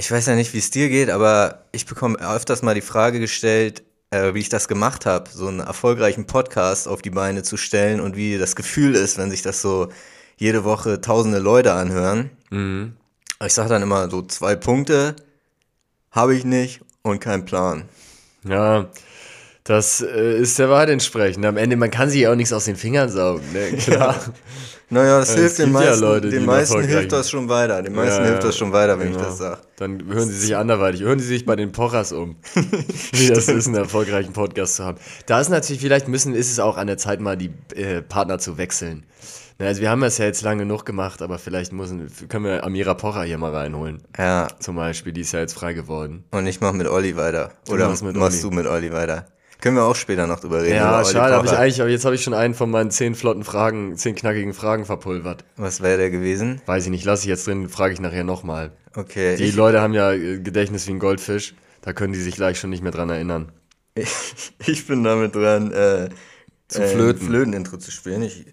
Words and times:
ich 0.00 0.10
weiß 0.10 0.24
ja 0.24 0.34
nicht, 0.34 0.54
wie 0.54 0.58
es 0.58 0.70
dir 0.70 0.88
geht, 0.88 1.10
aber 1.10 1.66
ich 1.72 1.84
bekomme 1.84 2.18
öfters 2.18 2.62
mal 2.62 2.74
die 2.74 2.80
Frage 2.80 3.20
gestellt, 3.20 3.82
äh, 4.08 4.32
wie 4.32 4.38
ich 4.38 4.48
das 4.48 4.66
gemacht 4.66 5.04
habe, 5.04 5.28
so 5.28 5.46
einen 5.46 5.60
erfolgreichen 5.60 6.26
Podcast 6.26 6.88
auf 6.88 7.02
die 7.02 7.10
Beine 7.10 7.42
zu 7.42 7.58
stellen 7.58 8.00
und 8.00 8.16
wie 8.16 8.38
das 8.38 8.56
Gefühl 8.56 8.94
ist, 8.94 9.18
wenn 9.18 9.30
sich 9.30 9.42
das 9.42 9.60
so 9.60 9.90
jede 10.38 10.64
Woche 10.64 11.02
tausende 11.02 11.38
Leute 11.38 11.74
anhören. 11.74 12.30
Mhm. 12.48 12.96
Ich 13.44 13.52
sage 13.52 13.68
dann 13.68 13.82
immer 13.82 14.08
so 14.08 14.22
zwei 14.22 14.56
Punkte, 14.56 15.16
habe 16.10 16.34
ich 16.34 16.46
nicht 16.46 16.80
und 17.02 17.20
kein 17.20 17.44
Plan. 17.44 17.84
Ja, 18.44 18.88
das 19.64 20.00
äh, 20.00 20.38
ist 20.38 20.58
der 20.58 20.70
Wahrheit 20.70 20.88
entsprechend. 20.90 21.44
Am 21.44 21.56
Ende, 21.56 21.76
man 21.76 21.90
kann 21.90 22.08
sich 22.10 22.26
auch 22.26 22.34
nichts 22.34 22.52
aus 22.52 22.64
den 22.64 22.76
Fingern 22.76 23.08
saugen, 23.08 23.42
ne? 23.52 23.76
Klar. 23.78 24.16
Naja, 24.92 25.20
das 25.20 25.34
Ja, 25.34 25.42
hilft 25.42 25.58
den 25.60 25.66
gibt 25.66 25.80
ja 25.80 25.86
meisten, 25.90 26.02
Leute, 26.04 26.28
die 26.30 26.36
den 26.38 26.46
meisten 26.46 26.82
hilft 26.82 27.12
das 27.12 27.30
schon 27.30 27.48
weiter. 27.48 27.80
Den 27.82 27.94
meisten 27.94 28.22
Ja, 28.24 28.28
hilft 28.30 28.42
das 28.44 28.56
schon 28.58 28.72
weiter, 28.72 28.98
wenn 28.98 29.08
ich 29.10 29.14
genau. 29.16 29.28
das 29.28 29.38
sage. 29.38 29.58
Dann 29.76 30.04
hören 30.08 30.28
sie 30.28 30.34
sich 30.36 30.56
anderweitig. 30.56 31.02
Hören 31.02 31.20
sie 31.20 31.26
sich 31.28 31.46
bei 31.46 31.54
den 31.54 31.70
Pochers 31.70 32.10
um, 32.12 32.36
wie 33.12 33.28
das 33.28 33.46
ist, 33.48 33.66
einen 33.68 33.76
erfolgreichen 33.76 34.32
Podcast 34.32 34.76
zu 34.76 34.84
haben. 34.84 34.98
Da 35.26 35.40
ist 35.40 35.48
natürlich, 35.48 35.80
vielleicht 35.80 36.08
müssen, 36.08 36.34
ist 36.34 36.50
es 36.50 36.58
auch 36.58 36.76
an 36.76 36.88
der 36.88 36.96
Zeit, 36.98 37.20
mal 37.20 37.36
die 37.36 37.52
äh, 37.76 38.02
Partner 38.02 38.38
zu 38.40 38.58
wechseln. 38.58 39.06
Na, 39.60 39.66
Also 39.66 39.80
wir 39.80 39.90
haben 39.90 40.00
das 40.00 40.18
ja 40.18 40.24
jetzt 40.24 40.42
lange 40.42 40.64
genug 40.64 40.84
gemacht, 40.84 41.22
aber 41.22 41.38
vielleicht 41.38 41.72
müssen, 41.72 42.10
können 42.28 42.46
wir 42.46 42.64
Amira 42.64 42.94
Pocher 42.94 43.22
hier 43.22 43.38
mal 43.38 43.54
reinholen. 43.54 44.02
Ja, 44.18 44.48
Zum 44.58 44.74
Beispiel, 44.74 45.12
die 45.12 45.20
ist 45.20 45.30
ja 45.30 45.38
jetzt 45.38 45.52
frei 45.52 45.72
geworden. 45.72 46.24
und 46.32 46.46
ich 46.48 46.60
mach 46.60 46.72
mit 46.72 46.88
Olli 46.88 47.16
weiter. 47.16 47.52
Du 47.66 47.74
Oder 47.74 47.88
machst 47.90 48.02
mit 48.02 48.16
machst 48.16 48.42
Olli. 48.44 48.50
du 48.50 48.56
mit 48.62 48.66
Olli 48.66 48.90
weiter? 48.92 49.26
Können 49.60 49.76
wir 49.76 49.84
auch 49.84 49.96
später 49.96 50.26
noch 50.26 50.40
drüber 50.40 50.62
reden. 50.62 50.76
Ja, 50.76 51.04
schade, 51.04 51.34
habe 51.34 51.46
ich 51.46 51.52
eigentlich, 51.52 51.80
aber 51.80 51.90
jetzt 51.90 52.04
habe 52.04 52.14
ich 52.14 52.22
schon 52.22 52.34
einen 52.34 52.54
von 52.54 52.70
meinen 52.70 52.90
zehn 52.90 53.14
flotten 53.14 53.44
Fragen, 53.44 53.96
zehn 53.96 54.14
knackigen 54.14 54.54
Fragen 54.54 54.84
verpulvert. 54.86 55.44
Was 55.56 55.82
wäre 55.82 55.98
der 55.98 56.10
gewesen? 56.10 56.62
Weiß 56.66 56.84
ich 56.84 56.90
nicht, 56.90 57.04
lasse 57.04 57.22
ich 57.24 57.28
jetzt 57.28 57.46
drin, 57.46 57.68
frage 57.68 57.92
ich 57.92 58.00
nachher 58.00 58.24
nochmal. 58.24 58.72
Okay, 58.94 59.36
Die 59.36 59.50
Leute 59.50 59.80
haben 59.80 59.92
ja 59.92 60.12
äh, 60.12 60.38
Gedächtnis 60.40 60.86
wie 60.86 60.92
ein 60.92 60.98
Goldfisch, 60.98 61.54
da 61.82 61.92
können 61.92 62.12
die 62.12 62.20
sich 62.20 62.34
gleich 62.34 62.58
schon 62.58 62.70
nicht 62.70 62.82
mehr 62.82 62.92
dran 62.92 63.10
erinnern. 63.10 63.52
ich 64.66 64.86
bin 64.86 65.04
damit 65.04 65.34
dran, 65.34 65.72
äh, 65.72 66.08
Zu 66.68 66.82
äh, 66.82 66.88
flöten. 66.88 67.26
Flötenintro 67.28 67.76
zu 67.76 67.90
spielen. 67.90 68.22
Ich, 68.22 68.46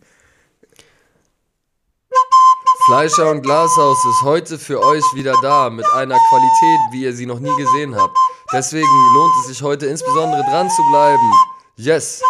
Fleischer 2.88 3.30
und 3.30 3.42
Glashaus 3.42 3.98
ist 4.06 4.22
heute 4.24 4.58
für 4.58 4.82
euch 4.82 5.04
wieder 5.14 5.36
da 5.42 5.70
mit 5.70 5.86
einer 5.92 6.18
Qualität, 6.30 6.80
wie 6.92 7.04
ihr 7.04 7.12
sie 7.12 7.26
noch 7.26 7.42
nie 7.42 7.54
gesehen 7.58 7.94
habt. 7.94 8.18
Deswegen 8.54 8.88
lohnt 9.14 9.34
es 9.42 9.48
sich 9.48 9.62
heute 9.62 9.88
insbesondere 9.88 10.42
dran 10.44 10.70
zu 10.70 10.82
bleiben. 10.90 11.34
Yes. 11.76 12.22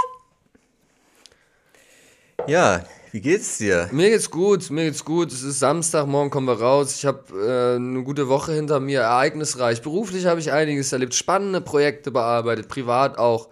ja, 2.47 2.83
wie 3.11 3.21
geht's 3.21 3.59
dir? 3.59 3.87
Mir 3.91 4.09
geht's 4.09 4.31
gut, 4.31 4.71
mir 4.71 4.85
geht's 4.85 5.05
gut. 5.05 5.31
Es 5.31 5.43
ist 5.43 5.59
Samstag, 5.59 6.07
morgen 6.07 6.31
kommen 6.31 6.47
wir 6.47 6.59
raus. 6.59 6.95
Ich 6.95 7.05
habe 7.05 7.21
äh, 7.39 7.75
eine 7.75 8.01
gute 8.01 8.27
Woche 8.27 8.53
hinter 8.53 8.79
mir, 8.79 9.01
ereignisreich. 9.01 9.83
Beruflich 9.83 10.25
habe 10.25 10.39
ich 10.39 10.51
einiges 10.51 10.91
erlebt, 10.91 11.13
spannende 11.13 11.61
Projekte 11.61 12.09
bearbeitet, 12.09 12.67
privat 12.67 13.19
auch. 13.19 13.49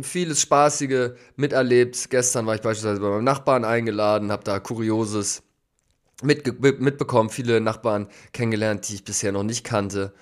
Vieles 0.00 0.40
Spaßige 0.40 1.10
miterlebt. 1.36 2.08
Gestern 2.08 2.46
war 2.46 2.54
ich 2.54 2.62
beispielsweise 2.62 3.02
bei 3.02 3.10
meinem 3.10 3.24
Nachbarn 3.24 3.66
eingeladen, 3.66 4.32
habe 4.32 4.42
da 4.42 4.58
Kurioses 4.58 5.42
mitge 6.22 6.52
mitbekommen, 6.52 7.30
viele 7.30 7.60
Nachbarn 7.60 8.08
kennengelernt, 8.32 8.88
die 8.88 8.94
ich 8.96 9.04
bisher 9.04 9.32
noch 9.32 9.42
nicht 9.42 9.64
kannte. 9.64 10.12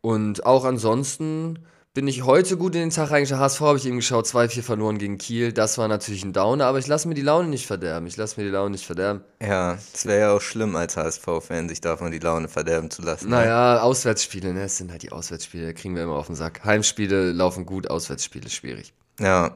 Und 0.00 0.46
auch 0.46 0.64
ansonsten 0.64 1.58
bin 1.94 2.08
ich 2.08 2.24
heute 2.24 2.58
gut 2.58 2.74
in 2.74 2.82
den 2.82 2.90
Tag 2.90 3.10
reingeschaut. 3.10 3.38
HSV 3.38 3.60
habe 3.62 3.78
ich 3.78 3.86
eben 3.86 3.96
geschaut, 3.96 4.26
2-4 4.26 4.62
verloren 4.62 4.98
gegen 4.98 5.16
Kiel. 5.16 5.54
Das 5.54 5.78
war 5.78 5.88
natürlich 5.88 6.24
ein 6.26 6.34
Downer, 6.34 6.66
aber 6.66 6.78
ich 6.78 6.86
lasse 6.86 7.08
mir 7.08 7.14
die 7.14 7.22
Laune 7.22 7.48
nicht 7.48 7.66
verderben. 7.66 8.06
Ich 8.06 8.18
lasse 8.18 8.38
mir 8.38 8.44
die 8.46 8.52
Laune 8.52 8.70
nicht 8.70 8.84
verderben. 8.84 9.22
Ja, 9.40 9.78
es 9.94 10.04
wäre 10.04 10.20
ja 10.20 10.32
auch 10.32 10.42
schlimm 10.42 10.76
als 10.76 10.98
HSV-Fan, 10.98 11.70
sich 11.70 11.80
davon 11.80 12.12
die 12.12 12.18
Laune 12.18 12.48
verderben 12.48 12.90
zu 12.90 13.00
lassen. 13.00 13.30
ne? 13.30 13.36
Naja, 13.36 13.80
Auswärtsspiele, 13.80 14.52
ne? 14.52 14.64
Es 14.64 14.76
sind 14.76 14.90
halt 14.90 15.04
die 15.04 15.10
Auswärtsspiele, 15.10 15.68
da 15.68 15.72
kriegen 15.72 15.96
wir 15.96 16.02
immer 16.02 16.16
auf 16.16 16.26
den 16.26 16.36
Sack. 16.36 16.64
Heimspiele 16.66 17.32
laufen 17.32 17.64
gut, 17.64 17.88
Auswärtsspiele 17.88 18.50
schwierig. 18.50 18.92
Ja. 19.18 19.54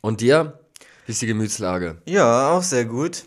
Und 0.00 0.20
dir? 0.20 0.60
Wie 1.06 1.12
ist 1.12 1.22
die 1.22 1.26
Gemütslage? 1.26 1.96
Ja, 2.04 2.50
auch 2.50 2.62
sehr 2.62 2.84
gut. 2.84 3.24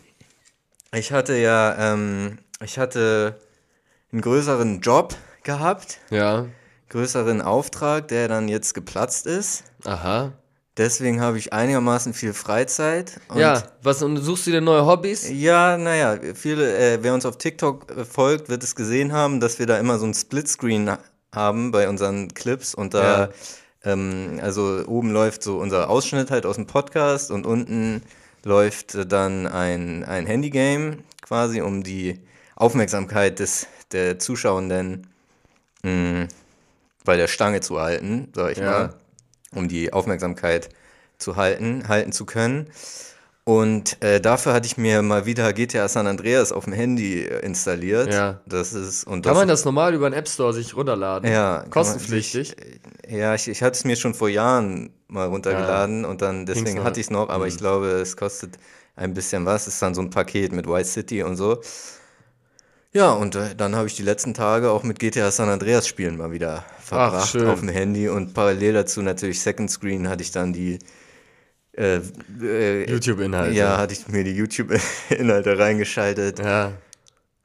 Ich 0.94 1.12
hatte 1.12 1.36
ja, 1.36 1.92
ähm, 1.92 2.38
ich 2.62 2.78
hatte 2.78 3.36
einen 4.12 4.20
größeren 4.20 4.80
Job 4.80 5.14
gehabt, 5.42 5.98
Ja. 6.10 6.46
größeren 6.90 7.40
Auftrag, 7.42 8.08
der 8.08 8.28
dann 8.28 8.48
jetzt 8.48 8.74
geplatzt 8.74 9.26
ist. 9.26 9.64
Aha. 9.84 10.32
Deswegen 10.76 11.20
habe 11.20 11.36
ich 11.38 11.52
einigermaßen 11.52 12.14
viel 12.14 12.32
Freizeit. 12.32 13.20
Ja, 13.34 13.62
was, 13.82 14.02
und 14.02 14.16
suchst 14.18 14.46
du 14.46 14.50
dir 14.52 14.60
neue 14.62 14.86
Hobbys? 14.86 15.28
Ja, 15.30 15.76
naja, 15.76 16.18
viele, 16.34 16.76
äh, 16.76 16.98
wer 17.02 17.12
uns 17.12 17.26
auf 17.26 17.36
TikTok 17.36 17.90
äh, 17.90 18.04
folgt, 18.06 18.48
wird 18.48 18.62
es 18.62 18.74
gesehen 18.74 19.12
haben, 19.12 19.40
dass 19.40 19.58
wir 19.58 19.66
da 19.66 19.78
immer 19.78 19.98
so 19.98 20.06
ein 20.06 20.14
Splitscreen 20.14 20.96
haben 21.34 21.72
bei 21.72 21.88
unseren 21.88 22.28
Clips 22.32 22.74
und 22.74 22.94
da, 22.94 23.24
Ja. 23.24 23.28
ähm, 23.84 24.38
also 24.42 24.82
oben 24.86 25.10
läuft 25.10 25.42
so 25.42 25.58
unser 25.58 25.90
Ausschnitt 25.90 26.30
halt 26.30 26.46
aus 26.46 26.56
dem 26.56 26.66
Podcast 26.66 27.30
und 27.30 27.44
unten 27.46 28.02
läuft 28.44 28.94
äh, 28.94 29.06
dann 29.06 29.46
ein, 29.46 30.04
ein 30.04 30.26
Handygame 30.26 30.98
quasi, 31.22 31.60
um 31.60 31.82
die 31.82 32.20
Aufmerksamkeit 32.56 33.38
des, 33.38 33.66
der 33.92 34.18
Zuschauenden 34.18 35.06
mh, 35.82 36.28
bei 37.04 37.16
der 37.16 37.28
Stange 37.28 37.60
zu 37.60 37.80
halten, 37.80 38.28
sag 38.34 38.52
ich 38.52 38.58
Ja. 38.58 38.64
mal, 38.64 38.94
um 39.54 39.68
die 39.68 39.92
Aufmerksamkeit 39.92 40.70
zu 41.18 41.36
halten, 41.36 41.88
halten 41.88 42.12
zu 42.12 42.26
können. 42.26 42.70
Und 43.44 44.00
äh, 44.04 44.20
dafür 44.20 44.52
hatte 44.52 44.66
ich 44.66 44.76
mir 44.76 45.02
mal 45.02 45.26
wieder 45.26 45.52
GTA 45.52 45.88
San 45.88 46.06
Andreas 46.06 46.52
auf 46.52 46.64
dem 46.64 46.72
Handy 46.72 47.22
äh, 47.22 47.40
installiert. 47.44 48.12
Ja. 48.12 48.40
Das 48.46 48.72
ist 48.72 49.04
und 49.04 49.22
Kann 49.22 49.32
das, 49.32 49.38
man 49.40 49.48
das 49.48 49.64
normal 49.64 49.94
über 49.94 50.08
den 50.08 50.16
App 50.16 50.28
Store 50.28 50.52
sich 50.52 50.76
runterladen? 50.76 51.28
ja, 51.28 51.58
kann 51.58 51.64
man 51.64 51.70
Kostenpflichtig? 51.70 52.48
sich- 52.50 52.56
ja, 53.10 53.34
ich, 53.34 53.48
ich 53.48 53.62
hatte 53.62 53.76
es 53.76 53.84
mir 53.84 53.96
schon 53.96 54.14
vor 54.14 54.28
Jahren 54.28 54.90
mal 55.08 55.26
runtergeladen 55.26 56.04
und 56.04 56.22
dann 56.22 56.46
deswegen 56.46 56.84
hatte 56.84 57.00
ich 57.00 57.06
es 57.06 57.10
noch, 57.10 57.28
aber 57.30 57.48
ich 57.48 57.58
glaube, 57.58 57.88
es 57.88 58.16
kostet 58.16 58.58
ein 58.94 59.12
bisschen 59.12 59.44
was. 59.44 59.66
Es 59.66 59.74
ist 59.74 59.82
dann 59.82 59.94
so 59.94 60.02
ein 60.02 60.10
Paket 60.10 60.52
mit 60.52 60.68
Vice 60.68 60.92
City 60.92 61.24
und 61.24 61.34
so. 61.36 61.60
Ja, 62.92 63.12
und 63.12 63.34
äh, 63.34 63.54
dann 63.56 63.74
habe 63.74 63.86
ich 63.88 63.94
die 63.96 64.02
letzten 64.02 64.34
Tage 64.34 64.70
auch 64.70 64.82
mit 64.82 64.98
GTA 64.98 65.30
San 65.30 65.48
Andreas 65.48 65.88
Spielen 65.88 66.16
mal 66.18 66.30
wieder 66.30 66.64
verbracht 66.78 67.30
schön. 67.30 67.48
auf 67.48 67.60
dem 67.60 67.70
Handy 67.70 68.08
und 68.08 68.34
parallel 68.34 68.74
dazu 68.74 69.00
natürlich 69.02 69.40
Second 69.40 69.70
Screen 69.70 70.08
hatte 70.08 70.22
ich 70.22 70.30
dann 70.30 70.52
die 70.52 70.78
äh, 71.76 72.00
äh, 72.42 72.90
YouTube-Inhalte. 72.90 73.54
Ja, 73.54 73.78
hatte 73.78 73.92
ich 73.94 74.08
mir 74.08 74.24
die 74.24 74.32
YouTube-Inhalte 74.34 75.58
reingeschaltet. 75.58 76.38
ja. 76.38 76.72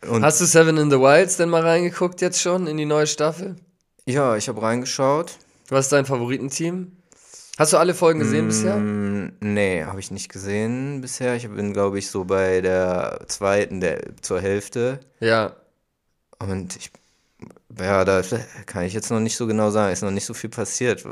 Und 0.07 0.23
Hast 0.23 0.39
du 0.39 0.45
Seven 0.45 0.77
in 0.77 0.91
the 0.91 0.99
Wilds 0.99 1.37
denn 1.37 1.49
mal 1.49 1.63
reingeguckt 1.63 2.21
jetzt 2.21 2.39
schon 2.39 2.67
in 2.67 2.77
die 2.77 2.85
neue 2.85 3.07
Staffel? 3.07 3.55
ja, 4.05 4.37
ich 4.37 4.47
habe 4.47 4.61
reingeschaut. 4.61 5.33
Was 5.69 5.85
ist 5.85 5.91
dein 5.91 6.05
Favoritenteam? 6.05 6.91
Hast 7.57 7.73
du 7.73 7.77
alle 7.77 7.93
Folgen 7.95 8.19
gesehen 8.19 8.47
bisher? 8.47 8.77
Mm, 8.77 9.33
nee, 9.41 9.83
habe 9.83 9.99
ich 9.99 10.11
nicht 10.11 10.29
gesehen 10.29 11.01
bisher. 11.01 11.35
Ich 11.35 11.49
bin, 11.49 11.73
glaube 11.73 11.97
ich, 11.97 12.09
so 12.09 12.23
bei 12.23 12.61
der 12.61 13.21
zweiten, 13.27 13.81
der 13.81 13.99
zur 14.21 14.39
Hälfte. 14.39 14.99
Ja. 15.19 15.55
Und 16.39 16.75
ich, 16.77 16.91
ja, 17.79 18.05
da 18.05 18.21
kann 18.65 18.85
ich 18.85 18.93
jetzt 18.93 19.11
noch 19.11 19.19
nicht 19.19 19.35
so 19.35 19.47
genau 19.47 19.69
sagen. 19.71 19.91
Ist 19.91 20.03
noch 20.03 20.11
nicht 20.11 20.25
so 20.25 20.33
viel 20.33 20.49
passiert. 20.49 21.03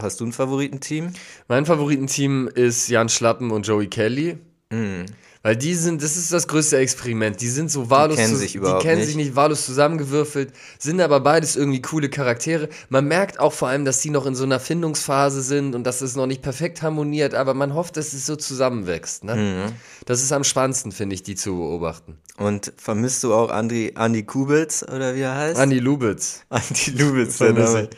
Hast 0.00 0.20
du 0.20 0.26
ein 0.26 0.32
Favoritenteam? 0.32 1.12
Mein 1.48 1.66
Favoritenteam 1.66 2.48
ist 2.48 2.88
Jan 2.88 3.08
Schlappen 3.08 3.50
und 3.50 3.66
Joey 3.66 3.88
Kelly. 3.88 4.38
Mm. 4.70 5.04
Weil 5.46 5.54
die 5.54 5.74
sind, 5.76 6.02
das 6.02 6.16
ist 6.16 6.32
das 6.32 6.48
größte 6.48 6.76
Experiment. 6.78 7.40
Die 7.40 7.46
sind 7.48 7.70
so 7.70 7.88
wahllos, 7.88 8.16
kennen 8.16 8.32
zu- 8.32 8.36
sich 8.40 8.56
überhaupt 8.56 8.82
die 8.82 8.88
kennen 8.88 8.98
nicht. 8.98 9.06
sich 9.06 9.14
nicht 9.16 9.36
wahllos 9.36 9.64
zusammengewürfelt, 9.64 10.52
sind 10.76 11.00
aber 11.00 11.20
beides 11.20 11.54
irgendwie 11.54 11.80
coole 11.80 12.08
Charaktere. 12.08 12.68
Man 12.88 13.06
merkt 13.06 13.38
auch 13.38 13.52
vor 13.52 13.68
allem, 13.68 13.84
dass 13.84 14.00
die 14.00 14.10
noch 14.10 14.26
in 14.26 14.34
so 14.34 14.42
einer 14.42 14.58
Findungsphase 14.58 15.42
sind 15.42 15.76
und 15.76 15.84
dass 15.84 16.00
es 16.00 16.16
noch 16.16 16.26
nicht 16.26 16.42
perfekt 16.42 16.82
harmoniert, 16.82 17.34
aber 17.34 17.54
man 17.54 17.74
hofft, 17.74 17.96
dass 17.96 18.12
es 18.12 18.26
so 18.26 18.34
zusammenwächst. 18.34 19.22
Ne? 19.22 19.36
Mhm. 19.36 19.72
Das 20.04 20.20
ist 20.20 20.32
am 20.32 20.42
spannendsten, 20.42 20.90
finde 20.90 21.14
ich, 21.14 21.22
die 21.22 21.36
zu 21.36 21.54
beobachten. 21.56 22.18
Und 22.38 22.72
vermisst 22.76 23.22
du 23.22 23.32
auch 23.32 23.50
Andi, 23.50 23.92
Andi 23.94 24.24
Kubitz 24.24 24.82
oder 24.82 25.14
wie 25.14 25.20
er 25.20 25.36
heißt? 25.36 25.60
Andi 25.60 25.78
Lubitz. 25.78 26.40
Andi 26.48 26.90
Lubitz, 26.90 27.38
der 27.38 27.52
damals, 27.52 27.90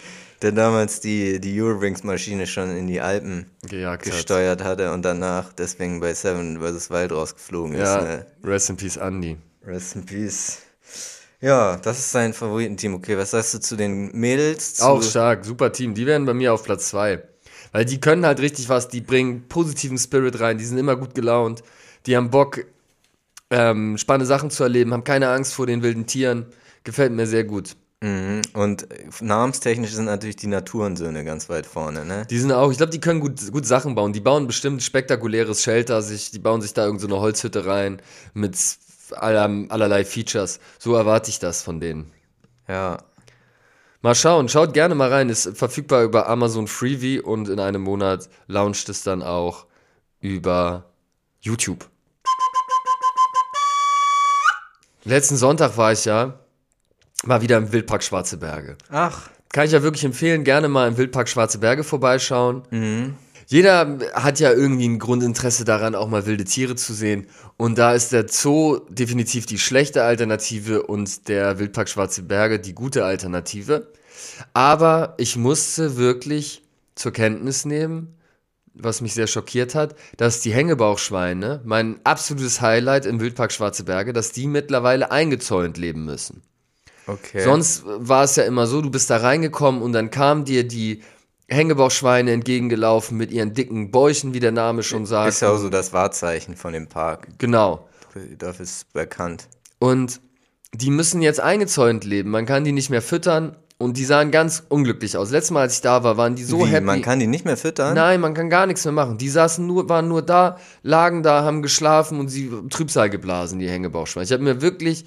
der 0.43 0.52
damals 0.52 1.00
die, 1.00 1.40
die 1.40 1.61
Eurowings-Maschine 1.61 2.46
schon 2.46 2.76
in 2.76 2.87
die 2.87 3.00
Alpen 3.00 3.46
Gejagt 3.69 4.06
hat. 4.06 4.12
gesteuert 4.12 4.62
hatte 4.62 4.93
und 4.93 5.05
danach 5.05 5.52
deswegen 5.52 6.00
bei 6.00 6.14
Seven 6.14 6.61
vs. 6.61 6.90
Wild 6.90 7.12
rausgeflogen 7.12 7.75
ist. 7.75 7.81
Ja, 7.81 8.02
Ne? 8.02 8.26
rest 8.44 8.70
in 8.70 8.76
peace, 8.76 8.99
Andi. 8.99 9.37
Rest 9.67 9.96
in 9.96 10.06
Peace. 10.06 10.58
Ja, 11.40 11.76
das 11.76 11.99
ist 11.99 12.11
sein 12.11 12.32
Favoritenteam. 12.35 12.94
Okay, 12.94 13.17
was 13.17 13.31
sagst 13.31 13.55
du 13.55 13.61
zu 13.61 13.76
den 13.76 14.11
Mädels? 14.12 14.75
Zu, 14.75 14.85
Auch 14.85 15.02
stark, 15.02 15.44
super 15.44 15.73
Team. 15.73 15.94
Die 15.94 16.06
werden 16.06 16.26
bei 16.26 16.35
mir 16.35 16.52
auf 16.52 16.64
Platz 16.64 16.88
2. 16.88 17.23
Weil 17.70 17.85
die 17.85 18.00
können 18.00 18.25
halt 18.25 18.40
richtig 18.40 18.69
was, 18.69 18.88
die 18.88 19.00
bringen 19.02 19.46
positiven 19.49 19.99
Spirit 19.99 20.40
rein, 20.40 20.58
die 20.58 20.64
sind 20.64 20.79
immer 20.79 20.96
gut 20.96 21.14
gelaunt, 21.14 21.62
die 22.06 22.17
haben 22.17 22.31
Bock, 22.31 22.64
ähm, 23.50 23.99
spannende 23.99 24.26
Sachen 24.26 24.50
zu 24.50 24.62
erleben, 24.62 24.93
haben 24.93 25.05
keine 25.05 25.29
Angst 25.29 25.52
vor 25.55 25.67
den 25.67 25.82
wilden 25.82 26.06
Tieren. 26.06 26.46
Gefällt 26.85 27.12
mir 27.12 27.26
sehr 27.26 27.44
gut. 27.44 27.76
Mhm. 28.00 28.43
Und 28.53 28.91
äh, 28.93 29.09
namenstechnisch 29.21 29.93
sind 29.93 30.05
natürlich 30.05 30.37
die 30.37 30.47
Naturensöhne 30.47 31.25
ganz 31.25 31.49
weit 31.49 31.67
vorne, 31.67 32.05
ne? 32.05 32.27
Die 32.31 32.39
sind 32.39 32.53
auch, 32.53 32.71
ich 32.71 32.77
glaube, 32.77 32.93
die 32.93 33.00
können 33.00 33.21
gut, 33.21 33.50
gut 33.50 33.67
Sachen 33.67 33.95
bauen. 33.95 34.12
Die 34.12 34.21
bauen 34.21 34.47
bestimmt 34.47 34.83
spektakuläres 34.83 35.62
Shelter, 35.62 36.00
sich, 36.03 36.31
die 36.31 36.39
bauen 36.39 36.62
sich 36.62 36.75
da 36.75 36.85
irgendeine 36.85 37.11
so 37.11 37.17
eine 37.17 37.23
Holzhütte 37.23 37.67
rein 37.67 38.00
mit 38.35 38.56
aller, 39.12 39.50
allerlei 39.71 40.05
Features. 40.05 40.61
So 40.79 40.95
erwarte 40.95 41.31
ich 41.31 41.41
das 41.41 41.62
von 41.62 41.81
denen. 41.81 42.12
Ja. 42.69 42.99
Mal 44.00 44.15
schauen, 44.15 44.49
schaut 44.49 44.75
gerne 44.75 44.95
mal 44.95 45.12
rein. 45.12 45.29
Ist 45.29 45.56
verfügbar 45.56 46.05
über 46.05 46.29
Amazon 46.29 46.69
Freebie 46.69 47.21
und 47.21 47.49
in 47.49 47.59
einem 47.59 47.83
Monat 47.83 48.29
launcht 48.47 48.89
es 48.91 49.03
dann 49.03 49.23
auch 49.25 49.67
über 50.21 50.85
YouTube. 51.41 51.89
Letzten 55.03 55.37
Sonntag 55.37 55.77
war 55.77 55.93
ich 55.93 56.05
ja 56.05 56.39
mal 57.25 57.43
wieder 57.43 57.56
im 57.56 57.73
Wildpark 57.73 58.03
Schwarze 58.03 58.37
Berge. 58.37 58.76
Ach. 58.91 59.31
Kann 59.50 59.65
ich 59.65 59.73
ja 59.73 59.82
wirklich 59.82 60.05
empfehlen, 60.05 60.44
gerne 60.44 60.69
mal 60.69 60.88
im 60.88 60.97
Wildpark 60.99 61.29
Schwarze 61.29 61.59
Berge 61.59 61.82
vorbeischauen. 61.82 62.62
Mhm. 62.70 63.15
Jeder 63.47 63.99
hat 64.12 64.41
ja 64.41 64.53
irgendwie 64.53 64.87
ein 64.87 64.99
Grundinteresse 64.99 65.65
daran, 65.65 65.94
auch 65.94 66.09
mal 66.09 66.26
wilde 66.26 66.44
Tiere 66.44 66.76
zu 66.76 66.93
sehen. 66.93 67.29
Und 67.56 67.79
da 67.79 67.94
ist 67.94 68.12
der 68.12 68.29
Zoo 68.29 68.81
definitiv 68.91 69.47
die 69.47 69.59
schlechte 69.59 70.03
Alternative 70.03 70.82
und 70.82 71.29
der 71.29 71.59
Wildpark 71.59 71.88
Schwarze 71.88 72.25
Berge 72.25 72.61
die 72.61 72.75
gute 72.75 73.06
Alternative. 73.06 73.91
Aber 74.53 75.14
ich 75.17 75.37
musste 75.37 75.97
wirklich 75.97 76.62
zur 76.94 77.12
Kenntnis 77.12 77.64
nehmen, 77.64 78.19
was 78.75 79.00
mich 79.00 79.14
sehr 79.14 79.26
schockiert 79.26 79.75
hat, 79.75 79.94
dass 80.19 80.41
die 80.41 80.53
Hängebauchschweine, 80.53 81.62
mein 81.64 82.00
absolutes 82.05 82.61
Highlight 82.61 83.06
im 83.06 83.19
Wildpark 83.19 83.50
Schwarze 83.50 83.85
Berge, 83.85 84.12
dass 84.12 84.32
die 84.32 84.47
mittlerweile 84.47 85.11
eingezäunt 85.11 85.79
leben 85.79 86.05
müssen. 86.05 86.43
Okay. 87.08 87.43
Sonst 87.43 87.84
war 87.87 88.25
es 88.25 88.37
ja 88.37 88.44
immer 88.44 88.66
so, 88.66 88.82
du 88.82 88.90
bist 88.90 89.08
da 89.10 89.16
reingekommen 89.16 89.82
und 89.82 89.93
dann 89.93 90.10
kamen 90.10 90.44
dir 90.44 90.69
die 90.69 91.02
Hängebauchschweine 91.49 92.31
entgegengelaufen 92.31 93.16
mit 93.16 93.31
ihren 93.31 93.55
dicken 93.55 93.90
Bäuchen, 93.90 94.34
wie 94.34 94.40
der 94.40 94.52
Name 94.52 94.82
schon 94.82 95.06
sagt. 95.06 95.31
Ist 95.31 95.40
ja 95.40 95.50
auch 95.50 95.58
so 95.58 95.70
das 95.70 95.94
Wahrzeichen 95.94 96.55
von 96.56 96.75
dem 96.75 96.88
Park. 96.88 97.28
Genau. 97.38 97.88
Dafür 98.38 98.64
ist 98.64 98.93
bekannt. 98.93 99.49
Und 99.78 100.20
die 100.75 100.90
müssen 100.90 101.22
jetzt 101.22 101.40
eingezäunt 101.40 102.05
leben. 102.05 102.31
Man 102.31 102.44
kann 102.44 102.64
die 102.64 102.72
nicht 102.72 102.90
mehr 102.90 103.00
füttern 103.00 103.56
und 103.78 103.96
die 103.96 104.04
sahen 104.04 104.31
ganz 104.31 104.64
unglücklich 104.69 105.16
aus. 105.16 105.31
Letztes 105.31 105.52
Mal, 105.52 105.61
als 105.62 105.76
ich 105.76 105.81
da 105.81 106.02
war, 106.02 106.16
waren 106.16 106.34
die 106.34 106.44
so 106.44 106.66
Wie, 106.66 106.70
happy. 106.70 106.84
man 106.84 107.00
kann 107.00 107.20
die 107.20 107.26
nicht 107.26 107.44
mehr 107.44 107.56
füttern? 107.56 107.94
Nein, 107.94 108.20
man 108.20 108.34
kann 108.34 108.50
gar 108.50 108.66
nichts 108.66 108.84
mehr 108.84 108.93
machen. 108.93 109.16
Die 109.19 109.28
saßen 109.28 109.66
nur, 109.66 109.88
waren 109.88 110.08
nur 110.08 110.20
da, 110.20 110.58
lagen 110.82 111.22
da, 111.22 111.44
haben 111.44 111.62
geschlafen 111.62 112.19
und 112.20 112.28
sie 112.28 112.50
Trübsal 112.70 113.08
geblasen, 113.08 113.58
die 113.58 113.70
Hängebauchschweine. 113.70 114.25
Ich 114.25 114.32
habe 114.32 114.43
mir 114.43 114.61
wirklich 114.61 115.06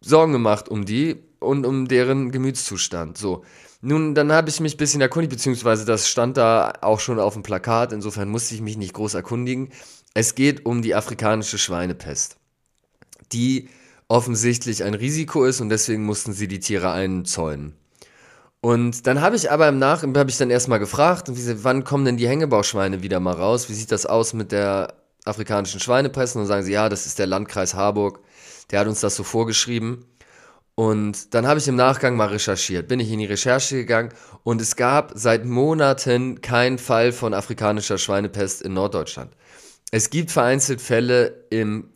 Sorgen 0.00 0.32
gemacht 0.32 0.68
um 0.68 0.84
die 0.84 1.16
und 1.40 1.66
um 1.66 1.88
deren 1.88 2.30
Gemütszustand. 2.30 3.18
So. 3.18 3.44
Nun, 3.80 4.14
dann 4.14 4.32
habe 4.32 4.48
ich 4.48 4.60
mich 4.60 4.74
ein 4.74 4.78
bisschen 4.78 5.00
erkundigt, 5.00 5.30
beziehungsweise 5.30 5.84
das 5.84 6.08
stand 6.08 6.36
da 6.36 6.72
auch 6.80 6.98
schon 6.98 7.20
auf 7.20 7.34
dem 7.34 7.44
Plakat, 7.44 7.92
insofern 7.92 8.28
musste 8.28 8.54
ich 8.54 8.60
mich 8.60 8.76
nicht 8.76 8.92
groß 8.92 9.14
erkundigen. 9.14 9.70
Es 10.14 10.34
geht 10.34 10.66
um 10.66 10.82
die 10.82 10.96
afrikanische 10.96 11.58
Schweinepest, 11.58 12.36
die 13.32 13.68
offensichtlich 14.08 14.82
ein 14.82 14.94
Risiko 14.94 15.44
ist 15.44 15.60
und 15.60 15.68
deswegen 15.68 16.04
mussten 16.04 16.32
sie 16.32 16.48
die 16.48 16.58
Tiere 16.58 16.90
einzäunen. 16.90 17.74
Und 18.60 19.06
dann 19.06 19.20
habe 19.20 19.36
ich 19.36 19.52
aber 19.52 19.68
im 19.68 19.78
Nach, 19.78 20.02
habe 20.02 20.30
ich 20.30 20.38
dann 20.38 20.50
erstmal 20.50 20.80
gefragt, 20.80 21.30
wann 21.62 21.84
kommen 21.84 22.04
denn 22.04 22.16
die 22.16 22.26
Hängebauchschweine 22.26 23.02
wieder 23.02 23.20
mal 23.20 23.34
raus? 23.34 23.68
Wie 23.68 23.74
sieht 23.74 23.92
das 23.92 24.06
aus 24.06 24.32
mit 24.32 24.50
der 24.50 24.94
afrikanischen 25.24 25.78
Schweinepest? 25.78 26.34
Und 26.34 26.42
dann 26.42 26.48
sagen 26.48 26.64
sie, 26.64 26.72
ja, 26.72 26.88
das 26.88 27.06
ist 27.06 27.20
der 27.20 27.28
Landkreis 27.28 27.74
Harburg, 27.74 28.20
der 28.70 28.80
hat 28.80 28.86
uns 28.86 29.00
das 29.00 29.16
so 29.16 29.24
vorgeschrieben. 29.24 30.04
Und 30.74 31.34
dann 31.34 31.46
habe 31.46 31.58
ich 31.58 31.66
im 31.66 31.74
Nachgang 31.74 32.14
mal 32.14 32.28
recherchiert, 32.28 32.86
bin 32.86 33.00
ich 33.00 33.10
in 33.10 33.18
die 33.18 33.26
Recherche 33.26 33.76
gegangen 33.76 34.10
und 34.44 34.60
es 34.60 34.76
gab 34.76 35.10
seit 35.16 35.44
Monaten 35.44 36.40
keinen 36.40 36.78
Fall 36.78 37.10
von 37.10 37.34
afrikanischer 37.34 37.98
Schweinepest 37.98 38.62
in 38.62 38.74
Norddeutschland. 38.74 39.32
Es 39.90 40.10
gibt 40.10 40.30
vereinzelt 40.30 40.80
Fälle 40.80 41.46
im 41.50 41.90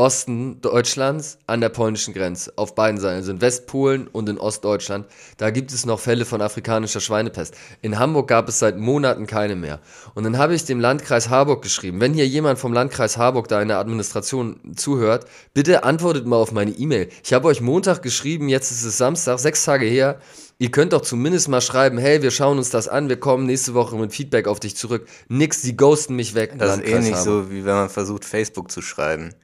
Osten 0.00 0.62
Deutschlands 0.62 1.36
an 1.46 1.60
der 1.60 1.68
polnischen 1.68 2.14
Grenze, 2.14 2.54
auf 2.56 2.74
beiden 2.74 2.98
Seiten, 2.98 3.16
also 3.16 3.32
in 3.32 3.42
Westpolen 3.42 4.06
und 4.06 4.30
in 4.30 4.38
Ostdeutschland. 4.38 5.04
Da 5.36 5.50
gibt 5.50 5.74
es 5.74 5.84
noch 5.84 6.00
Fälle 6.00 6.24
von 6.24 6.40
afrikanischer 6.40 7.00
Schweinepest. 7.00 7.54
In 7.82 7.98
Hamburg 7.98 8.26
gab 8.26 8.48
es 8.48 8.58
seit 8.58 8.78
Monaten 8.78 9.26
keine 9.26 9.56
mehr. 9.56 9.78
Und 10.14 10.24
dann 10.24 10.38
habe 10.38 10.54
ich 10.54 10.64
dem 10.64 10.80
Landkreis 10.80 11.28
Harburg 11.28 11.60
geschrieben, 11.60 12.00
wenn 12.00 12.14
hier 12.14 12.26
jemand 12.26 12.58
vom 12.58 12.72
Landkreis 12.72 13.18
Harburg 13.18 13.48
da 13.48 13.60
in 13.60 13.68
der 13.68 13.76
Administration 13.76 14.58
zuhört, 14.74 15.26
bitte 15.52 15.84
antwortet 15.84 16.24
mal 16.24 16.36
auf 16.36 16.50
meine 16.50 16.70
E-Mail. 16.70 17.10
Ich 17.22 17.34
habe 17.34 17.48
euch 17.48 17.60
Montag 17.60 18.00
geschrieben, 18.00 18.48
jetzt 18.48 18.70
ist 18.70 18.84
es 18.84 18.96
Samstag, 18.96 19.38
sechs 19.38 19.66
Tage 19.66 19.84
her. 19.84 20.18
Ihr 20.56 20.70
könnt 20.70 20.94
doch 20.94 21.02
zumindest 21.02 21.48
mal 21.48 21.60
schreiben, 21.60 21.98
hey, 21.98 22.22
wir 22.22 22.30
schauen 22.30 22.56
uns 22.56 22.70
das 22.70 22.88
an, 22.88 23.10
wir 23.10 23.20
kommen 23.20 23.44
nächste 23.44 23.74
Woche 23.74 23.96
mit 23.96 24.14
Feedback 24.14 24.48
auf 24.48 24.60
dich 24.60 24.76
zurück. 24.76 25.06
Nix, 25.28 25.60
die 25.60 25.76
ghosten 25.76 26.16
mich 26.16 26.34
weg. 26.34 26.54
Das 26.56 26.70
ist 26.70 26.76
Landkreis 26.76 26.94
ähnlich 26.94 27.14
Harburg. 27.16 27.44
so, 27.44 27.50
wie 27.50 27.66
wenn 27.66 27.74
man 27.74 27.90
versucht, 27.90 28.24
Facebook 28.24 28.70
zu 28.70 28.80
schreiben. 28.80 29.34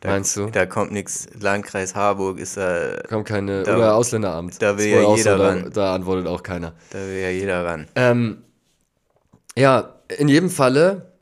Da, 0.00 0.08
Meinst 0.08 0.34
du? 0.36 0.46
Da 0.46 0.64
kommt 0.64 0.92
nichts. 0.92 1.26
Landkreis 1.38 1.94
Harburg 1.94 2.38
ist 2.38 2.56
da. 2.56 2.96
Kommt 3.08 3.28
keine, 3.28 3.62
Da- 3.64 3.76
oder 3.76 3.94
Ausländeramt. 3.94 4.60
da 4.62 4.78
will 4.78 4.86
ja 4.86 5.14
jeder 5.14 5.36
so, 5.36 5.42
ran. 5.42 5.62
da, 5.64 5.68
da 5.70 5.94
antwortet 5.94 6.26
auch 6.26 6.42
keiner. 6.42 6.72
Da 6.90 6.98
will 7.00 7.18
ja 7.18 7.28
jeder 7.28 7.64
ran. 7.66 7.86
Ähm, 7.96 8.42
ja, 9.56 9.96
in 10.16 10.28
jedem 10.28 10.48
Falle, 10.48 11.12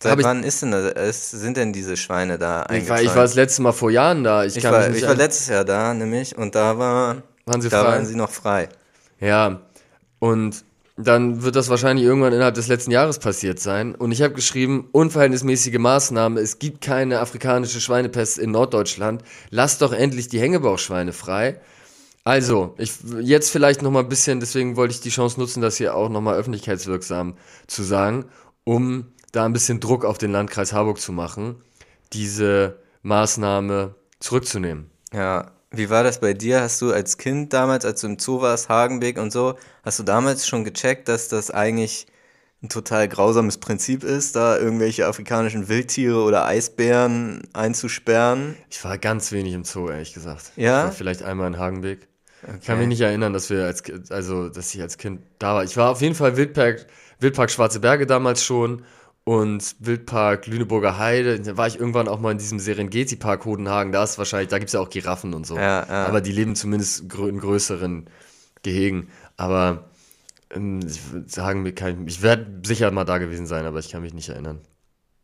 Seit 0.00 0.18
ich- 0.18 0.24
wann 0.24 0.44
ist 0.44 0.62
denn 0.62 0.70
das, 0.70 1.30
sind 1.30 1.56
denn 1.56 1.72
diese 1.72 1.96
Schweine 1.96 2.38
da 2.38 2.62
ich 2.64 2.70
eingezäunt? 2.70 2.90
war, 2.90 3.02
ich 3.02 3.08
war 3.16 3.22
das 3.22 3.34
letzte 3.34 3.62
Mal 3.62 3.72
vor 3.72 3.90
Jahren 3.90 4.22
da. 4.24 4.44
Ich, 4.44 4.56
ich 4.56 4.64
war, 4.64 4.88
ich 4.88 5.02
war 5.06 5.14
letztes 5.16 5.48
Jahr 5.48 5.64
da, 5.64 5.92
nämlich, 5.92 6.36
und 6.38 6.54
da 6.54 6.78
war, 6.78 7.22
Waren 7.46 7.60
sie 7.60 7.68
da 7.68 7.82
frei? 7.82 7.88
waren 7.92 8.06
sie 8.06 8.14
noch 8.16 8.30
frei. 8.30 8.68
Ja, 9.20 9.60
und 10.20 10.64
dann 10.96 11.42
wird 11.42 11.56
das 11.56 11.70
wahrscheinlich 11.70 12.04
irgendwann 12.04 12.32
innerhalb 12.32 12.54
des 12.54 12.68
letzten 12.68 12.90
Jahres 12.90 13.18
passiert 13.18 13.58
sein. 13.58 13.94
Und 13.94 14.12
ich 14.12 14.22
habe 14.22 14.34
geschrieben, 14.34 14.88
unverhältnismäßige 14.92 15.78
Maßnahme, 15.78 16.40
es 16.40 16.58
gibt 16.58 16.82
keine 16.82 17.20
afrikanische 17.20 17.80
Schweinepest 17.80 18.38
in 18.38 18.50
Norddeutschland. 18.50 19.22
Lasst 19.50 19.82
doch 19.82 19.92
endlich 19.92 20.28
die 20.28 20.40
Hängebauchschweine 20.40 21.12
frei. 21.12 21.60
Also, 22.24 22.74
ich 22.78 22.92
jetzt 23.20 23.50
vielleicht 23.50 23.82
noch 23.82 23.90
mal 23.90 24.00
ein 24.00 24.08
bisschen, 24.08 24.38
deswegen 24.38 24.76
wollte 24.76 24.94
ich 24.94 25.00
die 25.00 25.10
Chance 25.10 25.40
nutzen, 25.40 25.60
das 25.60 25.76
hier 25.76 25.96
auch 25.96 26.08
noch 26.08 26.20
mal 26.20 26.36
öffentlichkeitswirksam 26.36 27.36
zu 27.66 27.82
sagen, 27.82 28.26
um 28.64 29.06
da 29.32 29.44
ein 29.44 29.52
bisschen 29.52 29.80
Druck 29.80 30.04
auf 30.04 30.18
den 30.18 30.30
Landkreis 30.30 30.72
Harburg 30.72 31.00
zu 31.00 31.10
machen, 31.10 31.56
diese 32.12 32.78
Maßnahme 33.02 33.94
zurückzunehmen. 34.20 34.90
Ja. 35.12 35.50
Wie 35.72 35.88
war 35.88 36.04
das 36.04 36.20
bei 36.20 36.34
dir? 36.34 36.60
Hast 36.60 36.80
du 36.82 36.92
als 36.92 37.16
Kind 37.16 37.52
damals, 37.52 37.84
als 37.84 38.02
du 38.02 38.06
im 38.06 38.18
Zoo 38.18 38.40
warst, 38.40 38.68
Hagenbeck 38.68 39.18
und 39.18 39.32
so, 39.32 39.56
hast 39.82 39.98
du 39.98 40.02
damals 40.02 40.46
schon 40.46 40.64
gecheckt, 40.64 41.08
dass 41.08 41.28
das 41.28 41.50
eigentlich 41.50 42.06
ein 42.62 42.68
total 42.68 43.08
grausames 43.08 43.58
Prinzip 43.58 44.04
ist, 44.04 44.36
da 44.36 44.56
irgendwelche 44.56 45.06
afrikanischen 45.06 45.68
Wildtiere 45.68 46.22
oder 46.22 46.44
Eisbären 46.46 47.42
einzusperren? 47.52 48.56
Ich 48.70 48.84
war 48.84 48.98
ganz 48.98 49.32
wenig 49.32 49.54
im 49.54 49.64
Zoo, 49.64 49.88
ehrlich 49.88 50.14
gesagt. 50.14 50.52
Ja? 50.56 50.80
Ich 50.80 50.84
war 50.84 50.92
vielleicht 50.92 51.22
einmal 51.22 51.48
in 51.48 51.58
Hagenbeek. 51.58 52.06
Ich 52.60 52.66
kann 52.66 52.78
mich 52.78 52.88
nicht 52.88 53.00
erinnern, 53.00 53.32
dass 53.32 53.50
wir 53.50 53.64
als 53.64 53.84
also 54.10 54.48
dass 54.48 54.74
ich 54.74 54.80
als 54.80 54.98
Kind 54.98 55.20
da 55.38 55.54
war. 55.54 55.64
Ich 55.64 55.76
war 55.76 55.90
auf 55.90 56.00
jeden 56.00 56.16
Fall 56.16 56.36
Wildpark, 56.36 56.86
Wildpark 57.20 57.50
Schwarze 57.50 57.78
Berge 57.78 58.04
damals 58.04 58.44
schon 58.44 58.84
und 59.24 59.76
Wildpark 59.78 60.46
Lüneburger 60.46 60.98
Heide. 60.98 61.40
Da 61.40 61.56
war 61.56 61.66
ich 61.66 61.78
irgendwann 61.78 62.08
auch 62.08 62.20
mal 62.20 62.32
in 62.32 62.38
diesem 62.38 62.58
Serengeti 62.58 63.16
Park 63.16 63.44
Hodenhagen. 63.44 63.92
Da 63.92 64.02
ist 64.02 64.18
wahrscheinlich, 64.18 64.48
da 64.48 64.58
gibt 64.58 64.68
es 64.68 64.72
ja 64.72 64.80
auch 64.80 64.90
Giraffen 64.90 65.34
und 65.34 65.46
so. 65.46 65.56
Ja, 65.56 65.86
ja. 65.88 66.06
Aber 66.06 66.20
die 66.20 66.32
leben 66.32 66.56
zumindest 66.56 67.00
in 67.12 67.38
größeren 67.38 68.08
Gehegen. 68.62 69.08
Aber 69.36 69.90
ähm, 70.50 70.80
sagen, 71.26 71.62
mir 71.62 71.74
kann 71.74 72.06
ich, 72.06 72.22
werde 72.22 72.60
sicher 72.64 72.90
mal 72.90 73.04
da 73.04 73.18
gewesen 73.18 73.46
sein, 73.46 73.64
aber 73.64 73.78
ich 73.78 73.90
kann 73.90 74.02
mich 74.02 74.14
nicht 74.14 74.28
erinnern. 74.28 74.60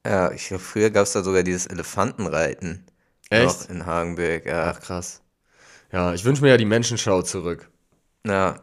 Ja, 0.06 0.30
ich 0.32 0.48
glaube, 0.48 0.62
früher 0.62 0.90
gab 0.90 1.02
es 1.02 1.12
da 1.12 1.22
sogar 1.22 1.42
dieses 1.42 1.66
Elefantenreiten. 1.66 2.86
Echt? 3.30 3.68
Noch 3.68 3.68
in 3.68 3.86
Hagenbeck, 3.86 4.46
ja. 4.46 4.72
Ach 4.74 4.80
krass. 4.80 5.22
Ja, 5.92 6.14
ich 6.14 6.24
wünsche 6.24 6.42
mir 6.42 6.50
ja 6.50 6.56
die 6.56 6.64
Menschenschau 6.64 7.22
zurück. 7.22 7.68
ja. 8.26 8.60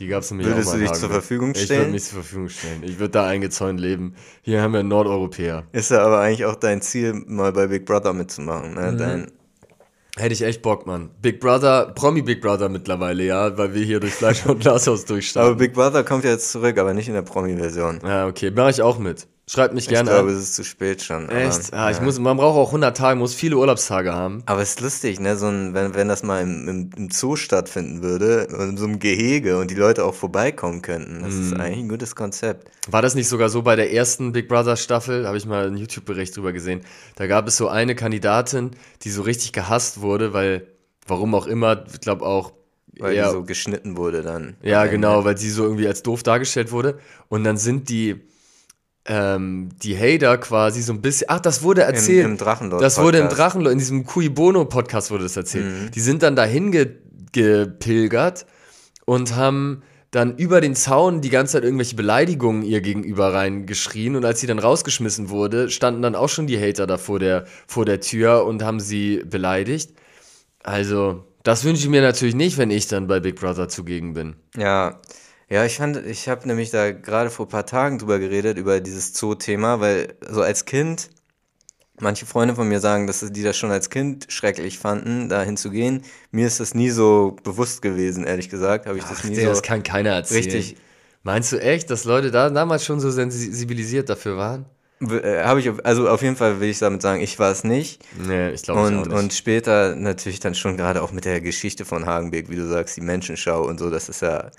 Die 0.00 0.08
gab 0.08 0.22
es 0.22 0.30
nämlich 0.30 0.48
Würdest 0.48 0.68
auch 0.68 0.72
du 0.72 0.78
mal 0.78 0.84
in 0.84 0.90
dich 0.90 0.98
zur. 0.98 1.10
Verfügung 1.10 1.52
Ich 1.54 1.62
stellen? 1.62 1.80
würde 1.80 1.92
mich 1.92 2.04
zur 2.04 2.22
Verfügung 2.22 2.48
stellen. 2.48 2.82
Ich 2.82 2.98
würde 2.98 3.10
da 3.10 3.26
eingezäunt 3.26 3.78
leben. 3.78 4.14
Hier 4.40 4.62
haben 4.62 4.72
wir 4.72 4.80
einen 4.80 4.88
Nordeuropäer. 4.88 5.64
Ist 5.72 5.90
ja 5.90 6.02
aber 6.02 6.20
eigentlich 6.20 6.46
auch 6.46 6.56
dein 6.56 6.80
Ziel, 6.80 7.12
mal 7.26 7.52
bei 7.52 7.66
Big 7.66 7.84
Brother 7.84 8.14
mitzumachen. 8.14 8.70
Mhm. 8.70 8.76
Ne? 8.76 8.96
Dein, 8.96 9.32
Hätte 10.16 10.32
ich 10.32 10.42
echt 10.42 10.62
Bock, 10.62 10.86
Mann. 10.86 11.10
Big 11.22 11.38
Brother, 11.38 11.92
Promi 11.94 12.22
Big 12.22 12.40
Brother 12.40 12.68
mittlerweile, 12.68 13.24
ja, 13.24 13.56
weil 13.56 13.74
wir 13.74 13.84
hier 13.84 14.00
durch 14.00 14.12
Fleisch 14.14 14.44
und 14.44 14.60
Glashaus 14.60 15.02
aber 15.02 15.08
durchstarten. 15.08 15.56
Big 15.56 15.72
Brother 15.72 16.02
kommt 16.02 16.24
ja 16.24 16.30
jetzt 16.30 16.50
zurück, 16.50 16.78
aber 16.78 16.94
nicht 16.94 17.08
in 17.08 17.14
der 17.14 17.22
Promi-Version. 17.22 18.00
Ja, 18.04 18.26
okay, 18.26 18.50
mache 18.50 18.70
ich 18.70 18.82
auch 18.82 18.98
mit. 18.98 19.28
Schreibt 19.52 19.74
mich 19.74 19.84
Ich 19.86 19.88
gerne 19.90 20.08
glaube, 20.10 20.30
an. 20.30 20.36
es 20.36 20.42
ist 20.44 20.54
zu 20.54 20.62
spät 20.62 21.02
schon. 21.02 21.24
aber- 21.28 21.34
Echt? 21.34 21.72
Ah, 21.74 21.90
ich 21.90 22.00
muss, 22.00 22.20
man 22.20 22.36
braucht 22.36 22.56
auch 22.56 22.70
100 22.70 22.96
Tage, 22.96 23.18
muss 23.18 23.34
viele 23.34 23.56
Urlaubstage 23.56 24.12
haben. 24.12 24.44
Aber 24.46 24.62
es 24.62 24.70
ist 24.70 24.80
lustig, 24.80 25.18
ne? 25.18 25.36
So 25.36 25.46
ein, 25.48 25.74
wenn, 25.74 25.92
wenn 25.94 26.06
das 26.06 26.22
mal 26.22 26.40
im, 26.40 26.68
im, 26.68 26.90
im 26.96 27.10
Zoo 27.10 27.34
stattfinden 27.34 28.00
würde, 28.00 28.46
in 28.48 28.76
so 28.76 28.84
einem 28.84 29.00
Gehege 29.00 29.58
und 29.58 29.68
die 29.72 29.74
Leute 29.74 30.04
auch 30.04 30.14
vorbeikommen 30.14 30.82
könnten. 30.82 31.24
Das 31.24 31.34
Mhm. 31.34 31.42
ist 31.42 31.52
eigentlich 31.54 31.78
ein 31.80 31.88
gutes 31.88 32.14
Konzept. 32.14 32.70
War 32.88 33.02
das 33.02 33.16
nicht 33.16 33.26
sogar 33.26 33.48
so 33.48 33.62
bei 33.62 33.74
der 33.74 33.92
ersten 33.92 34.30
Big 34.30 34.46
Brother 34.46 34.76
Staffel? 34.76 35.22
Da 35.22 35.28
habe 35.28 35.38
ich 35.38 35.46
mal 35.46 35.66
einen 35.66 35.78
YouTube-Bericht 35.78 36.36
drüber 36.36 36.52
gesehen. 36.52 36.82
Da 37.16 37.26
gab 37.26 37.48
es 37.48 37.56
so 37.56 37.66
eine 37.66 37.96
Kandidatin, 37.96 38.70
die 39.02 39.10
so 39.10 39.22
richtig 39.22 39.52
gehasst 39.52 40.00
wurde, 40.00 40.32
weil, 40.32 40.68
warum 41.08 41.34
auch 41.34 41.48
immer, 41.48 41.84
ich 41.92 42.00
glaube 42.00 42.24
auch, 42.24 42.52
Weil 43.00 43.14
eher- 43.14 43.26
die 43.26 43.32
so 43.32 43.42
geschnitten 43.42 43.96
wurde 43.96 44.22
dann. 44.22 44.54
Ja, 44.62 44.86
genau, 44.86 45.24
weil 45.24 45.36
sie 45.38 45.50
so 45.50 45.64
irgendwie 45.64 45.88
als 45.88 46.04
doof 46.04 46.22
dargestellt 46.22 46.70
wurde. 46.70 47.00
Und 47.28 47.42
dann 47.42 47.56
sind 47.56 47.88
die, 47.88 48.20
ähm, 49.10 49.70
die 49.82 49.98
Hater 49.98 50.38
quasi 50.38 50.82
so 50.82 50.92
ein 50.92 51.02
bisschen. 51.02 51.26
Ach, 51.30 51.40
das 51.40 51.64
wurde 51.64 51.82
erzählt. 51.82 52.24
im 52.24 52.36
Drachenlord 52.36 52.80
Das 52.80 52.98
wurde 52.98 53.18
im. 53.18 53.24
Mhm. 53.24 53.30
Drachenlord, 53.30 53.72
in 53.72 53.78
diesem 53.78 54.06
Cui 54.06 54.28
Bono 54.28 54.64
Podcast 54.66 55.10
wurde 55.10 55.24
das 55.24 55.36
erzählt. 55.36 55.94
Die 55.96 56.00
sind 56.00 56.22
dann 56.22 56.36
dahin 56.36 56.70
ge 56.70 56.96
gepilgert 57.32 58.46
und 59.06 59.36
haben 59.36 59.82
dann 60.10 60.36
über 60.36 60.60
den 60.60 60.74
Zaun 60.74 61.20
die 61.20 61.30
ganze 61.30 61.54
Zeit 61.54 61.64
irgendwelche 61.64 61.94
Beleidigungen 61.94 62.62
ihr 62.62 62.80
gegenüber 62.80 63.32
reingeschrien 63.32 64.16
und 64.16 64.24
als 64.24 64.40
sie 64.40 64.48
dann 64.48 64.58
rausgeschmissen 64.58 65.28
wurde, 65.28 65.70
standen 65.70 66.02
dann 66.02 66.16
auch 66.16 66.28
schon 66.28 66.48
die 66.48 66.60
Hater 66.60 66.88
da 66.88 66.98
vor 66.98 67.20
der, 67.20 67.46
vor 67.68 67.84
der 67.84 68.00
Tür 68.00 68.44
und 68.46 68.64
haben 68.64 68.80
sie 68.80 69.22
beleidigt. 69.24 69.92
Also, 70.64 71.24
das 71.44 71.64
wünsche 71.64 71.82
ich 71.82 71.88
mir 71.88 72.02
natürlich 72.02 72.34
nicht, 72.34 72.58
wenn 72.58 72.70
ich 72.70 72.88
dann 72.88 73.06
bei 73.06 73.20
Big 73.20 73.36
Brother 73.36 73.68
zugegen 73.68 74.14
bin. 74.14 74.34
Ja, 74.56 75.00
ja, 75.50 75.64
ich 75.64 75.76
fand, 75.76 75.96
ich 76.06 76.28
habe 76.28 76.46
nämlich 76.46 76.70
da 76.70 76.92
gerade 76.92 77.30
vor 77.30 77.46
ein 77.46 77.50
paar 77.50 77.66
Tagen 77.66 77.98
drüber 77.98 78.18
geredet, 78.18 78.56
über 78.58 78.80
dieses 78.80 79.14
Zoo-Thema, 79.14 79.80
weil 79.80 80.14
so 80.28 80.42
als 80.42 80.64
Kind 80.64 81.10
Manche 82.00 82.24
Freunde 82.24 82.54
von 82.54 82.66
mir 82.66 82.80
sagen, 82.80 83.06
dass 83.06 83.20
die 83.20 83.42
das 83.42 83.56
schon 83.56 83.70
als 83.70 83.90
Kind 83.90 84.26
schrecklich 84.30 84.78
fanden, 84.78 85.28
da 85.28 85.42
hinzugehen. 85.42 86.02
Mir 86.30 86.46
ist 86.46 86.58
das 86.58 86.74
nie 86.74 86.90
so 86.90 87.36
bewusst 87.42 87.82
gewesen, 87.82 88.24
ehrlich 88.24 88.48
gesagt. 88.48 88.86
Habe 88.86 88.98
ich 88.98 89.04
das 89.04 89.18
Ach, 89.20 89.24
nie 89.24 89.34
der, 89.34 89.44
so 89.44 89.50
das 89.50 89.62
kann 89.62 89.82
keiner 89.82 90.10
erzählen. 90.10 90.42
richtig. 90.44 90.76
Meinst 91.22 91.52
du 91.52 91.60
echt, 91.60 91.90
dass 91.90 92.04
Leute 92.04 92.30
da 92.30 92.48
damals 92.48 92.84
schon 92.86 93.00
so 93.00 93.10
sensibilisiert 93.10 94.08
dafür 94.08 94.38
waren? 94.38 94.64
Äh, 95.02 95.42
Habe 95.44 95.60
ich, 95.60 95.70
also 95.84 96.08
auf 96.08 96.22
jeden 96.22 96.36
Fall 96.36 96.60
will 96.60 96.70
ich 96.70 96.78
damit 96.78 97.02
sagen, 97.02 97.20
ich 97.20 97.38
war 97.38 97.50
es 97.50 97.64
nicht. 97.64 98.02
Nee, 98.18 98.50
ich 98.50 98.62
glaube 98.62 98.90
nicht. 98.90 99.10
und 99.10 99.32
später 99.34 99.94
natürlich 99.94 100.40
dann 100.40 100.54
schon 100.54 100.78
gerade 100.78 101.02
auch 101.02 101.12
mit 101.12 101.26
der 101.26 101.42
Geschichte 101.42 101.84
von 101.84 102.06
Hagenbeck, 102.06 102.48
wie 102.48 102.56
du 102.56 102.66
sagst, 102.66 102.96
die 102.96 103.02
Menschenschau 103.02 103.66
und 103.66 103.78
so, 103.78 103.90
das 103.90 104.08
ist 104.08 104.22
ja, 104.22 104.50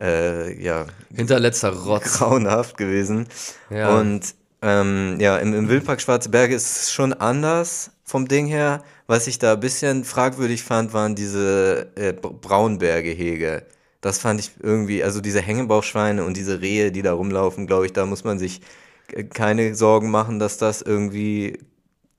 äh, 0.00 0.60
ja 0.62 0.86
Hinterletzter 1.14 1.70
Rotz. 1.70 2.18
grauenhaft 2.18 2.76
gewesen. 2.76 3.26
Ja. 3.70 3.98
Und 3.98 4.34
ähm, 4.62 5.16
ja, 5.20 5.36
im, 5.38 5.52
im 5.54 5.68
Wildpark 5.68 6.00
Schwarze 6.00 6.28
Berge 6.30 6.54
ist 6.54 6.82
es 6.82 6.92
schon 6.92 7.12
anders 7.12 7.90
vom 8.04 8.26
Ding 8.28 8.46
her. 8.46 8.82
Was 9.06 9.26
ich 9.26 9.38
da 9.38 9.52
ein 9.54 9.60
bisschen 9.60 10.04
fragwürdig 10.04 10.62
fand, 10.62 10.92
waren 10.94 11.14
diese 11.14 11.88
äh, 11.96 12.12
Br- 12.12 12.32
Braunbärgehege. 12.40 13.64
Das 14.00 14.18
fand 14.18 14.40
ich 14.40 14.52
irgendwie, 14.62 15.04
also 15.04 15.20
diese 15.20 15.40
Hängebauchschweine 15.40 16.24
und 16.24 16.36
diese 16.36 16.60
Rehe, 16.60 16.92
die 16.92 17.02
da 17.02 17.12
rumlaufen, 17.12 17.66
glaube 17.66 17.86
ich, 17.86 17.92
da 17.92 18.06
muss 18.06 18.24
man 18.24 18.38
sich 18.38 18.60
äh, 19.12 19.24
keine 19.24 19.74
Sorgen 19.74 20.10
machen, 20.10 20.38
dass 20.38 20.56
das 20.58 20.82
irgendwie 20.82 21.58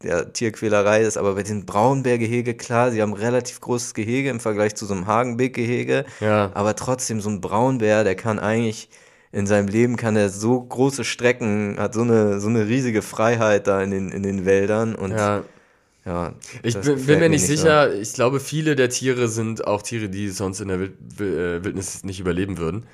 ja, 0.06 0.24
Tierquälerei 0.26 1.02
ist. 1.02 1.18
Aber 1.18 1.36
bei 1.36 1.44
den 1.44 1.66
Braunbärgehege, 1.66 2.54
klar, 2.54 2.92
sie 2.92 3.02
haben 3.02 3.14
ein 3.14 3.20
relativ 3.20 3.62
großes 3.62 3.94
Gehege 3.94 4.30
im 4.30 4.40
Vergleich 4.40 4.76
zu 4.76 4.86
so 4.86 4.94
einem 4.94 5.08
Hagenbeck-Gehege. 5.08 6.06
Ja. 6.20 6.52
Aber 6.54 6.76
trotzdem, 6.76 7.22
so 7.22 7.30
ein 7.30 7.42
Braunbär, 7.42 8.04
der 8.04 8.16
kann 8.16 8.40
eigentlich 8.40 8.90
in 9.32 9.48
seinem 9.48 9.68
Leben 9.68 9.98
kann 9.98 10.16
er 10.16 10.30
so 10.30 10.62
große 10.62 11.04
Strecken, 11.04 11.76
hat 11.78 11.94
so 11.94 12.04
eine, 12.04 12.40
so 12.40 12.48
eine 12.48 12.68
riesige 12.68 13.02
Freiheit 13.02 13.68
da 13.68 13.82
in 13.82 13.92
den, 13.92 14.10
in 14.10 14.24
den 14.24 14.46
Wäldern 14.46 14.96
und 14.96 15.12
ja, 15.12 15.44
Ja, 16.06 16.36
ich 16.62 16.78
bin, 16.78 17.06
bin 17.06 17.20
mir 17.20 17.30
nicht 17.30 17.46
sicher. 17.46 17.94
Ich 17.94 18.14
glaube, 18.14 18.40
viele 18.40 18.76
der 18.76 18.90
Tiere 18.90 19.28
sind 19.28 19.66
auch 19.66 19.82
Tiere, 19.82 20.08
die 20.08 20.30
sonst 20.30 20.62
in 20.62 20.68
der 20.68 20.80
äh, 20.80 21.64
Wildnis 21.64 22.04
nicht 22.04 22.20
überleben 22.20 22.60
würden. 22.60 22.86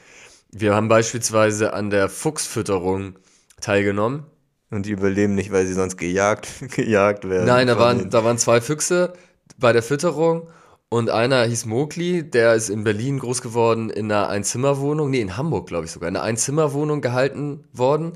Wir 0.52 0.74
haben 0.74 0.88
beispielsweise 0.88 1.74
an 1.74 1.90
der 1.90 2.10
Fuchsfütterung 2.10 3.18
teilgenommen. 3.60 4.24
Und 4.72 4.86
die 4.86 4.92
überleben 4.92 5.36
nicht, 5.36 5.52
weil 5.52 5.68
sie 5.68 5.74
sonst 5.74 5.98
gejagt, 5.98 6.48
gejagt 6.76 7.30
werden. 7.30 7.46
Nein, 7.46 7.68
da 7.68 7.78
waren, 7.78 8.10
da 8.10 8.24
waren 8.24 8.38
zwei 8.38 8.62
Füchse 8.62 9.14
bei 9.60 9.74
der 9.74 9.84
Fütterung 9.84 10.48
und 10.94 11.10
einer 11.10 11.46
hieß 11.46 11.68
Mowgli, 11.68 12.24
der 12.24 12.56
ist 12.56 12.70
in 12.70 12.84
Berlin 12.84 13.20
groß 13.20 13.42
geworden 13.42 13.90
in 13.90 14.12
einer 14.12 14.28
Einzimmerwohnung, 14.28 15.10
nee, 15.10 15.22
in 15.22 15.38
Hamburg, 15.38 15.68
glaube 15.68 15.86
ich 15.86 15.92
sogar, 15.92 16.10
in 16.10 16.18
einer 16.18 16.26
Einzimmerwohnung 16.26 17.00
gehalten 17.00 17.64
worden. 17.72 18.14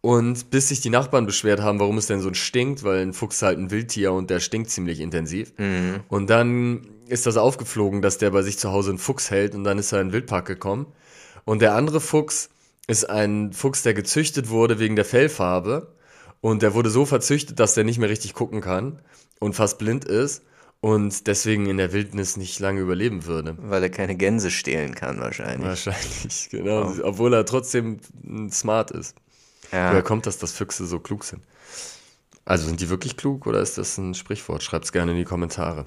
Und 0.00 0.50
bis 0.50 0.68
sich 0.68 0.80
die 0.80 0.90
Nachbarn 0.90 1.24
beschwert 1.24 1.60
haben, 1.60 1.80
warum 1.80 1.96
es 1.98 2.06
denn 2.06 2.20
so 2.20 2.32
stinkt, 2.34 2.82
weil 2.82 3.00
ein 3.00 3.14
Fuchs 3.14 3.40
halt 3.40 3.58
ein 3.58 3.70
Wildtier 3.70 4.12
und 4.12 4.28
der 4.28 4.40
stinkt 4.40 4.70
ziemlich 4.70 5.00
intensiv. 5.00 5.52
Und 6.08 6.28
dann 6.28 6.86
ist 7.08 7.26
das 7.26 7.36
aufgeflogen, 7.36 8.02
dass 8.02 8.18
der 8.18 8.30
bei 8.30 8.42
sich 8.42 8.58
zu 8.58 8.70
Hause 8.72 8.90
einen 8.90 8.98
Fuchs 8.98 9.30
hält 9.30 9.54
und 9.54 9.64
dann 9.64 9.78
ist 9.78 9.92
er 9.92 10.00
in 10.00 10.08
den 10.08 10.12
Wildpark 10.14 10.46
gekommen. 10.46 10.86
Und 11.44 11.60
der 11.60 11.74
andere 11.74 12.00
Fuchs 12.00 12.48
ist 12.86 13.08
ein 13.08 13.52
Fuchs, 13.52 13.82
der 13.82 13.94
gezüchtet 13.94 14.48
wurde 14.48 14.78
wegen 14.78 14.96
der 14.96 15.04
Fellfarbe. 15.04 15.94
Und 16.40 16.62
der 16.62 16.74
wurde 16.74 16.90
so 16.90 17.06
verzüchtet, 17.06 17.58
dass 17.58 17.72
der 17.72 17.84
nicht 17.84 17.98
mehr 17.98 18.10
richtig 18.10 18.34
gucken 18.34 18.60
kann 18.60 19.00
und 19.40 19.54
fast 19.54 19.78
blind 19.78 20.04
ist 20.04 20.42
und 20.82 21.26
deswegen 21.26 21.64
in 21.64 21.78
der 21.78 21.94
Wildnis 21.94 22.36
nicht 22.36 22.60
lange 22.60 22.80
überleben 22.80 23.24
würde. 23.24 23.56
weil 23.58 23.82
er 23.82 23.88
keine 23.88 24.14
Gänse 24.14 24.50
stehlen 24.50 24.94
kann, 24.94 25.18
wahrscheinlich. 25.20 25.66
Wahrscheinlich, 25.66 26.48
genau. 26.50 26.92
Obwohl 27.02 27.32
er 27.32 27.46
trotzdem 27.46 27.98
smart 28.50 28.90
ist. 28.90 29.16
Ja. 29.72 29.90
Woher 29.90 30.02
kommt 30.02 30.26
das, 30.26 30.36
dass 30.36 30.52
Füchse 30.52 30.84
so 30.84 31.00
klug 31.00 31.24
sind? 31.24 31.42
Also 32.44 32.66
sind 32.66 32.80
die 32.80 32.90
wirklich 32.90 33.16
klug 33.16 33.46
oder 33.46 33.60
ist 33.62 33.78
das 33.78 33.96
ein 33.96 34.12
Sprichwort? 34.12 34.62
Schreibt's 34.62 34.92
gerne 34.92 35.12
in 35.12 35.16
die 35.16 35.24
Kommentare. 35.24 35.86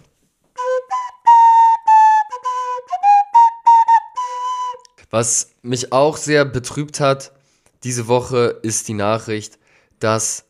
Was 5.10 5.52
mich 5.62 5.94
auch 5.94 6.18
sehr 6.18 6.46
betrübt 6.46 7.00
hat 7.00 7.32
diese 7.84 8.08
Woche 8.08 8.60
ist 8.64 8.88
die 8.88 8.94
Nachricht, 8.94 9.60
dass 10.00 10.46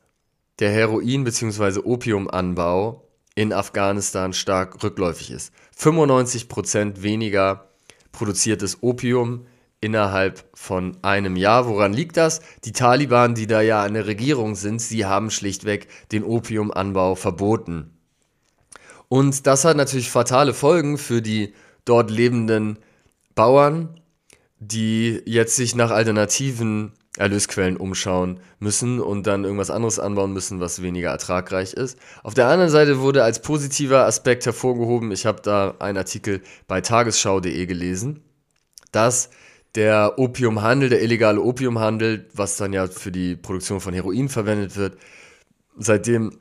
der 0.60 0.72
Heroin- 0.72 1.24
bzw. 1.24 1.82
Opiumanbau 1.84 3.08
in 3.36 3.54
Afghanistan 3.54 4.34
stark 4.34 4.82
rückläufig 4.84 5.32
ist. 5.32 5.54
95% 5.78 7.04
weniger 7.04 7.70
produziertes 8.12 8.82
Opium 8.82 9.46
innerhalb 9.82 10.46
von 10.56 10.98
einem 11.04 11.36
Jahr. 11.36 11.68
Woran 11.68 11.94
liegt 11.94 12.18
das? 12.18 12.42
Die 12.64 12.72
Taliban, 12.72 13.36
die 13.36 13.46
da 13.46 13.62
ja 13.62 13.84
an 13.84 13.94
der 13.94 14.08
Regierung 14.08 14.56
sind, 14.56 14.82
sie 14.82 15.06
haben 15.06 15.30
schlichtweg 15.30 15.88
den 16.12 16.24
Opiumanbau 16.24 17.14
verboten. 17.14 17.92
Und 19.10 19.46
das 19.46 19.64
hat 19.66 19.78
natürlich 19.78 20.10
fatale 20.10 20.54
Folgen 20.54 20.98
für 20.98 21.22
die 21.22 21.54
dort 21.86 22.10
lebenden 22.10 22.80
Bauern, 23.36 24.02
die 24.60 25.22
jetzt 25.26 25.56
sich 25.56 25.76
nach 25.76 25.92
alternativen 25.92 26.94
Erlösquellen 27.18 27.78
umschauen 27.78 28.40
müssen 28.60 29.00
und 29.00 29.26
dann 29.28 29.44
irgendwas 29.44 29.72
anderes 29.72 30.00
anbauen 30.00 30.34
müssen, 30.34 30.60
was 30.60 30.82
weniger 30.82 31.10
ertragreich 31.10 31.74
ist. 31.74 31.98
Auf 32.24 32.34
der 32.34 32.48
anderen 32.48 32.70
Seite 32.70 33.00
wurde 33.00 33.24
als 33.24 33.42
positiver 33.42 34.06
Aspekt 34.06 34.46
hervorgehoben, 34.46 35.12
ich 35.12 35.26
habe 35.26 35.42
da 35.42 35.76
einen 35.80 35.98
Artikel 35.98 36.42
bei 36.68 36.82
tagesschau.de 36.82 37.66
gelesen, 37.66 38.24
dass 38.92 39.30
der 39.76 40.18
Opiumhandel, 40.18 40.90
der 40.90 41.02
illegale 41.02 41.42
Opiumhandel, 41.42 42.28
was 42.34 42.58
dann 42.58 42.74
ja 42.74 42.88
für 42.88 43.12
die 43.12 43.36
Produktion 43.36 43.80
von 43.80 43.94
Heroin 43.94 44.30
verwendet 44.30 44.76
wird, 44.76 44.98
seitdem 45.78 46.40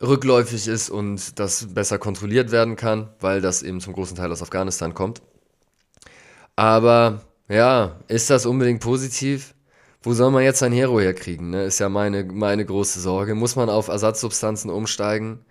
rückläufig 0.00 0.68
ist 0.68 0.90
und 0.90 1.38
das 1.38 1.74
besser 1.74 1.98
kontrolliert 1.98 2.50
werden 2.52 2.76
kann, 2.76 3.08
weil 3.20 3.40
das 3.40 3.62
eben 3.62 3.80
zum 3.80 3.94
großen 3.94 4.16
Teil 4.16 4.30
aus 4.30 4.42
Afghanistan 4.42 4.94
kommt. 4.94 5.22
Aber 6.54 7.22
ja, 7.48 8.00
ist 8.08 8.30
das 8.30 8.46
unbedingt 8.46 8.80
positiv? 8.80 9.54
Wo 10.02 10.14
soll 10.14 10.30
man 10.30 10.44
jetzt 10.44 10.62
ein 10.62 10.72
Hero 10.72 11.00
herkriegen? 11.00 11.50
Ne? 11.50 11.64
Ist 11.64 11.80
ja 11.80 11.88
meine, 11.88 12.24
meine 12.24 12.64
große 12.64 13.00
Sorge. 13.00 13.34
Muss 13.34 13.56
man 13.56 13.68
auf 13.68 13.88
Ersatzsubstanzen 13.88 14.70
umsteigen? 14.70 15.44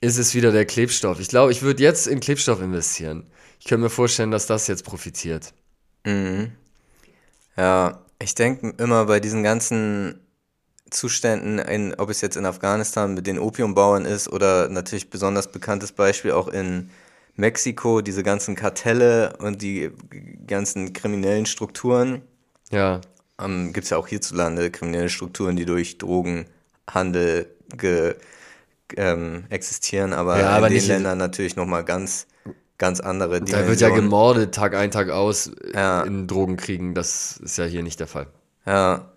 Ist 0.00 0.18
es 0.18 0.34
wieder 0.34 0.52
der 0.52 0.66
Klebstoff? 0.66 1.20
Ich 1.20 1.28
glaube, 1.28 1.52
ich 1.52 1.62
würde 1.62 1.82
jetzt 1.82 2.06
in 2.06 2.20
Klebstoff 2.20 2.60
investieren. 2.60 3.26
Ich 3.60 3.66
könnte 3.66 3.84
mir 3.84 3.90
vorstellen, 3.90 4.30
dass 4.30 4.46
das 4.46 4.66
jetzt 4.66 4.84
profitiert. 4.84 5.52
Ja, 7.56 8.04
ich 8.20 8.34
denke 8.34 8.74
immer 8.78 9.06
bei 9.06 9.20
diesen 9.20 9.42
ganzen 9.42 10.20
Zuständen, 10.90 11.58
in, 11.58 11.94
ob 11.94 12.10
es 12.10 12.20
jetzt 12.20 12.36
in 12.36 12.46
Afghanistan 12.46 13.14
mit 13.14 13.26
den 13.26 13.38
Opiumbauern 13.38 14.04
ist 14.04 14.28
oder 14.28 14.68
natürlich 14.68 15.10
besonders 15.10 15.50
bekanntes 15.50 15.92
Beispiel 15.92 16.32
auch 16.32 16.48
in 16.48 16.90
Mexiko, 17.36 18.00
diese 18.02 18.22
ganzen 18.22 18.54
Kartelle 18.56 19.36
und 19.38 19.62
die 19.62 19.90
ganzen 20.46 20.92
kriminellen 20.92 21.46
Strukturen. 21.46 22.22
Ja, 22.70 23.00
Ähm, 23.40 23.72
Gibt 23.72 23.84
es 23.84 23.90
ja 23.90 23.96
auch 23.96 24.06
hierzulande 24.06 24.70
kriminelle 24.70 25.08
Strukturen, 25.08 25.56
die 25.56 25.64
durch 25.64 25.98
Drogenhandel 25.98 27.46
ge, 27.76 28.14
ähm, 28.96 29.44
existieren, 29.48 30.12
aber 30.12 30.38
Ja, 30.38 30.50
in 30.50 30.54
aber 30.54 30.68
den 30.68 30.86
Ländern 30.86 31.18
natürlich 31.18 31.56
nochmal 31.56 31.84
ganz, 31.84 32.26
ganz 32.78 33.00
andere 33.00 33.40
da 33.40 33.66
wird 33.66 33.80
ja 33.80 33.88
gemordet, 33.88 34.54
Tag 34.54 34.74
ein, 34.74 34.90
Tag 34.90 35.08
aus 35.08 35.50
Ja. 35.74 36.02
in 36.02 36.26
Drogenkriegen. 36.26 36.94
Das 36.94 37.38
ist 37.38 37.56
ja 37.56 37.64
hier 37.64 37.82
nicht 37.82 38.00
der 38.00 38.06
Fall. 38.06 38.26
Ja, 38.66 39.12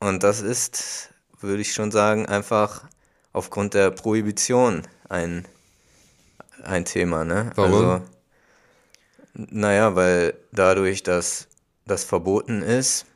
und 0.00 0.22
das 0.22 0.40
ist, 0.40 1.10
würde 1.38 1.60
ich 1.60 1.74
schon 1.74 1.90
sagen, 1.90 2.26
einfach 2.26 2.84
aufgrund 3.32 3.74
der 3.74 3.90
Prohibition 3.90 4.82
ein, 5.08 5.44
ein 6.64 6.84
Thema, 6.84 7.24
ne? 7.24 7.50
Warum? 7.54 7.72
Also, 7.72 8.02
naja, 9.34 9.94
weil 9.94 10.34
dadurch, 10.52 11.02
dass 11.02 11.48
das 11.86 12.04
verboten 12.04 12.62
ist 12.62 13.06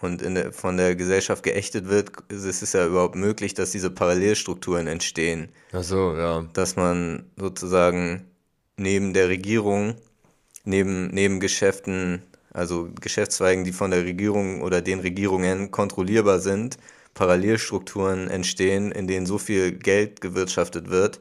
und 0.00 0.20
der, 0.22 0.52
von 0.52 0.76
der 0.76 0.96
Gesellschaft 0.96 1.42
geächtet 1.42 1.88
wird, 1.88 2.10
ist 2.28 2.62
es 2.62 2.72
ja 2.72 2.86
überhaupt 2.86 3.14
möglich, 3.14 3.54
dass 3.54 3.70
diese 3.70 3.90
Parallelstrukturen 3.90 4.86
entstehen 4.86 5.48
Ach 5.72 5.82
so, 5.82 6.14
ja. 6.16 6.44
dass 6.52 6.76
man 6.76 7.24
sozusagen 7.36 8.26
neben 8.76 9.12
der 9.12 9.28
Regierung, 9.28 9.94
neben, 10.64 11.08
neben 11.08 11.40
Geschäften, 11.40 12.22
also 12.52 12.90
Geschäftszweigen, 13.00 13.64
die 13.64 13.72
von 13.72 13.90
der 13.90 14.04
Regierung 14.04 14.62
oder 14.62 14.82
den 14.82 15.00
Regierungen 15.00 15.70
kontrollierbar 15.70 16.40
sind, 16.40 16.78
Parallelstrukturen 17.14 18.28
entstehen, 18.28 18.90
in 18.90 19.06
denen 19.06 19.26
so 19.26 19.38
viel 19.38 19.72
Geld 19.72 20.20
gewirtschaftet 20.20 20.88
wird, 20.88 21.20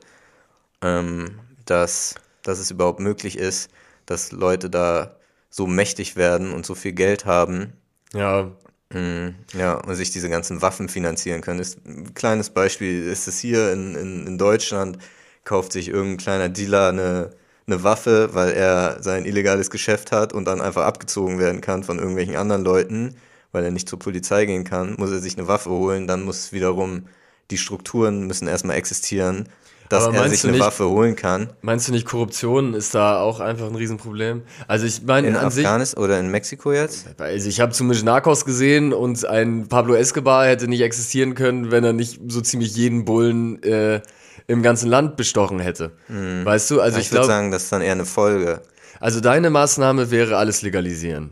ähm, 0.81 1.39
dass, 1.71 2.15
dass 2.43 2.59
es 2.59 2.69
überhaupt 2.69 2.99
möglich 2.99 3.37
ist, 3.37 3.71
dass 4.05 4.31
Leute 4.31 4.69
da 4.69 5.15
so 5.49 5.67
mächtig 5.67 6.15
werden 6.17 6.51
und 6.53 6.65
so 6.65 6.75
viel 6.75 6.91
Geld 6.91 7.25
haben. 7.25 7.73
Ja. 8.13 8.51
Mm, 8.89 9.29
ja, 9.53 9.75
und 9.75 9.95
sich 9.95 10.11
diese 10.11 10.29
ganzen 10.29 10.61
Waffen 10.61 10.89
finanzieren 10.89 11.41
können. 11.41 11.59
Ist, 11.59 11.79
ein 11.85 12.13
kleines 12.13 12.49
Beispiel 12.49 13.03
ist 13.03 13.27
es 13.27 13.39
hier 13.39 13.71
in, 13.71 13.95
in, 13.95 14.27
in 14.27 14.37
Deutschland, 14.37 14.97
kauft 15.45 15.71
sich 15.71 15.87
irgendein 15.87 16.17
kleiner 16.17 16.49
Dealer 16.49 16.89
eine, 16.89 17.29
eine 17.67 17.83
Waffe, 17.83 18.33
weil 18.33 18.51
er 18.51 19.01
sein 19.01 19.25
illegales 19.25 19.69
Geschäft 19.69 20.11
hat 20.11 20.33
und 20.33 20.45
dann 20.45 20.59
einfach 20.59 20.83
abgezogen 20.83 21.39
werden 21.39 21.61
kann 21.61 21.83
von 21.83 21.99
irgendwelchen 21.99 22.35
anderen 22.35 22.63
Leuten, 22.63 23.15
weil 23.53 23.63
er 23.63 23.71
nicht 23.71 23.87
zur 23.87 23.99
Polizei 23.99 24.45
gehen 24.45 24.65
kann, 24.65 24.95
muss 24.97 25.11
er 25.11 25.19
sich 25.19 25.37
eine 25.37 25.47
Waffe 25.47 25.69
holen, 25.69 26.05
dann 26.07 26.23
muss 26.23 26.51
wiederum 26.51 27.05
die 27.49 27.57
Strukturen 27.57 28.27
müssen 28.27 28.47
erstmal 28.47 28.77
existieren, 28.77 29.47
dass 29.91 30.07
er 30.07 30.29
sich 30.29 30.43
eine 30.43 30.53
nicht- 30.53 30.61
Waffe 30.61 30.87
holen 30.89 31.15
kann. 31.15 31.49
Meinst 31.61 31.87
du 31.87 31.91
nicht, 31.91 32.05
Korruption 32.05 32.73
ist 32.73 32.93
da 32.95 33.19
auch 33.19 33.39
einfach 33.39 33.67
ein 33.67 33.75
Riesenproblem? 33.75 34.41
Also 34.67 34.85
ich 34.85 35.03
meine 35.03 35.27
In 35.27 35.35
an 35.35 35.51
sich, 35.51 35.65
Afghanistan 35.65 36.03
oder 36.03 36.19
in 36.19 36.29
Mexiko 36.29 36.71
jetzt? 36.71 37.07
also 37.17 37.49
ich 37.49 37.59
habe 37.59 37.71
zumindest 37.73 38.05
Narcos 38.05 38.45
gesehen 38.45 38.93
und 38.93 39.25
ein 39.25 39.67
Pablo 39.67 39.93
Escobar 39.95 40.45
hätte 40.47 40.67
nicht 40.67 40.81
existieren 40.81 41.35
können, 41.35 41.71
wenn 41.71 41.83
er 41.83 41.93
nicht 41.93 42.19
so 42.27 42.41
ziemlich 42.41 42.75
jeden 42.75 43.05
Bullen 43.05 43.61
äh, 43.63 44.01
im 44.47 44.63
ganzen 44.63 44.89
Land 44.89 45.17
bestochen 45.17 45.59
hätte. 45.59 45.91
Weißt 46.07 46.71
du? 46.71 46.81
Also 46.81 46.99
Ich, 46.99 47.05
ich 47.07 47.11
würde 47.11 47.25
sagen, 47.27 47.51
das 47.51 47.63
ist 47.63 47.71
dann 47.71 47.81
eher 47.81 47.91
eine 47.93 48.05
Folge. 48.05 48.61
also 48.99 49.19
deine 49.19 49.49
Maßnahme 49.49 50.11
wäre 50.11 50.37
alles 50.37 50.61
legalisieren. 50.61 51.31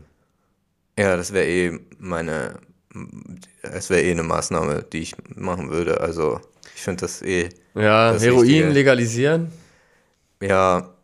Ja, 0.98 1.16
das 1.16 1.32
wäre 1.32 1.46
eh 1.46 1.78
meine, 1.98 2.54
es 3.62 3.90
wäre 3.90 4.02
eh 4.02 4.10
eine 4.10 4.22
Maßnahme, 4.22 4.84
die 4.92 4.98
ich 4.98 5.14
machen 5.34 5.70
würde. 5.70 6.00
Also 6.00 6.40
ich 6.80 6.84
finde 6.84 7.02
das 7.02 7.22
eh, 7.22 7.50
Ja, 7.74 8.12
Das 8.12 8.20
Heroin 8.20 8.28
Richtige. 8.28 8.70
legalisieren. 8.70 9.52
ja, 10.40 10.94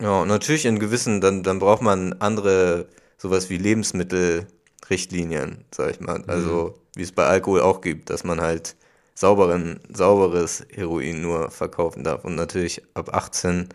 ja, 0.00 0.20
und 0.22 0.28
natürlich 0.28 0.66
in 0.66 0.78
gewissen, 0.78 1.20
dann, 1.20 1.42
dann 1.42 1.58
braucht 1.58 1.82
man 1.82 2.12
andere, 2.14 2.86
sowas 3.18 3.50
wie 3.50 3.58
Lebensmittelrichtlinien, 3.58 5.64
sag 5.74 5.90
ich 5.90 6.00
mal. 6.00 6.22
Also 6.26 6.74
wie 6.96 7.02
es 7.02 7.12
bei 7.12 7.26
Alkohol 7.26 7.60
auch 7.60 7.80
gibt, 7.80 8.10
dass 8.10 8.24
man 8.24 8.40
halt 8.40 8.76
sauberen, 9.14 9.80
sauberes 9.92 10.66
Heroin 10.72 11.22
nur 11.22 11.50
verkaufen 11.50 12.04
darf 12.04 12.24
und 12.24 12.34
natürlich 12.34 12.82
ab 12.94 13.14
18 13.14 13.68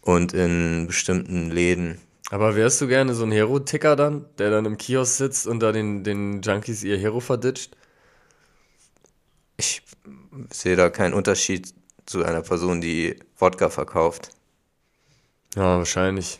und 0.00 0.32
in 0.32 0.86
bestimmten 0.86 1.50
Läden. 1.50 1.98
Aber 2.30 2.56
wärst 2.56 2.80
du 2.80 2.88
gerne 2.88 3.14
so 3.14 3.24
ein 3.24 3.32
Hero-Ticker 3.32 3.96
dann, 3.96 4.26
der 4.38 4.50
dann 4.50 4.64
im 4.64 4.78
Kiosk 4.78 5.16
sitzt 5.18 5.46
und 5.46 5.60
da 5.60 5.72
den, 5.72 6.02
den 6.04 6.42
Junkies 6.42 6.82
ihr 6.84 6.98
Hero 6.98 7.20
verditscht? 7.20 7.76
Ich 9.56 9.82
sehe 10.50 10.76
da 10.76 10.90
keinen 10.90 11.14
Unterschied 11.14 11.72
zu 12.04 12.24
einer 12.24 12.42
Person, 12.42 12.80
die 12.80 13.18
Wodka 13.38 13.70
verkauft. 13.70 14.30
Ja, 15.54 15.78
wahrscheinlich. 15.78 16.38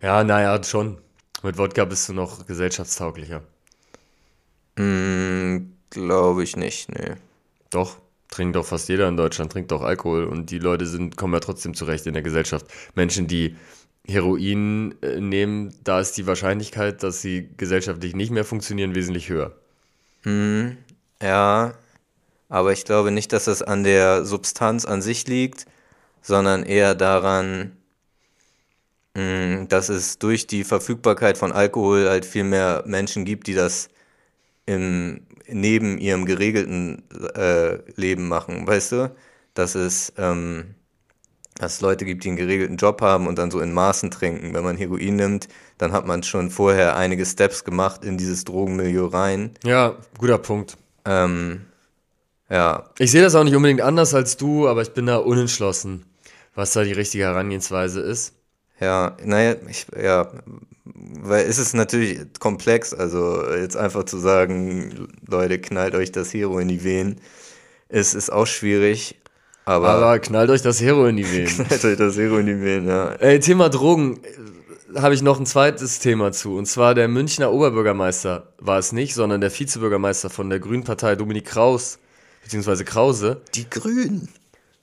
Ja, 0.00 0.24
naja, 0.24 0.62
schon. 0.62 0.98
Mit 1.42 1.58
Wodka 1.58 1.84
bist 1.84 2.08
du 2.08 2.12
noch 2.12 2.46
gesellschaftstauglicher. 2.46 3.42
Hm, 4.76 5.72
glaube 5.90 6.44
ich 6.44 6.56
nicht, 6.56 6.88
nee. 6.90 7.14
Doch, 7.70 7.96
trinkt 8.28 8.56
doch 8.56 8.66
fast 8.66 8.88
jeder 8.88 9.08
in 9.08 9.16
Deutschland, 9.16 9.52
trinkt 9.52 9.70
doch 9.70 9.82
Alkohol 9.82 10.24
und 10.24 10.50
die 10.50 10.58
Leute 10.58 10.86
sind, 10.86 11.16
kommen 11.16 11.34
ja 11.34 11.40
trotzdem 11.40 11.74
zurecht 11.74 12.06
in 12.06 12.14
der 12.14 12.22
Gesellschaft. 12.22 12.66
Menschen, 12.94 13.26
die 13.26 13.56
Heroin 14.06 14.94
äh, 15.02 15.20
nehmen, 15.20 15.74
da 15.84 16.00
ist 16.00 16.16
die 16.16 16.26
Wahrscheinlichkeit, 16.26 17.02
dass 17.02 17.22
sie 17.22 17.48
gesellschaftlich 17.56 18.14
nicht 18.14 18.30
mehr 18.30 18.44
funktionieren, 18.44 18.94
wesentlich 18.94 19.28
höher. 19.28 19.54
Ja, 21.22 21.74
aber 22.48 22.72
ich 22.72 22.84
glaube 22.84 23.10
nicht, 23.12 23.32
dass 23.32 23.44
das 23.46 23.62
an 23.62 23.84
der 23.84 24.24
Substanz 24.24 24.84
an 24.84 25.00
sich 25.00 25.26
liegt, 25.26 25.64
sondern 26.20 26.64
eher 26.64 26.94
daran, 26.94 27.76
mh, 29.14 29.66
dass 29.68 29.88
es 29.88 30.18
durch 30.18 30.46
die 30.46 30.64
Verfügbarkeit 30.64 31.38
von 31.38 31.52
Alkohol 31.52 32.08
halt 32.08 32.26
viel 32.26 32.44
mehr 32.44 32.82
Menschen 32.86 33.24
gibt, 33.24 33.46
die 33.46 33.54
das 33.54 33.88
im, 34.66 35.22
neben 35.46 35.98
ihrem 35.98 36.24
geregelten 36.26 37.02
äh, 37.34 37.78
Leben 37.96 38.28
machen, 38.28 38.66
weißt 38.66 38.92
du? 38.92 39.14
Dass 39.54 39.74
es, 39.74 40.12
ähm, 40.16 40.74
dass 41.56 41.74
es 41.74 41.80
Leute 41.80 42.04
gibt, 42.04 42.24
die 42.24 42.28
einen 42.28 42.36
geregelten 42.36 42.76
Job 42.76 43.00
haben 43.02 43.26
und 43.26 43.38
dann 43.38 43.50
so 43.50 43.60
in 43.60 43.72
Maßen 43.72 44.10
trinken. 44.10 44.54
Wenn 44.54 44.64
man 44.64 44.76
Heroin 44.76 45.16
nimmt, 45.16 45.48
dann 45.78 45.92
hat 45.92 46.06
man 46.06 46.22
schon 46.22 46.50
vorher 46.50 46.96
einige 46.96 47.26
Steps 47.26 47.64
gemacht 47.64 48.04
in 48.04 48.18
dieses 48.18 48.44
Drogenmilieu 48.44 49.06
rein. 49.06 49.52
Ja, 49.64 49.96
guter 50.18 50.38
Punkt. 50.38 50.76
Ähm, 51.04 51.62
ja, 52.50 52.90
Ich 52.98 53.10
sehe 53.10 53.22
das 53.22 53.34
auch 53.34 53.44
nicht 53.44 53.56
unbedingt 53.56 53.80
anders 53.80 54.14
als 54.14 54.36
du, 54.36 54.68
aber 54.68 54.82
ich 54.82 54.90
bin 54.92 55.06
da 55.06 55.16
unentschlossen, 55.16 56.04
was 56.54 56.72
da 56.72 56.84
die 56.84 56.92
richtige 56.92 57.24
Herangehensweise 57.24 58.00
ist. 58.00 58.34
ja, 58.80 59.16
naja, 59.24 59.56
ich, 59.68 59.86
ja, 60.00 60.28
weil 60.84 61.44
es 61.46 61.58
ist 61.58 61.74
natürlich 61.74 62.18
komplex, 62.40 62.92
also 62.92 63.44
jetzt 63.54 63.76
einfach 63.76 64.04
zu 64.04 64.18
sagen, 64.18 65.08
Leute, 65.26 65.58
knallt 65.60 65.94
euch 65.94 66.12
das 66.12 66.32
Hero 66.34 66.58
in 66.58 66.68
die 66.68 66.84
Venen, 66.84 67.20
es 67.88 68.14
ist 68.14 68.30
auch 68.32 68.46
schwierig, 68.46 69.16
aber, 69.64 69.88
Aber 69.90 70.18
knallt 70.18 70.50
euch 70.50 70.62
das 70.62 70.80
Hero 70.80 71.06
in 71.06 71.16
die 71.16 71.24
Venen. 71.32 71.46
knallt 71.46 71.84
euch 71.84 71.96
das 71.96 72.16
Hero 72.16 72.38
in 72.38 72.46
die 72.46 72.60
Venen, 72.60 72.88
ja. 72.88 73.12
Ey, 73.12 73.38
Thema 73.38 73.68
Drogen 73.68 74.20
habe 74.96 75.14
ich 75.14 75.22
noch 75.22 75.38
ein 75.38 75.46
zweites 75.46 75.98
Thema 75.98 76.32
zu. 76.32 76.56
Und 76.56 76.66
zwar 76.66 76.94
der 76.94 77.08
Münchner 77.08 77.52
Oberbürgermeister 77.52 78.52
war 78.58 78.78
es 78.78 78.92
nicht, 78.92 79.14
sondern 79.14 79.40
der 79.40 79.50
Vizebürgermeister 79.50 80.30
von 80.30 80.50
der 80.50 80.60
Grünen 80.60 80.84
Partei, 80.84 81.16
Dominik 81.16 81.46
Kraus, 81.46 81.98
beziehungsweise 82.42 82.84
Krause. 82.84 83.42
Die 83.54 83.68
Grünen. 83.68 84.28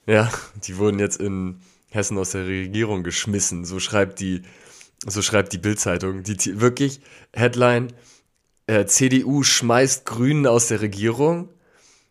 Ja, 0.06 0.32
die 0.64 0.78
wurden 0.78 1.00
jetzt 1.00 1.20
in 1.20 1.60
Hessen 1.90 2.18
aus 2.18 2.32
der 2.32 2.46
Regierung 2.46 3.04
geschmissen. 3.04 3.66
So 3.66 3.80
schreibt 3.80 4.20
die, 4.20 4.44
so 5.06 5.22
schreibt 5.22 5.54
die 5.54 5.58
Bildzeitung. 5.58 6.24
Die 6.24 6.60
wirklich 6.60 7.02
Headline: 7.34 7.94
äh, 8.68 8.86
CDU 8.86 9.44
schmeißt 9.44 10.06
Grünen 10.06 10.48
aus 10.48 10.68
der 10.68 10.82
Regierung. 10.82 11.50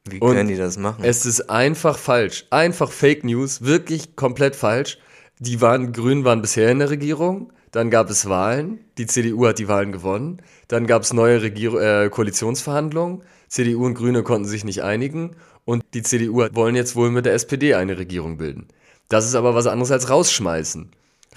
Wie 0.09 0.21
Und 0.21 0.35
können 0.35 0.49
die 0.49 0.57
das 0.57 0.79
machen? 0.79 1.05
Es 1.05 1.27
ist 1.27 1.51
einfach 1.51 1.99
falsch. 1.99 2.47
Einfach 2.51 2.91
Fake 2.91 3.25
News, 3.25 3.63
wirklich 3.63 4.17
komplett 4.17 4.57
falsch. 4.57 4.99
Die 5.39 5.61
waren, 5.61 5.93
Grünen 5.93 6.25
waren 6.25 6.43
bisher 6.43 6.71
in 6.71 6.81
der 6.81 6.91
Regierung, 6.91 7.53
dann 7.73 7.91
gab 7.91 8.11
es 8.11 8.29
Wahlen, 8.29 8.81
die 8.99 9.07
CDU 9.07 9.47
hat 9.47 9.59
die 9.59 9.69
Wahlen 9.69 9.93
gewonnen, 9.93 10.43
dann 10.69 10.87
gab 10.87 11.03
es 11.03 11.13
neue 11.13 11.43
Regier 11.43 11.75
äh, 11.75 12.09
Koalitionsverhandlungen, 12.11 13.23
CDU 13.49 13.87
und 13.87 13.95
Grüne 13.95 14.23
konnten 14.23 14.47
sich 14.47 14.65
nicht 14.65 14.83
einigen 14.83 15.37
und 15.65 15.85
die 15.95 16.03
CDU 16.03 16.47
wollen 16.53 16.77
jetzt 16.77 16.97
wohl 16.97 17.11
mit 17.11 17.27
der 17.27 17.35
SPD 17.35 17.75
eine 17.75 17.99
Regierung 17.99 18.39
bilden. 18.39 18.69
Das 19.09 19.27
ist 19.27 19.35
aber 19.35 19.55
was 19.55 19.67
anderes 19.67 19.91
als 19.91 20.11
rausschmeißen. 20.11 20.91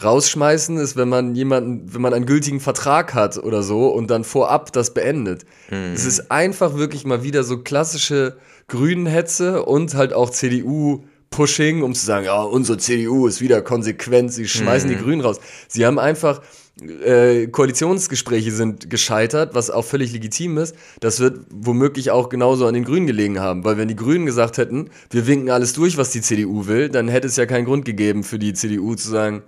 Rausschmeißen 0.04 0.78
ist, 0.78 0.96
wenn 0.96 1.10
man 1.10 1.36
jemanden, 1.36 1.94
wenn 1.94 2.02
man 2.02 2.14
einen 2.14 2.26
gültigen 2.26 2.60
Vertrag 2.60 3.14
hat 3.14 3.38
oder 3.38 3.62
so 3.62 3.88
und 3.90 4.10
dann 4.10 4.24
vorab 4.24 4.72
das 4.72 4.94
beendet. 4.94 5.46
Es 5.94 6.06
ist 6.06 6.32
einfach 6.32 6.76
wirklich 6.76 7.06
mal 7.06 7.24
wieder 7.24 7.44
so 7.44 7.60
klassische 7.60 8.38
Grünenhetze 8.68 9.64
und 9.64 9.94
halt 9.96 10.14
auch 10.14 10.30
CDU-Pushing, 11.32 11.82
um 11.82 11.94
zu 11.94 12.06
sagen, 12.06 12.26
ja, 12.26 12.42
unsere 12.42 12.78
CDU 12.78 13.28
ist 13.28 13.42
wieder 13.42 13.62
konsequent, 13.62 14.34
sie 14.34 14.48
schmeißen 14.48 14.90
die 14.90 14.98
Grünen 14.98 15.22
raus. 15.22 15.40
Sie 15.68 15.86
haben 15.86 15.98
einfach 15.98 16.42
äh, 17.06 17.48
Koalitionsgespräche 17.48 18.52
sind 18.52 18.90
gescheitert, 18.90 19.56
was 19.56 19.72
auch 19.72 19.86
völlig 19.86 20.12
legitim 20.12 20.58
ist. 20.58 20.76
Das 21.00 21.20
wird 21.20 21.40
womöglich 21.50 22.12
auch 22.12 22.30
genauso 22.30 22.66
an 22.68 22.74
den 22.74 22.84
Grünen 22.84 23.08
gelegen 23.08 23.40
haben, 23.40 23.64
weil 23.64 23.78
wenn 23.78 23.88
die 23.88 23.96
Grünen 23.96 24.26
gesagt 24.26 24.58
hätten, 24.58 24.90
wir 25.10 25.28
winken 25.28 25.50
alles 25.50 25.74
durch, 25.74 25.98
was 25.98 26.12
die 26.12 26.22
CDU 26.22 26.68
will, 26.68 26.90
dann 26.90 27.08
hätte 27.08 27.28
es 27.28 27.38
ja 27.38 27.46
keinen 27.46 27.66
Grund 27.66 27.86
gegeben 27.86 28.24
für 28.24 28.40
die 28.40 28.54
CDU 28.54 28.96
zu 28.96 29.10
sagen, 29.10 29.44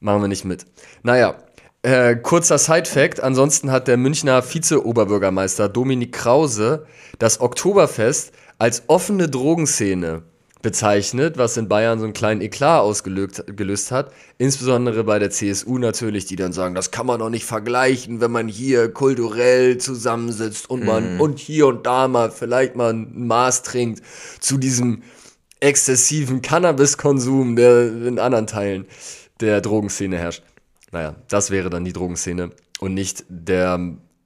machen 0.00 0.22
wir 0.22 0.28
nicht 0.28 0.44
mit. 0.44 0.66
Naja, 1.02 1.36
äh, 1.82 2.16
kurzer 2.16 2.58
Side-Fact: 2.58 3.20
Ansonsten 3.20 3.70
hat 3.70 3.86
der 3.86 3.96
Münchner 3.96 4.42
Vize-Oberbürgermeister 4.42 5.68
Dominik 5.68 6.12
Krause 6.12 6.86
das 7.18 7.40
Oktoberfest 7.40 8.32
als 8.58 8.82
offene 8.88 9.28
Drogenszene 9.28 10.22
bezeichnet, 10.62 11.38
was 11.38 11.56
in 11.56 11.68
Bayern 11.68 11.98
so 11.98 12.04
einen 12.04 12.14
kleinen 12.14 12.40
Eklat 12.40 12.80
ausgelöst 12.80 13.44
gelöst 13.46 13.92
hat. 13.92 14.12
Insbesondere 14.38 15.04
bei 15.04 15.18
der 15.18 15.30
CSU 15.30 15.78
natürlich, 15.78 16.26
die 16.26 16.36
dann 16.36 16.52
sagen, 16.52 16.74
das 16.74 16.90
kann 16.90 17.06
man 17.06 17.20
doch 17.20 17.30
nicht 17.30 17.44
vergleichen, 17.44 18.20
wenn 18.20 18.32
man 18.32 18.48
hier 18.48 18.92
kulturell 18.92 19.78
zusammensitzt 19.78 20.68
und 20.68 20.84
man 20.84 21.20
und 21.20 21.38
hier 21.38 21.68
und 21.68 21.86
da 21.86 22.08
mal 22.08 22.30
vielleicht 22.30 22.74
mal 22.74 22.92
ein 22.92 23.26
Maß 23.26 23.62
trinkt 23.62 24.02
zu 24.40 24.58
diesem 24.58 25.02
exzessiven 25.60 26.42
Cannabiskonsum, 26.42 27.56
der 27.56 27.86
in 28.06 28.18
anderen 28.18 28.46
Teilen 28.46 28.86
der 29.40 29.60
Drogenszene 29.60 30.18
herrscht. 30.18 30.42
Naja, 30.90 31.14
das 31.28 31.50
wäre 31.50 31.70
dann 31.70 31.84
die 31.84 31.92
Drogenszene 31.92 32.50
und 32.80 32.94
nicht 32.94 33.24
der 33.28 33.78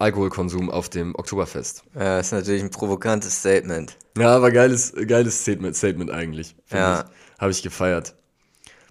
Alkoholkonsum 0.03 0.71
auf 0.71 0.89
dem 0.89 1.15
Oktoberfest. 1.15 1.85
Ja, 1.95 2.19
ist 2.19 2.33
natürlich 2.33 2.63
ein 2.63 2.71
provokantes 2.71 3.39
Statement. 3.39 3.97
Ja, 4.19 4.37
aber 4.37 4.51
geiles, 4.51 4.93
geiles 5.07 5.43
Statement, 5.43 5.77
Statement 5.77 6.11
eigentlich. 6.11 6.55
Ja. 6.71 7.05
Habe 7.39 7.51
ich 7.51 7.63
gefeiert. 7.63 8.15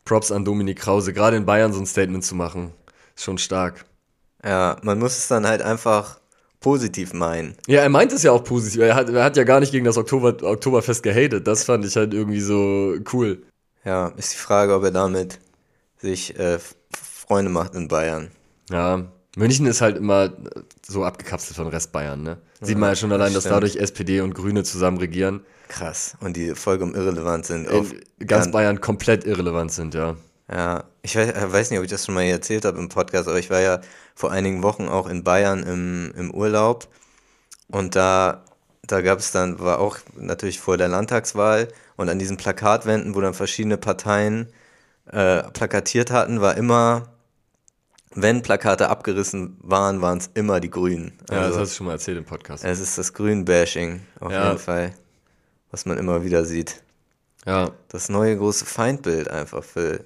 Props 0.06 0.32
an 0.32 0.46
Dominik 0.46 0.80
Krause. 0.80 1.14
Gerade 1.14 1.38
in 1.38 1.46
Bayern 1.46 1.74
so 1.74 1.80
ein 1.80 1.86
Statement 1.86 2.24
zu 2.24 2.36
machen, 2.36 2.74
ist 3.16 3.24
schon 3.26 3.38
stark. 3.38 3.86
Ja, 4.44 4.78
man 4.82 5.00
muss 5.00 5.18
es 5.18 5.28
dann 5.28 5.46
halt 5.46 5.62
einfach 5.62 6.20
positiv 6.60 7.14
meinen. 7.14 7.56
Ja, 7.68 7.82
er 7.82 7.90
meint 7.90 8.12
es 8.14 8.24
ja 8.24 8.32
auch 8.32 8.44
positiv. 8.44 8.82
Er 8.82 8.96
hat, 8.96 9.10
er 9.10 9.24
hat 9.24 9.38
ja 9.38 9.44
gar 9.44 9.60
nicht 9.60 9.72
gegen 9.72 9.86
das 9.86 9.98
Oktober, 9.98 10.42
Oktoberfest 10.42 11.04
gehatet. 11.04 11.46
Das 11.46 11.66
fand 11.66 11.86
ich 11.86 11.96
halt 11.96 12.14
irgendwie 12.14 12.42
so 12.42 12.96
cool. 13.14 13.44
Ja, 13.84 14.08
ist 14.18 14.34
die 14.34 14.38
Frage, 14.38 14.74
ob 14.74 14.84
er 14.84 14.92
damit 14.92 15.40
sich 15.98 16.40
äh, 16.40 16.60
Freunde 16.92 17.52
macht 17.52 17.76
in 17.76 17.88
Bayern. 17.88 18.32
Ja, 18.70 19.12
München 19.38 19.66
ist 19.66 19.82
halt 19.82 19.98
immer 19.98 20.34
so 20.86 21.04
abgekapselt 21.06 21.56
von 21.56 21.68
Rest 21.68 21.92
Bayern, 21.92 22.24
ne? 22.24 22.38
Sieht 22.60 22.78
man 22.78 22.90
ja 22.90 22.96
schon 22.96 23.12
allein, 23.12 23.34
dass 23.34 23.44
stimmt. 23.44 23.56
dadurch 23.56 23.78
SPD 23.78 24.22
und 24.22 24.36
Grüne 24.36 24.64
zusammen 24.64 24.98
regieren. 24.98 25.42
Krass. 25.68 26.16
Und 26.20 26.36
die 26.36 26.54
vollkommen 26.54 26.96
irrelevant 26.96 27.46
sind. 27.46 27.70
Auf 27.70 27.94
ganz 28.26 28.52
Bayern 28.52 28.82
komplett 28.82 29.24
irrelevant 29.24 29.72
sind, 29.72 29.94
ja. 29.94 30.16
Ja, 30.52 30.84
ich 31.02 31.16
weiß, 31.16 31.30
äh, 31.32 31.54
weiß 31.54 31.70
nicht, 31.70 31.80
ob 31.80 31.86
ich 31.86 31.92
das 31.92 32.06
schon 32.06 32.14
mal 32.14 32.24
erzählt 32.24 32.66
habe 32.66 32.78
im 32.78 32.90
Podcast, 32.90 33.30
aber 33.30 33.40
ich 33.40 33.50
war 33.50 33.62
ja 33.62 33.80
vor 34.16 34.32
einigen 34.32 34.64
Wochen 34.64 34.90
auch 34.90 35.08
in 35.08 35.24
Bayern 35.24 35.64
im, 35.64 36.12
im 36.18 36.32
Urlaub 36.32 36.90
und 37.70 37.96
da, 37.96 38.44
da 38.86 39.02
gab 39.02 39.20
es 39.20 39.32
dann, 39.32 39.60
war 39.60 39.80
auch 39.80 39.98
natürlich 40.16 40.60
vor 40.60 40.76
der 40.78 40.90
Landtagswahl 40.90 41.70
und 41.96 42.10
an 42.10 42.20
diesen 42.20 42.36
Plakatwänden, 42.36 43.16
wo 43.16 43.22
dann 43.22 43.34
verschiedene 43.34 43.78
Parteien 43.78 44.48
äh, 45.10 45.44
plakatiert 45.44 46.12
hatten, 46.12 46.42
war 46.42 46.58
immer, 46.58 47.11
wenn 48.14 48.42
Plakate 48.42 48.90
abgerissen 48.90 49.58
waren, 49.62 50.02
waren 50.02 50.18
es 50.18 50.30
immer 50.34 50.60
die 50.60 50.70
Grünen. 50.70 51.14
Ja, 51.30 51.36
das 51.38 51.46
Also, 51.48 51.60
hast 51.62 51.72
du 51.72 51.76
schon 51.78 51.86
mal 51.88 51.94
erzählt 51.94 52.18
im 52.18 52.26
Podcast. 52.26 52.64
es 52.64 52.80
ist 52.80 52.98
das 52.98 53.14
Grün-Bashing, 53.14 54.02
auf 54.20 54.32
Ja. 54.32 54.48
jeden 54.48 54.60
Fall, 54.60 54.94
was 55.72 55.86
man 55.86 55.98
immer 55.98 56.24
wieder 56.24 56.46
sieht. 56.46 56.84
Ja, 57.46 57.72
Das 57.90 58.10
neue 58.10 58.38
große 58.38 58.66
Feindbild 58.66 59.28
einfach 59.30 59.64
für 59.64 60.04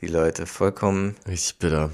die 0.00 0.06
Leute, 0.08 0.46
vollkommen 0.46 1.14
richtig 1.28 1.58
bitter. 1.58 1.90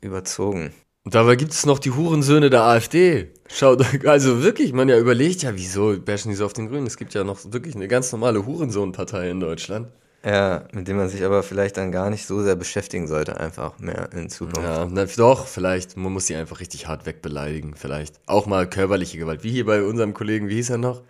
überzogen. 0.00 0.72
Und 1.04 1.14
dabei 1.14 1.34
gibt 1.36 1.52
es 1.52 1.66
noch 1.66 1.78
die 1.78 1.90
Hurensöhne 1.90 2.48
der 2.50 2.62
AfD. 2.62 3.32
Schaut, 3.48 3.84
also 4.06 4.42
wirklich, 4.42 4.72
man 4.72 4.88
ja 4.88 4.98
überlegt 4.98 5.42
ja, 5.42 5.54
wieso 5.56 5.98
bashen 6.00 6.30
die 6.30 6.36
so 6.36 6.44
auf 6.46 6.52
den 6.52 6.68
Grünen? 6.68 6.86
Es 6.86 6.96
gibt 6.96 7.12
ja 7.14 7.24
noch 7.24 7.40
wirklich 7.52 7.74
eine 7.74 7.88
ganz 7.88 8.12
normale 8.12 8.46
Hurensohnpartei 8.46 9.30
in 9.30 9.40
Deutschland. 9.40 9.88
Ja, 10.24 10.64
mit 10.72 10.86
dem 10.86 10.98
man 10.98 11.08
sich 11.08 11.24
aber 11.24 11.42
vielleicht 11.42 11.76
dann 11.76 11.90
gar 11.90 12.08
nicht 12.08 12.26
so 12.26 12.42
sehr 12.42 12.54
beschäftigen 12.54 13.08
sollte, 13.08 13.40
einfach 13.40 13.80
mehr 13.80 14.10
in 14.12 14.28
Zukunft. 14.28 14.62
Ja, 14.62 14.86
na, 14.88 15.04
doch, 15.04 15.48
vielleicht, 15.48 15.96
man 15.96 16.12
muss 16.12 16.28
sie 16.28 16.36
einfach 16.36 16.60
richtig 16.60 16.86
hart 16.86 17.06
wegbeleidigen, 17.06 17.74
vielleicht. 17.74 18.20
Auch 18.26 18.46
mal 18.46 18.68
körperliche 18.68 19.18
Gewalt, 19.18 19.42
wie 19.42 19.50
hier 19.50 19.66
bei 19.66 19.82
unserem 19.82 20.14
Kollegen, 20.14 20.48
wie 20.48 20.54
hieß 20.54 20.70
er 20.70 20.78
noch? 20.78 21.02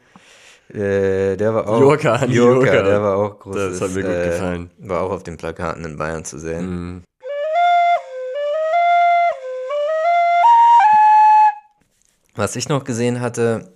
Äh, 0.70 1.36
der 1.36 1.54
war 1.54 1.68
auch. 1.68 1.80
Jurka, 1.80 2.24
Jurka. 2.24 2.70
der 2.70 3.02
war 3.02 3.16
auch 3.16 3.38
großes. 3.38 3.78
Das 3.78 3.90
hat 3.90 3.94
mir 3.94 4.02
gut 4.02 4.14
äh, 4.14 4.30
gefallen. 4.30 4.70
War 4.78 5.02
auch 5.02 5.10
auf 5.10 5.22
den 5.22 5.36
Plakaten 5.36 5.84
in 5.84 5.98
Bayern 5.98 6.24
zu 6.24 6.38
sehen. 6.38 6.70
Mhm. 6.70 7.02
Was 12.34 12.56
ich 12.56 12.70
noch 12.70 12.84
gesehen 12.84 13.20
hatte, 13.20 13.72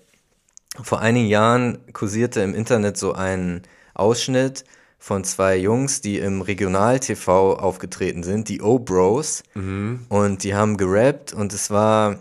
vor 0.83 1.01
einigen 1.01 1.27
Jahren 1.27 1.79
kursierte 1.92 2.40
im 2.40 2.55
Internet 2.55 2.96
so 2.96 3.12
ein 3.12 3.61
Ausschnitt 3.92 4.64
von 4.98 5.22
zwei 5.24 5.56
Jungs, 5.56 6.00
die 6.00 6.18
im 6.18 6.40
Regional-TV 6.40 7.54
aufgetreten 7.59 8.22
sind, 8.22 8.48
die 8.48 8.61
O-Bros. 8.62 9.42
Und 10.09 10.42
die 10.42 10.54
haben 10.54 10.76
gerappt 10.76 11.32
und 11.32 11.52
es 11.52 11.70
war 11.70 12.18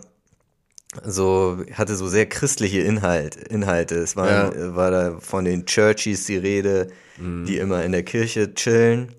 so, 1.04 1.58
hatte 1.72 1.96
so 1.96 2.06
sehr 2.08 2.26
christliche 2.26 2.80
Inhalt, 2.80 3.36
Inhalte. 3.36 3.96
Es 3.96 4.16
war, 4.16 4.28
Ja. 4.56 4.74
war 4.76 4.90
da 4.90 5.18
von 5.20 5.44
den 5.44 5.66
Churchies 5.66 6.26
die 6.26 6.36
Rede, 6.38 6.88
die 7.18 7.56
immer 7.58 7.82
in 7.84 7.92
der 7.92 8.02
Kirche 8.02 8.54
chillen. 8.54 9.12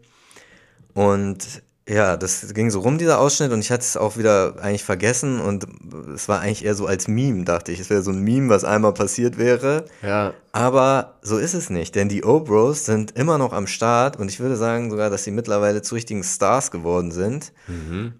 Und 0.94 1.62
ja, 1.88 2.18
das 2.18 2.54
ging 2.54 2.70
so 2.70 2.82
rum, 2.82 2.98
dieser 2.98 3.18
Ausschnitt, 3.20 3.52
und 3.54 3.60
ich 3.62 3.72
hatte 3.72 3.82
es 3.84 3.96
auch 3.96 4.18
wieder 4.18 4.56
eigentlich 4.62 4.84
vergessen 4.84 5.40
und 5.40 5.66
es 6.14 6.28
war 6.28 6.42
eigentlich 6.42 6.66
eher 6.66 6.76
so 6.76 6.86
als 6.86 7.08
Meme, 7.08 7.46
dachte 7.46 7.72
ich. 7.72 7.80
Es 7.80 7.90
wäre 7.90 8.02
so 8.02 8.12
ein 8.12 8.22
Meme, 8.22 8.50
was 8.50 8.66
einmal 8.66 8.94
passiert 8.94 9.38
wäre. 9.38 9.86
Ja, 10.02 10.34
Aber 10.52 11.14
so 11.22 11.38
ist 11.38 11.54
es 11.54 11.70
nicht, 11.70 11.96
denn 11.96 12.10
die 12.10 12.24
O-Bros 12.26 12.84
sind 12.86 13.12
immer 13.18 13.38
noch 13.38 13.54
am 13.54 13.68
Start 13.68 14.18
und 14.18 14.30
ich 14.30 14.40
würde 14.42 14.58
sagen 14.58 14.90
sogar, 14.92 15.10
dass 15.10 15.24
sie 15.24 15.32
mittlerweile 15.32 15.82
zu 15.82 15.96
richtigen 15.96 16.24
Stars 16.24 16.72
geworden 16.72 17.12
sind. 17.12 17.54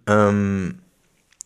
Ähm, 0.08 0.80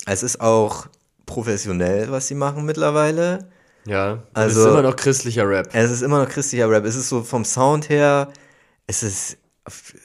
es 0.06 0.24
ist 0.24 0.42
auch 0.42 0.88
professionell, 1.26 2.12
was 2.12 2.28
sie 2.28 2.36
machen 2.36 2.66
mittlerweile. 2.66 3.48
ja. 3.86 4.20
Also, 4.34 4.60
Also- 4.60 4.60
es 4.60 4.66
ist 4.66 4.72
immer 4.74 4.82
noch 4.84 4.96
christlicher 4.96 5.48
Rap. 5.50 5.70
Es 5.74 5.90
ist 5.92 6.02
immer 6.02 6.24
noch 6.24 6.30
christlicher 6.30 6.70
Rap. 6.70 6.86
Es 6.86 6.96
ist 6.96 7.10
so 7.10 7.24
vom 7.24 7.46
Sound 7.46 7.90
her, 7.90 8.28
es 8.88 9.02
ist 9.04 9.38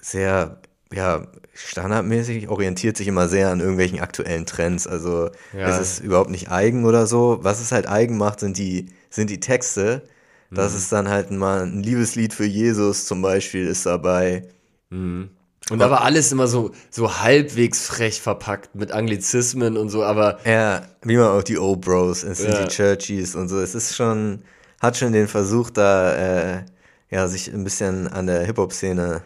sehr, 0.03 0.61
ja, 0.93 1.27
standardmäßig, 1.57 2.49
orientiert 2.49 2.97
sich 2.97 3.09
immer 3.09 3.29
sehr 3.29 3.51
an 3.51 3.61
irgendwelchen 3.61 4.01
aktuellen 4.01 4.47
Trends. 4.47 4.87
Also 4.87 5.31
Ja. 5.57 5.69
es 5.69 5.79
ist 5.79 5.99
überhaupt 6.01 6.31
nicht 6.31 6.51
eigen 6.51 6.85
oder 6.85 7.07
so. 7.07 7.39
Was 7.43 7.61
es 7.61 7.73
halt 7.73 7.89
eigen 7.89 8.17
macht, 8.17 8.41
sind 8.41 8.59
die, 8.59 8.87
sind 9.11 9.31
die 9.31 9.41
Texte. 9.41 10.03
Das 10.51 10.73
Mhm. 10.73 10.79
ist 10.79 10.93
dann 10.93 11.09
halt 11.09 11.31
mal 11.33 11.63
ein 11.63 11.83
Liebeslied 11.83 12.33
für 12.35 12.45
Jesus 12.45 13.07
zum 13.07 13.21
Beispiel 13.23 13.67
ist 13.67 13.85
dabei. 13.87 14.45
Und 14.91 15.83
aber 15.83 16.03
alles 16.03 16.31
immer 16.31 16.47
so, 16.47 16.71
so 16.91 17.19
halbwegs 17.21 17.85
frech 17.87 18.21
verpackt 18.23 18.75
mit 18.77 18.93
Anglizismen 18.93 19.77
und 19.77 19.89
so, 19.89 20.05
aber 20.05 20.39
Ja, 20.45 20.83
wie 21.03 21.17
man 21.17 21.27
auch 21.29 21.43
die 21.43 21.59
O-Bros, 21.59 22.23
es 22.23 22.39
sind 22.39 22.53
Ja. 22.53 22.65
die 22.65 22.69
Churchies 22.69 23.35
und 23.35 23.49
so. 23.49 23.59
Es 23.61 23.75
ist 23.75 23.97
schon, 23.97 24.43
hat 24.81 24.97
schon 24.97 25.13
den 25.13 25.27
Versuch 25.27 25.71
da, 25.71 26.15
äh, 26.59 26.63
ja, 27.11 27.27
sich 27.27 27.53
ein 27.53 27.65
bisschen 27.65 28.07
an 28.07 28.29
der 28.29 28.45
Hip-Hop-Szene 28.45 29.23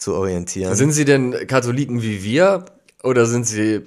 zu 0.00 0.14
orientieren. 0.14 0.74
sind 0.74 0.92
sie 0.92 1.04
denn 1.04 1.46
Katholiken 1.46 2.02
wie 2.02 2.24
wir 2.24 2.64
oder 3.02 3.26
sind 3.26 3.46
sie 3.46 3.86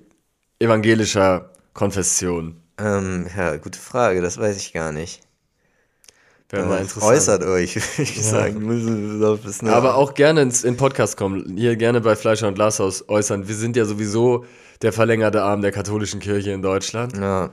evangelischer 0.59 1.51
Konfession? 1.73 2.55
Ähm, 2.77 3.27
ja, 3.35 3.57
gute 3.57 3.79
Frage, 3.79 4.21
das 4.21 4.37
weiß 4.37 4.55
ich 4.57 4.73
gar 4.73 4.91
nicht. 4.91 5.21
Wäre 6.49 6.67
mal 6.67 6.81
interessant. 6.81 7.13
Äußert 7.13 7.43
euch, 7.43 7.75
würde 7.97 8.03
ich 8.03 8.23
sagen. 8.23 9.19
Doch 9.19 9.43
wissen. 9.43 9.67
Aber 9.69 9.95
auch 9.95 10.13
gerne 10.13 10.43
ins 10.43 10.63
in 10.63 10.77
Podcast 10.77 11.17
kommen. 11.17 11.57
Hier 11.57 11.75
gerne 11.75 11.99
bei 11.99 12.15
Fleischer 12.15 12.47
und 12.47 12.53
Glashaus 12.53 13.09
äußern. 13.09 13.47
Wir 13.47 13.55
sind 13.55 13.75
ja 13.75 13.85
sowieso 13.85 14.45
der 14.83 14.93
verlängerte 14.93 15.41
Arm 15.41 15.63
der 15.63 15.71
katholischen 15.71 16.19
Kirche 16.19 16.51
in 16.51 16.61
Deutschland. 16.61 17.17
Ja. 17.17 17.49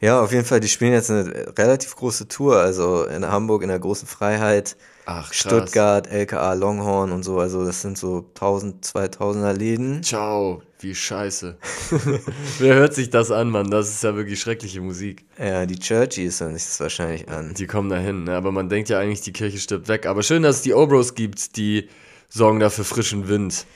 Ja, 0.00 0.22
auf 0.22 0.32
jeden 0.32 0.44
Fall, 0.44 0.60
die 0.60 0.68
spielen 0.68 0.92
jetzt 0.92 1.10
eine 1.10 1.52
relativ 1.58 1.94
große 1.96 2.28
Tour, 2.28 2.56
also 2.56 3.04
in 3.04 3.26
Hamburg 3.26 3.62
in 3.62 3.68
der 3.68 3.78
großen 3.78 4.08
Freiheit, 4.08 4.76
Ach. 5.06 5.32
Stuttgart, 5.32 6.06
LKA 6.06 6.54
Longhorn 6.54 7.12
und 7.12 7.22
so, 7.22 7.38
also 7.38 7.64
das 7.64 7.82
sind 7.82 7.98
so 7.98 8.26
1000, 8.34 8.84
2000er 8.84 9.52
Läden. 9.52 10.02
Ciao, 10.02 10.62
wie 10.80 10.94
scheiße. 10.94 11.56
Wer 12.58 12.74
hört 12.74 12.94
sich 12.94 13.10
das 13.10 13.30
an, 13.30 13.50
Mann? 13.50 13.70
Das 13.70 13.88
ist 13.88 14.02
ja 14.02 14.14
wirklich 14.14 14.40
schreckliche 14.40 14.80
Musik. 14.80 15.24
Ja, 15.38 15.66
die 15.66 15.78
Churchies 15.78 16.40
hören 16.40 16.54
sich 16.54 16.64
das 16.64 16.80
wahrscheinlich 16.80 17.28
an. 17.28 17.54
Die 17.54 17.66
kommen 17.66 17.88
dahin, 17.88 18.24
ne? 18.24 18.36
aber 18.36 18.52
man 18.52 18.68
denkt 18.68 18.88
ja 18.88 18.98
eigentlich, 18.98 19.22
die 19.22 19.32
Kirche 19.32 19.58
stirbt 19.58 19.88
weg. 19.88 20.06
Aber 20.06 20.22
schön, 20.22 20.42
dass 20.42 20.56
es 20.56 20.62
die 20.62 20.74
Obros 20.74 21.14
gibt, 21.14 21.56
die 21.56 21.88
sorgen 22.28 22.60
dafür 22.60 22.84
frischen 22.84 23.28
Wind. 23.28 23.66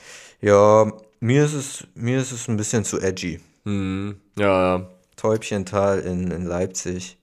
Ja, 0.41 0.91
mir 1.19 1.45
ist 1.45 1.53
es, 1.53 1.87
mir 1.95 2.19
ist 2.19 2.31
es 2.31 2.47
ein 2.47 2.57
bisschen 2.57 2.85
zu 2.85 2.99
edgy. 2.99 3.39
Mhm. 3.63 4.17
Ja, 4.37 4.77
ja, 4.77 4.89
Täubchental 5.23 5.99
in, 5.99 6.31
in 6.31 6.45
Leipzig. 6.45 7.17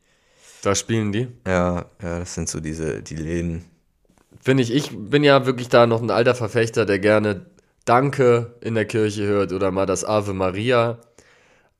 da 0.62 0.74
spielen 0.74 1.12
die. 1.12 1.28
Ja, 1.46 1.84
ja, 2.02 2.18
das 2.20 2.32
sind 2.34 2.48
so 2.48 2.58
diese, 2.58 3.02
die 3.02 3.14
Läden. 3.14 3.66
Finde 4.40 4.62
ich, 4.62 4.72
ich 4.72 4.90
bin 4.96 5.22
ja 5.22 5.44
wirklich 5.44 5.68
da 5.68 5.86
noch 5.86 6.00
ein 6.00 6.10
alter 6.10 6.34
Verfechter, 6.34 6.86
der 6.86 6.98
gerne 6.98 7.44
Danke 7.84 8.54
in 8.62 8.74
der 8.74 8.86
Kirche 8.86 9.26
hört 9.26 9.52
oder 9.52 9.70
mal 9.70 9.84
das 9.84 10.04
Ave 10.04 10.32
Maria. 10.32 10.98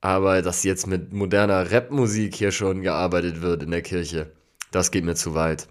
Aber 0.03 0.43
dass 0.43 0.63
jetzt 0.63 0.87
mit 0.87 1.11
moderner 1.13 1.73
Rapmusik 1.73 2.35
hier 2.35 2.53
schon 2.53 2.83
gearbeitet 2.83 3.41
wird 3.41 3.63
in 3.63 3.71
der 3.71 3.83
Kirche, 3.83 4.31
das 4.73 4.91
geht 4.91 5.05
mir 5.05 5.15
zu 5.15 5.35
weit. 5.35 5.69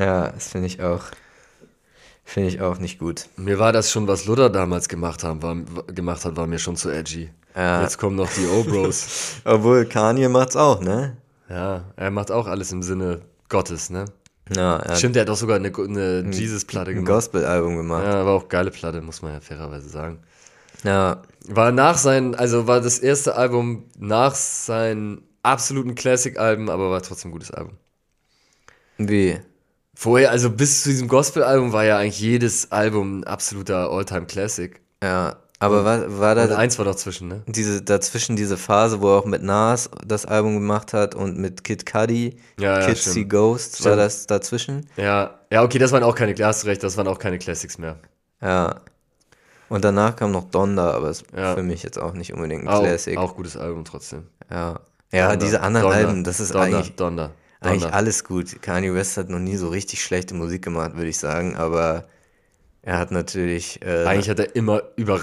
Ja, 0.00 0.30
das 0.30 0.48
finde 0.48 0.68
ich 0.68 0.82
auch, 0.82 1.04
finde 2.24 2.48
ich 2.48 2.62
auch 2.62 2.78
nicht 2.78 2.98
gut. 2.98 3.26
Mir 3.36 3.58
war 3.58 3.72
das 3.72 3.90
schon, 3.90 4.08
was 4.08 4.24
Luther 4.24 4.48
damals 4.48 4.88
gemacht, 4.88 5.22
haben, 5.22 5.42
war, 5.42 5.54
gemacht 5.84 6.24
hat, 6.24 6.36
war 6.36 6.46
mir 6.46 6.58
schon 6.58 6.76
zu 6.76 6.88
edgy. 6.88 7.28
Ja. 7.54 7.82
Jetzt 7.82 7.98
kommen 7.98 8.16
noch 8.16 8.30
die 8.32 8.46
O-Bros. 8.46 9.36
Obwohl 9.44 9.84
Kanye 9.84 10.28
macht's 10.28 10.56
auch, 10.56 10.80
ne? 10.80 11.16
ja, 11.48 11.84
er 11.96 12.10
macht 12.10 12.30
auch 12.30 12.46
alles 12.46 12.72
im 12.72 12.82
Sinne 12.82 13.20
Gottes, 13.48 13.90
ne? 13.90 14.06
Ja, 14.56 14.82
Stimmt, 14.96 15.16
er 15.16 15.22
hat 15.22 15.28
doch 15.28 15.36
sogar 15.36 15.56
eine, 15.56 15.70
eine 15.74 16.30
Jesus-Platte 16.30 16.90
ein 16.90 16.96
gemacht. 16.96 17.12
Gospel-Album 17.12 17.76
gemacht. 17.76 18.04
Ja, 18.04 18.24
war 18.26 18.32
auch 18.32 18.48
geile 18.48 18.70
Platte, 18.70 19.00
muss 19.02 19.22
man 19.22 19.34
ja 19.34 19.40
fairerweise 19.40 19.88
sagen. 19.88 20.20
Ja, 20.82 21.22
War 21.46 21.70
nach 21.72 21.96
sein, 21.96 22.34
also 22.34 22.66
war 22.66 22.80
das 22.80 22.98
erste 22.98 23.36
Album 23.36 23.84
nach 23.98 24.34
seinen 24.34 25.22
absoluten 25.42 25.94
Classic-Alben, 25.94 26.70
aber 26.70 26.90
war 26.90 27.02
trotzdem 27.02 27.30
ein 27.30 27.32
gutes 27.32 27.50
Album. 27.50 27.76
wie? 28.98 29.38
Vorher, 29.94 30.30
also 30.30 30.50
bis 30.50 30.82
zu 30.82 30.88
diesem 30.88 31.06
Gospel-Album 31.06 31.72
war 31.72 31.84
ja 31.84 31.98
eigentlich 31.98 32.18
jedes 32.18 32.72
Album 32.72 33.20
ein 33.20 33.24
absoluter 33.24 33.90
All-Time-Classic. 33.90 34.80
Ja, 35.02 35.36
aber 35.62 35.84
war, 35.84 36.18
war 36.20 36.42
Und 36.42 36.50
da 36.50 36.56
eins 36.56 36.78
war 36.78 36.84
dazwischen, 36.84 37.28
ne? 37.28 37.42
diese, 37.46 37.82
dazwischen 37.82 38.36
diese 38.36 38.56
Phase, 38.56 39.00
wo 39.00 39.08
er 39.14 39.18
auch 39.18 39.24
mit 39.24 39.42
Nas 39.42 39.90
das 40.06 40.26
Album 40.26 40.54
gemacht 40.54 40.92
hat 40.92 41.14
und 41.14 41.38
mit 41.38 41.64
Kid 41.64 41.86
Cudi, 41.86 42.36
Ja, 42.58 42.80
ja, 42.80 42.86
Kids 42.86 43.04
See 43.04 43.10
stimmt. 43.10 43.30
Ghosts, 43.30 43.84
war 43.84 43.96
das 43.96 44.26
dazwischen? 44.26 44.88
Ja, 44.96 45.40
ja, 45.50 45.62
okay, 45.62 45.78
das 45.78 45.92
waren 45.92 46.02
auch 46.02 46.14
keine, 46.14 46.34
hast 46.44 46.64
recht, 46.66 46.82
das 46.82 46.96
waren 46.96 47.06
auch 47.08 47.18
keine 47.18 47.38
Classics 47.38 47.78
mehr. 47.78 47.96
Ja. 48.40 48.80
Und 49.68 49.84
danach 49.84 50.16
kam 50.16 50.32
noch 50.32 50.44
Donda, 50.50 50.90
aber 50.90 51.10
ist 51.10 51.24
Ja. 51.34 51.54
für 51.54 51.62
mich 51.62 51.82
jetzt 51.82 51.98
auch 51.98 52.12
nicht 52.12 52.32
unbedingt 52.34 52.64
ein 52.64 52.68
Auch, 52.68 52.82
Classic. 52.82 53.16
auch 53.16 53.34
gutes 53.36 53.56
Album 53.56 53.84
trotzdem. 53.84 54.26
Ja. 54.50 54.80
Ja, 55.12 55.28
Donda, 55.30 55.36
diese 55.36 55.60
anderen 55.62 55.86
Donda, 55.88 55.96
Alben, 55.98 56.24
das 56.24 56.40
ist 56.40 56.54
Donda, 56.54 56.78
eigentlich, 56.78 56.96
Donda, 56.96 57.30
eigentlich 57.60 57.92
alles 57.92 58.24
gut. 58.24 58.60
Kanye 58.62 58.94
West 58.94 59.16
hat 59.16 59.28
noch 59.28 59.38
nie 59.38 59.56
so 59.56 59.68
richtig 59.68 60.02
schlechte 60.02 60.34
Musik 60.34 60.62
gemacht, 60.62 60.94
würde 60.96 61.08
ich 61.08 61.18
sagen, 61.18 61.56
aber 61.56 62.04
er 62.82 62.98
hat 62.98 63.10
natürlich. 63.12 63.80
Äh, 63.82 64.04
Eigentlich 64.06 64.28
hat 64.28 64.40
er 64.40 64.56
immer 64.56 64.82
über, 64.96 65.20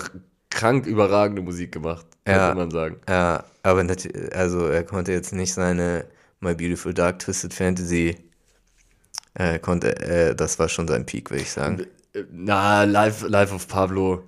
krank 0.50 0.86
überragende 0.86 1.42
Musik 1.42 1.72
gemacht, 1.72 2.06
Ja. 2.28 2.54
man 2.54 2.72
sagen. 2.72 2.98
Ja, 3.08 3.44
aber 3.64 3.86
also 4.34 4.68
er 4.68 4.84
konnte 4.84 5.12
jetzt 5.12 5.34
nicht 5.34 5.54
seine 5.54 6.06
My 6.40 6.56
Beautiful 6.56 6.94
Dark 6.94 7.20
Twisted 7.20 7.54
Fantasy 7.54 8.18
äh, 9.36 9.60
konnte, 9.60 9.96
äh, 10.02 10.36
das 10.36 10.60
war 10.60 10.70
schon 10.70 10.88
sein 10.88 11.06
Peak, 11.06 11.30
würde 11.30 11.44
ich 11.44 11.52
sagen. 11.52 11.86
Äh, 12.14 12.24
Na, 12.32 12.84
Live, 12.84 13.24
Live 13.28 13.54
of 13.54 13.68
Pablo. 13.68 14.24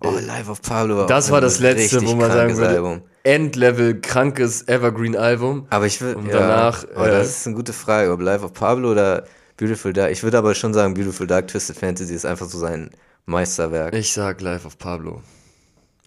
Oh, 0.00 0.16
Live 0.24 0.48
of 0.48 0.62
Pablo. 0.62 1.06
Das 1.06 1.28
auch 1.28 1.32
war 1.32 1.40
das 1.40 1.58
letzte, 1.58 2.00
wo 2.06 2.14
man 2.14 2.28
sagen 2.30 2.38
krankes 2.38 2.58
würde, 2.58 2.74
Album. 2.74 3.02
Endlevel, 3.24 4.00
krankes 4.00 4.66
Evergreen-Album. 4.66 5.66
Aber 5.70 5.86
ich 5.86 6.00
würde, 6.00 6.20
ja, 6.30 6.38
danach, 6.38 6.84
oh, 6.96 7.02
äh, 7.02 7.10
das 7.10 7.28
ist 7.28 7.46
eine 7.46 7.56
gute 7.56 7.72
Frage, 7.72 8.12
ob 8.12 8.20
Live 8.20 8.42
of 8.42 8.52
Pablo 8.52 8.92
oder 8.92 9.26
Beautiful 9.56 9.92
Dark. 9.92 10.12
Ich 10.12 10.22
würde 10.22 10.38
aber 10.38 10.54
schon 10.54 10.72
sagen, 10.72 10.94
Beautiful 10.94 11.26
Dark 11.26 11.48
Twisted 11.48 11.76
Fantasy 11.76 12.14
ist 12.14 12.24
einfach 12.24 12.46
so 12.46 12.58
sein 12.58 12.90
Meisterwerk. 13.26 13.92
Ich 13.94 14.12
sag 14.12 14.40
Live 14.40 14.64
of 14.64 14.78
Pablo. 14.78 15.20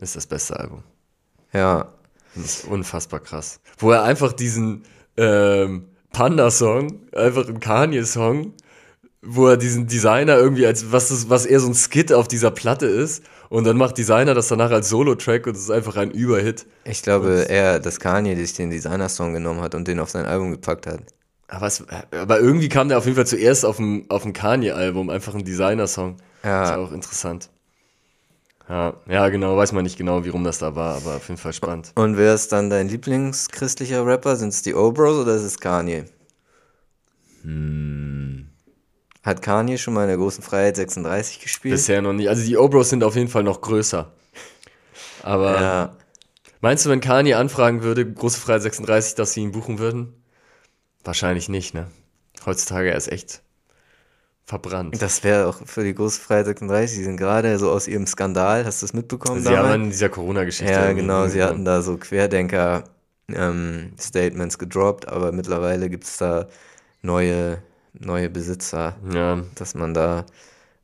Ist 0.02 0.16
das 0.16 0.26
beste 0.26 0.60
Album. 0.60 0.84
Ja, 1.54 1.94
Das 2.36 2.46
ist 2.46 2.66
unfassbar 2.66 3.20
krass. 3.22 3.60
Wo 3.78 3.92
er 3.92 4.04
einfach 4.04 4.34
diesen 4.34 4.84
ähm, 5.16 5.86
Panda-Song, 6.12 7.00
einfach 7.16 7.48
ein 7.48 7.60
Kanye-Song, 7.60 8.54
wo 9.22 9.48
er 9.48 9.58
diesen 9.58 9.88
Designer 9.88 10.38
irgendwie 10.38 10.66
als, 10.66 10.92
was, 10.92 11.10
das, 11.10 11.30
was 11.30 11.46
eher 11.46 11.60
so 11.60 11.68
ein 11.68 11.76
Skit 11.76 12.12
auf 12.12 12.28
dieser 12.28 12.52
Platte 12.52 12.88
ist, 12.88 13.24
und 13.50 13.66
dann 13.66 13.78
macht 13.78 13.98
Designer 13.98 14.34
das 14.34 14.48
danach 14.48 14.72
als 14.72 14.90
Solo-Track 14.90 15.46
und 15.46 15.56
es 15.58 15.64
ist 15.64 15.72
einfach 15.72 15.98
ein 15.98 16.12
Überhit. 16.12 16.66
ich 16.86 17.04
glaube 17.04 17.48
eher, 17.50 17.80
dass 17.80 18.00
Kanye 18.00 18.36
sich 18.36 18.54
den 18.54 18.70
Designer-Song 18.70 19.34
genommen 19.34 19.62
hat 19.62 19.76
und 19.76 19.88
den 19.88 20.00
auf 20.00 20.10
sein 20.10 20.26
Album 20.26 20.52
gepackt 20.52 20.88
hat. 20.88 21.02
Aber, 21.50 21.68
es, 21.68 21.84
aber 22.12 22.40
irgendwie 22.40 22.70
kam 22.70 22.88
der 22.88 22.98
auf 22.98 23.04
jeden 23.04 23.18
Fall 23.18 23.28
zuerst 23.28 23.66
auf 23.66 23.76
dem, 23.76 24.06
auf 24.08 24.24
dem 24.24 24.32
Kanye-Album, 24.32 25.10
einfach 25.10 25.36
ein 25.36 25.44
Designer-Song. 25.44 26.16
Ja. 26.44 26.64
Ist 26.64 26.70
ja 26.70 26.78
auch 26.78 26.94
interessant. 26.94 27.50
Ja, 28.72 28.94
ja, 29.06 29.28
genau, 29.28 29.58
weiß 29.58 29.74
man 29.74 29.84
nicht 29.84 29.98
genau, 29.98 30.24
wie 30.24 30.30
rum 30.30 30.46
das 30.46 30.60
da 30.60 30.78
war, 30.78 30.96
aber 30.96 31.18
auf 31.18 31.28
jeden 31.28 31.38
Fall 31.38 31.52
spannend. 31.52 31.92
Und 31.96 32.16
wer 32.16 32.34
ist 32.34 32.54
dann 32.54 32.70
dein 32.70 32.88
Lieblingschristlicher 32.88 34.06
Rapper? 34.06 34.38
Sind 34.38 34.54
es 34.54 34.62
die 34.62 34.74
Obros 34.74 35.18
oder 35.18 35.36
ist 35.36 35.44
es 35.44 35.60
Kanye? 35.60 36.06
Hm. 37.42 38.48
Hat 39.24 39.42
Kanye 39.42 39.78
schon 39.78 39.94
mal 39.94 40.04
in 40.04 40.08
der 40.08 40.16
großen 40.16 40.42
Freiheit 40.42 40.78
36 40.78 41.42
gespielt? 41.42 41.74
Bisher 41.74 42.02
noch 42.02 42.14
nicht. 42.14 42.30
Also 42.30 42.46
die 42.46 42.56
Obros 42.56 42.90
sind 42.90 43.04
auf 43.04 43.18
jeden 43.18 43.28
Fall 43.28 43.44
noch 43.44 43.60
größer. 43.60 44.10
Aber 45.22 45.62
ja, 45.62 45.98
meinst 46.62 46.86
du, 46.86 46.90
wenn 46.92 47.02
Kanye 47.02 47.34
anfragen 47.34 47.84
würde, 47.84 48.10
große 48.10 48.40
Freiheit 48.40 48.62
36, 48.62 49.16
dass 49.16 49.34
sie 49.34 49.42
ihn 49.42 49.52
buchen 49.52 49.80
würden? 49.80 50.14
Wahrscheinlich 51.04 51.50
nicht, 51.50 51.74
ne? 51.74 51.92
Heutzutage 52.46 52.92
er 52.92 52.96
ist 52.96 53.12
echt 53.12 53.42
verbrannt. 54.46 55.02
das 55.02 55.24
wäre 55.24 55.48
auch 55.48 55.60
für 55.66 55.84
die 55.84 55.94
große 55.96 56.20
Freiheit 56.22 56.46
36. 56.48 56.98
Die 56.98 57.04
sind 57.04 57.18
gerade 57.18 57.58
so 57.60 57.70
aus 57.72 57.88
ihrem 57.88 58.06
Skandal. 58.08 58.66
Hast 58.66 58.82
du 58.82 58.86
das 58.86 58.94
mitbekommen? 58.94 59.42
sie 59.42 59.48
haben 59.50 59.56
damals? 59.56 59.76
in 59.84 59.90
dieser 59.92 60.10
Corona-Geschichte. 60.10 60.72
Ja, 60.74 60.92
genau, 60.94 61.28
sie 61.28 61.44
hatten 61.44 61.64
da 61.66 61.82
so 61.82 61.98
Querdenker-Statements 61.98 64.58
gedroppt, 64.58 65.08
aber 65.08 65.32
mittlerweile 65.32 65.90
gibt 65.90 66.04
es 66.06 66.18
da 66.18 66.48
neue, 67.02 67.60
neue 67.94 68.30
Besitzer, 68.30 68.96
Ja. 69.14 69.42
dass 69.56 69.76
man 69.76 69.94
da 69.94 70.26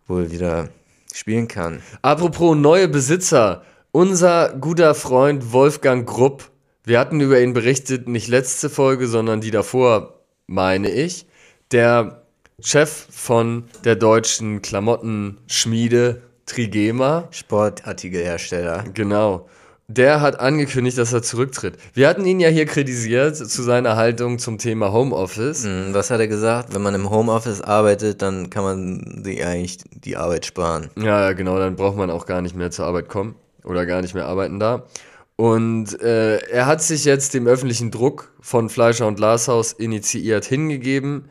wohl 0.08 0.32
wieder 0.32 0.70
spielen 1.13 1.48
kann. 1.48 1.82
Apropos 2.02 2.56
neue 2.56 2.88
Besitzer. 2.88 3.63
Unser 3.91 4.54
guter 4.54 4.93
Freund 4.93 5.52
Wolfgang 5.54 6.08
Grupp. 6.08 6.50
Wir 6.84 7.00
hatten 7.00 7.20
über 7.20 7.41
ihn 7.41 7.54
berichtet, 7.54 8.08
nicht 8.08 8.28
letzte 8.28 8.70
Folge, 8.70 9.08
sondern 9.08 9.41
die 9.41 9.50
davor, 9.52 10.20
meine 10.46 10.91
ich. 10.91 11.26
Der 11.72 12.22
Chef 12.60 13.06
von 13.12 13.65
der 13.84 13.96
deutschen 13.96 14.63
Klamottenschmiede 14.63 16.24
Trigema. 16.48 17.28
Sportartikelhersteller. 17.30 18.84
Genau. 18.96 19.48
Der 19.88 20.22
hat 20.22 20.39
angekündigt, 20.39 20.98
dass 20.98 21.13
er 21.13 21.22
zurücktritt. 21.22 21.78
Wir 21.93 22.08
hatten 22.08 22.26
ihn 22.26 22.39
ja 22.39 22.50
hier 22.50 22.65
kritisiert 22.65 23.38
zu 23.38 23.62
seiner 23.62 23.96
Haltung 23.96 24.39
zum 24.39 24.58
Thema 24.58 24.91
Homeoffice. 24.91 25.65
Hm, 25.65 25.93
Was 25.93 26.10
hat 26.10 26.20
er 26.20 26.28
gesagt? 26.28 26.74
Wenn 26.74 26.82
man 26.82 26.96
im 26.96 27.12
Homeoffice 27.12 27.62
arbeitet, 27.62 28.24
dann 28.24 28.50
kann 28.50 28.63
man 28.63 29.24
sich 29.24 29.46
eigentlich 29.46 29.78
die 29.91 30.17
Arbeit 30.17 30.48
sparen. 30.48 30.89
Ja, 30.98 31.22
ja, 31.22 31.34
genau, 31.34 31.60
dann 31.60 31.76
braucht 31.76 31.96
man 31.96 32.10
auch 32.10 32.26
gar 32.26 32.41
nicht 32.41 32.56
mehr 32.56 32.72
zur 32.72 32.86
Arbeit 32.88 33.08
kommen 33.08 33.36
oder 33.65 33.86
gar 33.86 34.02
nicht 34.02 34.15
mehr 34.15 34.26
arbeiten 34.26 34.60
da. 34.60 34.88
Und 35.36 36.02
äh, 36.02 36.38
er 36.38 36.65
hat 36.65 36.82
sich 36.82 37.06
jetzt 37.06 37.36
dem 37.36 37.46
öffentlichen 37.46 37.91
Druck 37.91 38.34
von 38.41 38.67
Fleischer 38.70 39.06
und 39.06 39.17
Glashaus 39.17 39.74
initiiert 39.74 40.46
hingegeben 40.46 41.30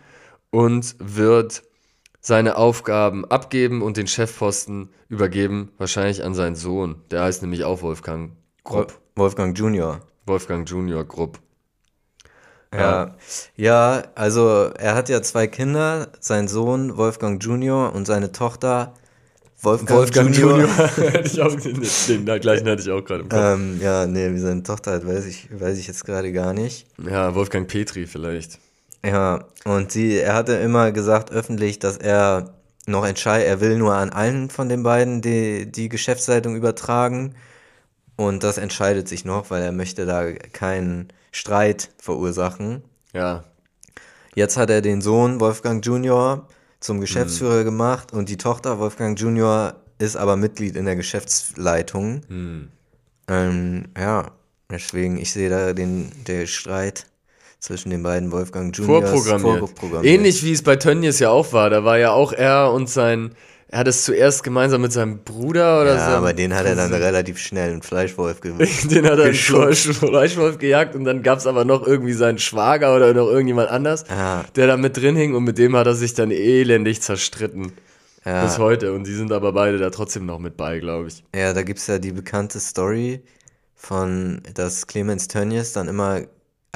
und 0.57 0.97
wird 0.99 1.65
seine 2.23 2.57
Aufgaben 2.57 3.27
abgeben 3.27 3.83
und 3.83 3.99
den 3.99 4.07
Chefposten 4.07 4.89
übergeben, 5.11 5.71
wahrscheinlich 5.77 6.25
an 6.25 6.35
seinen 6.35 6.57
Sohn. 6.57 7.03
Der 7.11 7.25
heißt 7.25 7.43
nämlich 7.43 7.65
auch 7.65 7.83
Wolfgang 7.83 8.33
Grupp. 8.65 8.99
Wolfgang 9.17 9.57
Junior. 9.57 10.01
Wolfgang 10.25 10.67
Junior 10.69 11.05
Grupp. 11.05 11.41
Ja. 12.75 13.15
ja, 13.55 14.03
also 14.15 14.71
er 14.79 14.95
hat 14.95 15.11
ja 15.11 15.21
zwei 15.21 15.47
Kinder, 15.47 16.09
sein 16.21 16.49
Sohn 16.49 16.97
Wolfgang 16.97 17.43
Junior 17.43 17.95
und 17.95 18.07
seine 18.07 18.33
Tochter 18.33 18.95
Wolfgang, 19.61 20.35
Junior. 20.35 20.69
Hätte 20.97 21.29
ich 21.29 21.41
auch, 21.41 21.55
den, 21.55 21.83
den 22.09 22.41
gleichen 22.41 22.69
hatte 22.69 22.81
ich 22.81 22.91
auch 22.91 23.05
gerade 23.05 23.23
im 23.23 23.29
Kopf. 23.29 23.41
Ähm, 23.41 23.79
ja, 23.83 24.07
nee, 24.07 24.33
wie 24.33 24.39
seine 24.39 24.63
Tochter 24.63 24.93
hat, 24.93 25.07
weiß 25.07 25.27
ich, 25.27 25.49
weiß 25.51 25.79
ich 25.79 25.87
jetzt 25.87 26.05
gerade 26.05 26.33
gar 26.33 26.55
nicht. 26.55 26.87
Ja, 26.99 27.35
Wolfgang 27.35 27.69
Petri 27.69 28.07
vielleicht. 28.07 28.59
Ja, 29.07 29.45
und 29.65 29.93
sie, 29.93 30.19
er 30.19 30.35
hatte 30.35 30.55
immer 30.55 30.91
gesagt 30.91 31.31
öffentlich, 31.31 31.79
dass 31.79 31.97
er 31.97 32.55
noch 32.87 33.07
entscheidet, 33.07 33.47
er 33.47 33.61
will 33.61 33.79
nur 33.79 33.95
an 33.95 34.11
einen 34.11 34.51
von 34.51 34.69
den 34.69 34.83
beiden 34.83 35.23
die, 35.23 35.71
die 35.71 35.89
Geschäftsleitung 35.89 36.57
übertragen. 36.57 37.35
Und 38.17 38.43
das 38.43 38.59
entscheidet 38.59 39.09
sich 39.09 39.25
noch, 39.25 39.51
weil 39.51 39.63
er 39.63 39.73
möchte 39.73 40.07
da 40.07 40.33
keinen 40.33 41.09
Streit 41.33 41.91
verursachen. 41.99 42.83
Ja, 43.13 43.45
Jetzt 44.37 44.59
hat 44.59 44.69
er 44.69 44.83
den 44.83 45.01
Sohn 45.01 45.41
Wolfgang 45.41 45.85
Junior 45.85 46.47
zum 46.81 47.01
Geschäftsführer 47.01 47.65
gemacht 47.65 48.13
und 48.13 48.29
die 48.29 48.37
Tochter 48.37 48.79
Wolfgang 48.79 49.19
Junior 49.19 49.77
ist 49.99 50.15
aber 50.15 50.37
Mitglied 50.37 50.77
in 50.77 50.85
der 50.85 50.95
Geschäftsleitung. 50.95 52.21
Ähm, 53.29 53.85
ja, 53.99 54.31
deswegen, 54.71 55.17
ich 55.17 55.33
sehe 55.33 55.49
da 55.49 55.73
den 55.73 56.13
der 56.27 56.47
Streit 56.47 57.07
zwischen 57.61 57.91
den 57.91 58.03
beiden 58.03 58.33
Wolfgang 58.33 58.77
Juniors 58.77 59.11
vorprogrammiert. 59.11 59.59
vorprogrammiert. 59.61 60.05
Ähnlich 60.15 60.45
wie 60.45 60.53
es 60.53 60.63
bei 60.63 60.77
Tönnies 60.77 61.19
ja 61.19 61.31
auch 61.31 61.53
war. 61.53 61.71
Da 61.71 61.85
war 61.85 61.99
ja 61.99 62.11
auch 62.13 62.33
er 62.33 62.73
und 62.73 62.89
sein, 62.89 63.35
er 63.69 63.81
hat 63.81 63.89
es 63.89 64.05
zuerst 64.05 64.45
gemeinsam 64.45 64.83
mit 64.83 64.93
seinem 64.93 65.19
Bruder 65.25 65.81
oder 65.83 65.97
Ja, 65.97 66.11
so. 66.11 66.17
aber 66.19 66.33
den 66.33 66.55
hat 66.55 66.67
er 66.67 66.77
dann 66.77 66.93
relativ 66.95 67.39
schnell 67.39 67.73
einen 67.73 67.83
Fleischwolf 67.83 68.41
ge 68.43 68.53
Den 68.53 69.05
hat 69.07 69.19
er 69.19 69.25
einen. 69.25 69.35
Fleisch- 69.35 69.89
Fleischwolf 69.93 70.59
gejagt 70.59 70.95
und 70.95 71.05
dann 71.05 71.23
gab 71.25 71.39
es 71.39 71.47
aber 71.49 71.65
noch 71.65 71.85
irgendwie 71.87 72.13
seinen 72.13 72.39
Schwager 72.39 72.95
oder 72.95 73.13
noch 73.13 73.27
irgendjemand 73.27 73.69
anders, 73.71 74.05
Ja. 74.09 74.45
der 74.55 74.69
da 74.69 74.77
mit 74.77 74.97
drin 74.97 75.17
hing 75.17 75.35
und 75.35 75.43
mit 75.45 75.59
dem 75.59 75.75
hat 75.77 75.87
er 75.89 75.95
sich 75.95 76.15
dann 76.15 76.31
elendig 76.31 77.03
zerstritten. 77.03 77.73
Ja. 78.25 78.45
Bis 78.45 78.59
heute. 78.59 78.93
Und 78.93 79.07
die 79.07 79.15
sind 79.15 79.33
aber 79.33 79.53
beide 79.53 79.79
da 79.79 79.91
trotzdem 79.91 80.27
noch 80.27 80.39
mit 80.41 80.57
bei, 80.57 80.79
glaube 80.81 81.09
ich. 81.09 81.23
Ja, 81.35 81.53
da 81.53 81.63
gibt's 81.63 81.87
ja 81.87 81.99
die 81.99 82.11
bekannte 82.13 82.59
Story 82.61 83.23
von, 83.75 84.43
dass 84.55 84.87
Clemens 84.87 85.29
Tönnies 85.29 85.73
dann 85.73 85.87
immer 85.89 86.23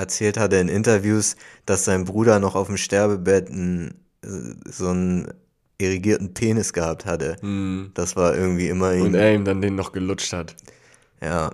erzählt 0.00 0.36
hatte 0.38 0.56
in 0.56 0.68
Interviews, 0.68 1.36
dass 1.66 1.84
sein 1.84 2.04
Bruder 2.04 2.40
noch 2.40 2.54
auf 2.54 2.66
dem 2.66 2.76
Sterbebett 2.76 3.50
einen, 3.50 3.94
äh, 4.24 4.28
so 4.70 4.88
einen 4.88 5.28
irrigierten 5.78 6.34
Penis 6.34 6.72
gehabt 6.72 7.06
hatte. 7.06 7.36
Das 7.94 8.16
war 8.16 8.34
irgendwie 8.36 8.68
immer 8.68 8.90
Und 8.90 8.98
ihn, 8.98 9.14
er 9.14 9.34
ihm 9.34 9.44
dann 9.44 9.62
den 9.62 9.76
noch 9.76 9.92
gelutscht 9.92 10.32
hat. 10.32 10.54
ja, 11.22 11.50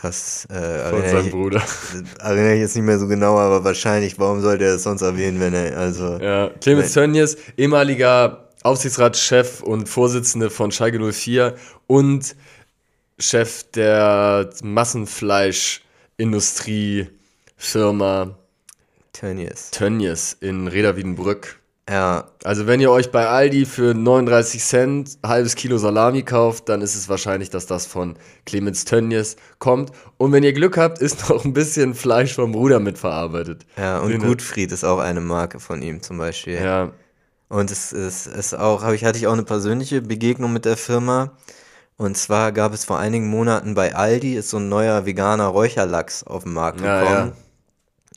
das 0.00 0.46
äh, 0.50 0.90
Von 0.90 1.02
seinem 1.02 1.26
ich, 1.26 1.30
Bruder. 1.32 1.62
erinnere 2.20 2.54
ich 2.54 2.60
jetzt 2.60 2.76
nicht 2.76 2.84
mehr 2.84 2.98
so 2.98 3.08
genau, 3.08 3.36
aber 3.36 3.64
wahrscheinlich, 3.64 4.18
warum 4.18 4.40
sollte 4.40 4.64
er 4.64 4.74
es 4.76 4.84
sonst 4.84 5.02
erwähnen, 5.02 5.40
wenn 5.40 5.54
er, 5.54 5.76
also, 5.76 6.18
Ja, 6.18 6.50
Clemens 6.60 6.92
Tönnies, 6.92 7.36
ehemaliger 7.56 8.48
Aufsichtsratschef 8.62 9.62
und 9.62 9.88
Vorsitzende 9.88 10.50
von 10.50 10.70
Schalke 10.70 10.98
04 11.12 11.54
und 11.86 12.36
Chef 13.18 13.64
der 13.72 14.50
Massenfleischindustriefirma 17.58 18.34
Tönnies. 19.12 19.70
Tönnies 19.70 20.36
in 20.40 20.68
Reda-Wiedenbrück. 20.68 21.56
Ja, 21.90 22.26
Also 22.44 22.66
wenn 22.66 22.80
ihr 22.80 22.90
euch 22.90 23.10
bei 23.10 23.26
Aldi 23.26 23.64
für 23.64 23.94
39 23.94 24.62
Cent 24.62 25.18
halbes 25.24 25.54
Kilo 25.54 25.78
Salami 25.78 26.22
kauft, 26.22 26.68
dann 26.68 26.82
ist 26.82 26.94
es 26.94 27.08
wahrscheinlich, 27.08 27.48
dass 27.48 27.64
das 27.66 27.86
von 27.86 28.16
Clemens 28.44 28.84
Tönnies 28.84 29.36
kommt. 29.58 29.90
Und 30.18 30.32
wenn 30.32 30.42
ihr 30.44 30.52
Glück 30.52 30.76
habt, 30.76 30.98
ist 30.98 31.28
noch 31.30 31.44
ein 31.46 31.54
bisschen 31.54 31.94
Fleisch 31.94 32.34
vom 32.34 32.52
Bruder 32.52 32.78
mitverarbeitet. 32.78 33.64
ja, 33.78 33.98
und 34.00 34.10
Den- 34.10 34.22
Gutfried 34.22 34.70
ist 34.70 34.84
auch 34.84 34.98
eine 34.98 35.20
Marke 35.22 35.60
von 35.60 35.80
ihm 35.80 36.02
zum 36.02 36.18
Beispiel. 36.18 36.60
Ja, 36.62 36.92
Und 37.48 37.70
es 37.70 37.92
ist, 37.92 38.26
ist 38.26 38.52
auch, 38.54 38.82
habe 38.82 38.94
ich, 38.94 39.04
hatte 39.06 39.18
ich 39.18 39.26
auch 39.26 39.32
eine 39.32 39.44
persönliche 39.44 40.02
Begegnung 40.02 40.52
mit 40.52 40.66
der 40.66 40.76
Firma. 40.76 41.32
Und 41.96 42.18
zwar 42.18 42.52
gab 42.52 42.74
es 42.74 42.84
vor 42.84 42.98
einigen 42.98 43.28
Monaten 43.28 43.74
bei 43.74 43.94
Aldi 43.96 44.34
ist 44.36 44.50
so 44.50 44.58
ein 44.58 44.68
neuer 44.68 45.06
veganer 45.06 45.46
Räucherlachs 45.46 46.22
auf 46.22 46.44
den 46.44 46.52
Markt 46.52 46.82
ja, 46.82 47.00
gekommen. 47.00 47.28
ja. 47.30 47.32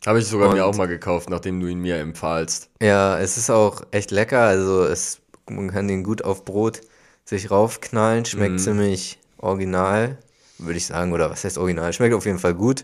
Habe 0.05 0.19
ich 0.19 0.27
sogar 0.27 0.49
mir 0.53 0.65
Und- 0.65 0.73
auch 0.73 0.75
mal 0.77 0.87
gekauft, 0.87 1.29
nachdem 1.29 1.59
du 1.59 1.67
ihn 1.67 1.79
mir 1.79 1.97
empfahlst. 1.97 2.69
Ja. 2.81 3.19
es 3.19 3.37
ist 3.37 3.49
auch 3.49 3.83
echt 3.91 4.11
lecker. 4.11 4.41
Also 4.41 4.83
es, 4.83 5.19
man 5.49 5.69
kann 5.69 5.87
den 5.87 6.03
gut 6.03 6.23
auf 6.23 6.43
Brot 6.45 6.81
sich 7.25 7.51
raufknallen. 7.51 8.25
Schmeckt 8.25 8.59
ziemlich 8.59 9.19
original, 9.37 10.17
würde 10.57 10.77
ich 10.77 10.87
sagen. 10.87 11.13
Oder 11.13 11.29
was 11.29 11.43
heißt 11.43 11.57
original? 11.57 11.93
Schmeckt 11.93 12.15
auf 12.15 12.25
jeden 12.25 12.39
Fall 12.39 12.55
gut. 12.55 12.83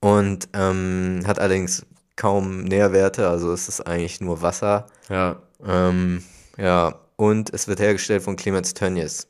Und 0.00 0.48
ähm, 0.54 1.22
hat 1.26 1.38
allerdings 1.38 1.84
kaum 2.16 2.64
Nährwerte. 2.64 3.28
Also 3.28 3.52
es 3.52 3.68
ist 3.68 3.82
eigentlich 3.86 4.20
nur 4.22 4.40
Wasser. 4.40 4.86
Ja. 5.10 5.36
Ähm, 5.66 6.22
ja, 6.56 6.94
und 7.16 7.52
es 7.52 7.68
wird 7.68 7.80
hergestellt 7.80 8.22
von 8.22 8.36
Clemens 8.36 8.72
Tönnies. 8.72 9.26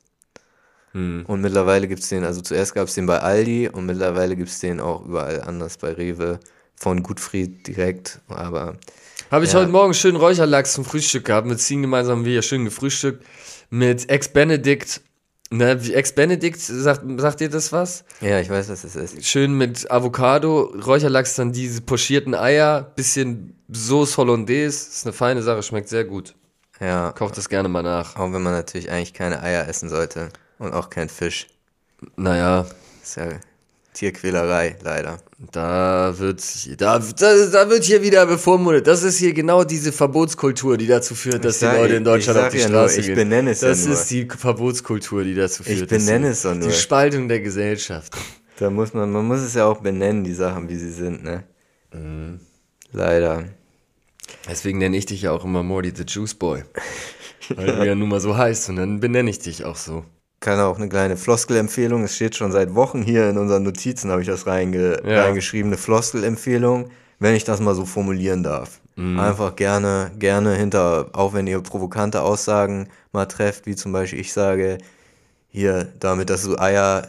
Und 0.93 1.39
mittlerweile 1.39 1.87
gibt 1.87 2.01
es 2.03 2.09
den, 2.09 2.25
also 2.25 2.41
zuerst 2.41 2.73
gab 2.75 2.89
es 2.89 2.95
den 2.95 3.05
bei 3.05 3.19
Aldi 3.19 3.69
und 3.69 3.85
mittlerweile 3.85 4.35
gibt 4.35 4.49
es 4.49 4.59
den 4.59 4.81
auch 4.81 5.05
überall 5.05 5.39
anders 5.41 5.77
bei 5.77 5.93
Rewe 5.93 6.37
von 6.81 7.03
Gutfried 7.03 7.67
direkt. 7.67 8.19
Aber 8.27 8.75
Habe 9.29 9.45
ich 9.45 9.53
Ja. 9.53 9.59
heute 9.59 9.69
Morgen 9.71 9.93
schön 9.93 10.15
Räucherlachs 10.15 10.73
zum 10.73 10.83
Frühstück 10.83 11.25
gehabt. 11.25 11.45
Mit 11.47 11.61
Ziehen 11.61 11.81
gemeinsam 11.83 12.17
haben 12.19 12.25
wir 12.25 12.31
hier 12.33 12.41
schön 12.41 12.65
gefrühstückt. 12.65 13.23
Mit 13.69 14.09
Ex-Benedict. 14.09 15.01
Ne, 15.51 15.83
wie 15.83 15.93
Ex-Benedict, 15.93 16.59
sagt, 16.59 17.03
sagt 17.19 17.41
ihr 17.41 17.49
das 17.49 17.71
was? 17.71 18.03
ja, 18.21 18.39
ich 18.39 18.49
weiß, 18.49 18.69
was 18.69 18.83
es 18.85 18.95
ist. 18.95 19.25
Schön 19.25 19.53
mit 19.57 19.91
Avocado, 19.91 20.73
Räucherlachs, 20.85 21.35
dann 21.35 21.51
diese 21.51 21.81
pochierten 21.81 22.33
Eier, 22.35 22.91
bisschen 22.95 23.55
Sauce 23.71 24.17
Hollandaise. 24.17 24.87
Ist 24.89 25.05
eine 25.05 25.13
feine 25.13 25.43
Sache, 25.43 25.61
schmeckt 25.61 25.89
sehr 25.89 26.05
gut. 26.05 26.35
Ja, 26.79 27.11
Kocht 27.11 27.37
das 27.37 27.47
gerne 27.49 27.67
mal 27.69 27.83
nach. 27.83 28.15
auch 28.15 28.31
wenn 28.33 28.41
man 28.41 28.53
natürlich 28.53 28.89
eigentlich 28.89 29.13
keine 29.13 29.43
Eier 29.43 29.67
essen 29.67 29.87
sollte 29.89 30.29
und 30.57 30.73
auch 30.73 30.89
kein 30.89 31.09
Fisch. 31.09 31.47
Naja, 32.15 32.65
ist 33.03 33.17
ja 33.17 33.27
Tierquälerei, 33.93 34.77
leider. 34.81 35.17
Da 35.51 36.13
wird, 36.19 36.43
da, 36.79 36.99
da, 36.99 37.45
da 37.47 37.69
wird 37.69 37.83
hier 37.83 38.01
wieder 38.03 38.25
bevormundet. 38.27 38.85
Das 38.85 39.01
ist 39.03 39.17
hier 39.17 39.33
genau 39.33 39.63
diese 39.63 39.91
Verbotskultur, 39.91 40.77
die 40.77 40.85
dazu 40.87 41.15
führt, 41.15 41.43
dass 41.43 41.59
sag- 41.59 41.75
die 41.75 41.81
Leute 41.81 41.95
in 41.95 42.03
ich 42.03 42.05
Deutschland 42.05 42.39
auf 42.39 42.49
die 42.49 42.57
ja 42.59 42.69
nur, 42.69 42.77
Straße 42.81 42.99
ich 42.99 43.05
gehen. 43.07 43.15
benenne 43.15 43.51
es 43.51 43.61
ja 43.61 43.69
das 43.69 43.85
nur. 43.85 43.93
ist 43.95 44.11
die 44.11 44.27
Verbotskultur, 44.29 45.23
die 45.23 45.33
dazu 45.33 45.63
führt. 45.63 45.75
Ich 45.81 45.87
dass 45.87 46.05
benenne 46.05 46.27
die- 46.27 46.31
es 46.33 46.41
doch 46.43 46.53
nur. 46.53 46.67
Die 46.67 46.73
Spaltung 46.75 47.27
der 47.27 47.39
Gesellschaft. 47.39 48.13
Da 48.59 48.69
muss 48.69 48.93
man, 48.93 49.11
man 49.11 49.25
muss 49.25 49.39
es 49.39 49.55
ja 49.55 49.65
auch 49.65 49.79
benennen, 49.81 50.23
die 50.23 50.33
Sachen, 50.35 50.69
wie 50.69 50.75
sie 50.75 50.91
sind, 50.91 51.23
ne? 51.23 51.43
Leider. 52.91 53.45
Deswegen 54.47 54.77
nenne 54.77 54.95
ich 54.97 55.05
dich 55.07 55.23
ja 55.23 55.31
auch 55.31 55.43
immer 55.43 55.63
Morty 55.63 55.91
the 55.95 56.03
Juice 56.07 56.35
Boy. 56.35 56.63
Weil 57.55 57.65
du 57.75 57.85
ja 57.85 57.95
nun 57.95 58.09
mal 58.09 58.19
so 58.21 58.37
heißt 58.37 58.69
und 58.69 58.75
dann 58.77 58.99
benenne 58.99 59.29
ich 59.29 59.39
dich 59.39 59.65
auch 59.65 59.75
so. 59.75 60.05
Kann 60.41 60.59
auch 60.59 60.77
eine 60.77 60.89
kleine 60.89 61.17
Floskelempfehlung. 61.17 62.03
Es 62.03 62.15
steht 62.15 62.35
schon 62.35 62.51
seit 62.51 62.73
Wochen 62.73 63.03
hier 63.03 63.29
in 63.29 63.37
unseren 63.37 63.61
Notizen, 63.61 64.09
habe 64.09 64.21
ich 64.21 64.27
das 64.27 64.47
reinge 64.47 64.99
Ja. 65.05 65.23
reingeschrieben, 65.23 65.69
eine 65.69 65.77
Floskelempfehlung, 65.77 66.89
wenn 67.19 67.35
ich 67.35 67.43
das 67.43 67.59
mal 67.59 67.75
so 67.75 67.85
formulieren 67.85 68.41
darf. 68.41 68.81
Mhm. 68.95 69.19
Einfach 69.19 69.55
gerne, 69.55 70.11
gerne 70.17 70.55
hinter, 70.55 71.09
auch 71.13 71.33
wenn 71.33 71.45
ihr 71.45 71.61
provokante 71.61 72.21
Aussagen 72.23 72.87
mal 73.11 73.27
trefft, 73.27 73.67
wie 73.67 73.75
zum 73.75 73.91
Beispiel 73.91 74.19
ich 74.19 74.33
sage, 74.33 74.79
hier, 75.49 75.89
damit, 75.99 76.31
dass 76.31 76.43
du 76.43 76.57
Eier, 76.57 77.07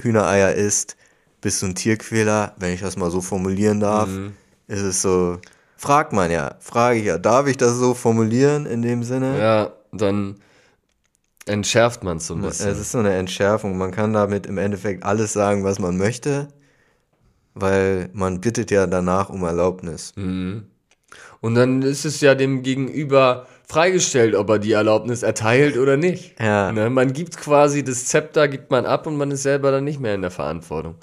Hühnereier 0.00 0.54
isst, 0.54 0.96
bist 1.42 1.60
du 1.60 1.66
ein 1.66 1.74
Tierquäler, 1.74 2.54
wenn 2.56 2.72
ich 2.72 2.80
das 2.80 2.96
mal 2.96 3.10
so 3.10 3.20
formulieren 3.20 3.80
darf, 3.80 4.08
Mhm. 4.08 4.32
ist 4.68 4.80
es 4.80 5.02
so, 5.02 5.38
fragt 5.76 6.14
man 6.14 6.30
ja, 6.30 6.54
frage 6.60 6.98
ich 6.98 7.04
ja, 7.04 7.18
darf 7.18 7.46
ich 7.46 7.58
das 7.58 7.74
so 7.74 7.92
formulieren 7.92 8.64
in 8.64 8.80
dem 8.80 9.02
Sinne? 9.02 9.38
Ja, 9.38 9.72
dann 9.92 10.36
entschärft 11.46 12.02
man 12.04 12.18
es 12.18 12.26
so 12.26 12.34
ein 12.34 12.44
Es 12.44 12.58
bisschen. 12.58 12.80
ist 12.80 12.92
so 12.92 12.98
eine 12.98 13.14
Entschärfung. 13.14 13.76
Man 13.76 13.90
kann 13.90 14.12
damit 14.12 14.46
im 14.46 14.58
Endeffekt 14.58 15.04
alles 15.04 15.32
sagen, 15.32 15.64
was 15.64 15.78
man 15.78 15.96
möchte, 15.96 16.48
weil 17.54 18.08
man 18.12 18.40
bittet 18.40 18.70
ja 18.70 18.86
danach 18.86 19.28
um 19.28 19.42
Erlaubnis. 19.44 20.12
Und 20.16 21.54
dann 21.54 21.82
ist 21.82 22.04
es 22.04 22.20
ja 22.20 22.34
dem 22.34 22.62
Gegenüber 22.62 23.46
freigestellt, 23.66 24.34
ob 24.34 24.48
er 24.50 24.58
die 24.58 24.72
Erlaubnis 24.72 25.22
erteilt 25.22 25.76
oder 25.76 25.96
nicht. 25.96 26.40
Ja. 26.40 26.72
Ne? 26.72 26.90
Man 26.90 27.12
gibt 27.12 27.36
quasi 27.36 27.84
das 27.84 28.06
Zepter, 28.06 28.48
gibt 28.48 28.70
man 28.70 28.86
ab 28.86 29.06
und 29.06 29.16
man 29.16 29.30
ist 29.30 29.42
selber 29.42 29.70
dann 29.70 29.84
nicht 29.84 30.00
mehr 30.00 30.14
in 30.14 30.22
der 30.22 30.30
Verantwortung. 30.30 30.96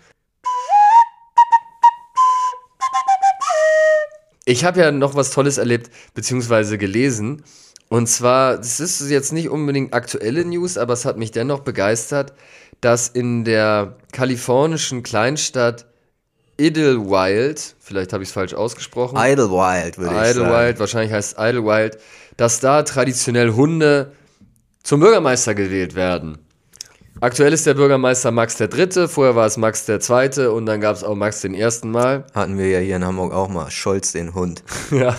Ich 4.46 4.66
habe 4.66 4.80
ja 4.80 4.92
noch 4.92 5.16
was 5.16 5.32
Tolles 5.32 5.58
erlebt, 5.58 5.92
beziehungsweise 6.14 6.78
gelesen. 6.78 7.44
Und 7.92 8.08
zwar, 8.08 8.56
das 8.56 8.80
ist 8.80 9.10
jetzt 9.10 9.34
nicht 9.34 9.50
unbedingt 9.50 9.94
aktuelle 9.94 10.46
News, 10.46 10.78
aber 10.78 10.94
es 10.94 11.04
hat 11.04 11.18
mich 11.18 11.32
dennoch 11.32 11.60
begeistert, 11.60 12.32
dass 12.80 13.10
in 13.10 13.44
der 13.44 13.98
kalifornischen 14.14 15.04
Kleinstadt 15.04 15.88
Idlewild, 16.58 17.76
vielleicht 17.82 18.14
habe 18.14 18.24
ich 18.24 18.30
es 18.30 18.34
falsch 18.34 18.54
ausgesprochen, 18.54 19.18
Idlewild, 19.18 19.98
würde 19.98 20.16
ich 20.16 20.34
sagen. 20.34 20.48
Idlewild, 20.48 20.80
wahrscheinlich 20.80 21.12
heißt 21.12 21.38
es 21.38 21.44
Idlewild, 21.44 21.98
dass 22.38 22.62
da 22.62 22.84
traditionell 22.84 23.52
Hunde 23.52 24.14
zum 24.84 25.02
Bürgermeister 25.02 25.54
gewählt 25.54 25.94
werden. 25.94 26.38
Aktuell 27.20 27.52
ist 27.52 27.66
der 27.66 27.74
Bürgermeister 27.74 28.32
Max 28.32 28.56
der 28.56 28.70
Dritte, 28.70 29.10
vorher 29.10 29.36
war 29.36 29.48
es 29.48 29.58
Max 29.58 29.86
der 29.86 30.00
Zweite 30.00 30.54
und 30.54 30.66
dann 30.66 30.80
gab 30.80 30.96
es 30.96 31.04
auch 31.04 31.16
Max 31.16 31.42
den 31.42 31.54
ersten 31.54 31.92
Mal. 31.92 32.24
Hatten 32.34 32.58
wir 32.58 32.70
ja 32.70 32.80
hier 32.80 32.96
in 32.96 33.04
Hamburg 33.04 33.34
auch 33.34 33.50
mal. 33.50 33.70
Scholz 33.70 34.14
den 34.14 34.34
Hund. 34.34 34.64
Ja. 34.92 35.18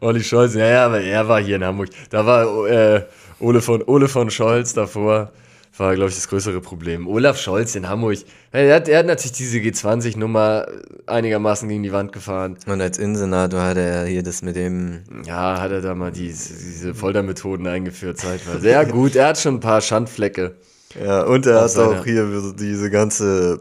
Olli 0.00 0.22
Scholz, 0.22 0.54
ja, 0.54 0.66
ja, 0.66 0.86
aber 0.86 1.00
er 1.00 1.28
war 1.28 1.40
hier 1.40 1.56
in 1.56 1.64
Hamburg. 1.64 1.90
Da 2.10 2.24
war 2.24 2.66
äh, 2.68 3.04
Ole, 3.38 3.60
von, 3.60 3.82
Ole 3.82 4.08
von 4.08 4.30
Scholz 4.30 4.72
davor, 4.72 5.32
war, 5.80 5.94
glaube 5.94 6.10
ich, 6.10 6.14
das 6.14 6.28
größere 6.28 6.60
Problem. 6.60 7.08
Olaf 7.08 7.38
Scholz 7.38 7.74
in 7.74 7.88
Hamburg, 7.88 8.18
er 8.52 8.76
hat, 8.76 8.88
er 8.88 9.00
hat 9.00 9.06
natürlich 9.06 9.32
diese 9.32 9.58
G20-Nummer 9.58 10.66
einigermaßen 11.06 11.68
gegen 11.68 11.82
die 11.82 11.92
Wand 11.92 12.12
gefahren. 12.12 12.58
Und 12.66 12.80
als 12.80 12.98
Innensenator 12.98 13.60
hat 13.62 13.76
er 13.76 14.04
hier 14.04 14.22
das 14.22 14.42
mit 14.42 14.56
dem. 14.56 15.02
Ja, 15.24 15.60
hat 15.60 15.72
er 15.72 15.80
da 15.80 15.94
mal 15.94 16.12
diese, 16.12 16.52
diese 16.52 16.94
Foltermethoden 16.94 17.66
eingeführt 17.66 18.18
zeitweise. 18.18 18.68
Ja 18.68 18.84
gut, 18.84 19.16
er 19.16 19.28
hat 19.28 19.38
schon 19.38 19.54
ein 19.54 19.60
paar 19.60 19.80
Schandflecke. 19.80 20.54
Ja, 21.02 21.22
und 21.22 21.46
er 21.46 21.62
hat 21.62 21.76
auch 21.78 22.04
hier 22.04 22.52
diese 22.58 22.90
ganze 22.90 23.60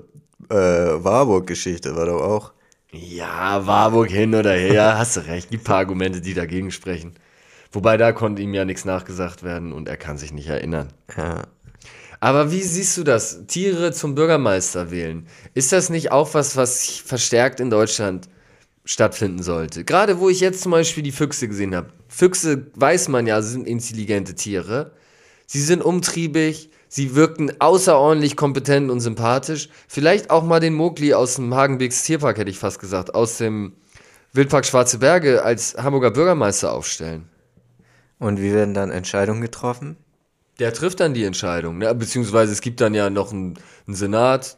äh, 0.49 0.55
Warburg-Geschichte, 0.55 1.95
war 1.95 2.05
doch 2.05 2.21
auch. 2.21 2.51
Ja, 2.91 3.67
Warburg 3.67 4.09
hin 4.09 4.33
oder 4.33 4.53
her, 4.53 4.97
hast 4.97 5.17
du 5.17 5.21
recht. 5.21 5.49
Gibt 5.51 5.63
ein 5.63 5.65
paar 5.65 5.77
Argumente, 5.77 6.21
die 6.21 6.33
dagegen 6.33 6.71
sprechen. 6.71 7.13
Wobei 7.71 7.97
da 7.97 8.11
konnte 8.11 8.41
ihm 8.41 8.53
ja 8.53 8.65
nichts 8.65 8.83
nachgesagt 8.83 9.43
werden 9.43 9.73
und 9.73 9.87
er 9.87 9.97
kann 9.97 10.17
sich 10.17 10.33
nicht 10.33 10.47
erinnern. 10.47 10.91
Ja. 11.15 11.43
Aber 12.19 12.51
wie 12.51 12.63
siehst 12.63 12.97
du 12.97 13.03
das? 13.03 13.45
Tiere 13.47 13.93
zum 13.93 14.15
Bürgermeister 14.15 14.91
wählen. 14.91 15.27
Ist 15.53 15.71
das 15.71 15.89
nicht 15.89 16.11
auch 16.11 16.33
was, 16.33 16.57
was 16.57 16.97
verstärkt 16.97 17.59
in 17.59 17.69
Deutschland 17.69 18.27
stattfinden 18.85 19.43
sollte? 19.43 19.85
Gerade 19.85 20.19
wo 20.19 20.27
ich 20.29 20.39
jetzt 20.39 20.61
zum 20.61 20.71
Beispiel 20.71 21.03
die 21.03 21.11
Füchse 21.11 21.47
gesehen 21.47 21.75
habe. 21.75 21.91
Füchse, 22.07 22.71
weiß 22.73 23.07
man 23.09 23.27
ja, 23.27 23.41
sind 23.41 23.67
intelligente 23.67 24.33
Tiere. 24.33 24.91
Sie 25.45 25.61
sind 25.61 25.83
umtriebig, 25.83 26.71
sie 26.89 27.15
wirken 27.15 27.53
außerordentlich 27.59 28.35
kompetent 28.35 28.91
und 28.91 28.99
sympathisch. 28.99 29.69
Vielleicht 29.87 30.29
auch 30.29 30.43
mal 30.43 30.59
den 30.59 30.73
Mogli 30.73 31.13
aus 31.13 31.35
dem 31.35 31.55
Hagenbecks 31.55 32.03
Tierpark, 32.03 32.37
hätte 32.37 32.51
ich 32.51 32.59
fast 32.59 32.79
gesagt, 32.79 33.15
aus 33.15 33.37
dem 33.37 33.73
Wildpark 34.33 34.65
Schwarze 34.65 34.97
Berge 34.97 35.43
als 35.43 35.77
Hamburger 35.77 36.11
Bürgermeister 36.11 36.73
aufstellen. 36.73 37.29
Und 38.17 38.41
wie 38.41 38.53
werden 38.53 38.73
dann 38.73 38.91
Entscheidungen 38.91 39.41
getroffen? 39.41 39.95
Der 40.59 40.73
trifft 40.73 40.99
dann 40.99 41.13
die 41.13 41.23
Entscheidung, 41.23 41.77
ne? 41.77 41.95
beziehungsweise 41.95 42.51
es 42.51 42.59
gibt 42.59 42.81
dann 42.81 42.93
ja 42.93 43.09
noch 43.09 43.31
einen, 43.31 43.57
einen 43.87 43.95
Senat, 43.95 44.57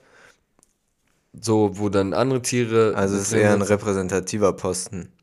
so 1.39 1.77
wo 1.77 1.89
dann 1.89 2.13
andere 2.13 2.41
Tiere. 2.41 2.93
Also 2.95 3.15
es 3.15 3.23
ist 3.23 3.33
eher 3.33 3.53
ein 3.53 3.61
repräsentativer 3.61 4.53
Posten. 4.53 5.13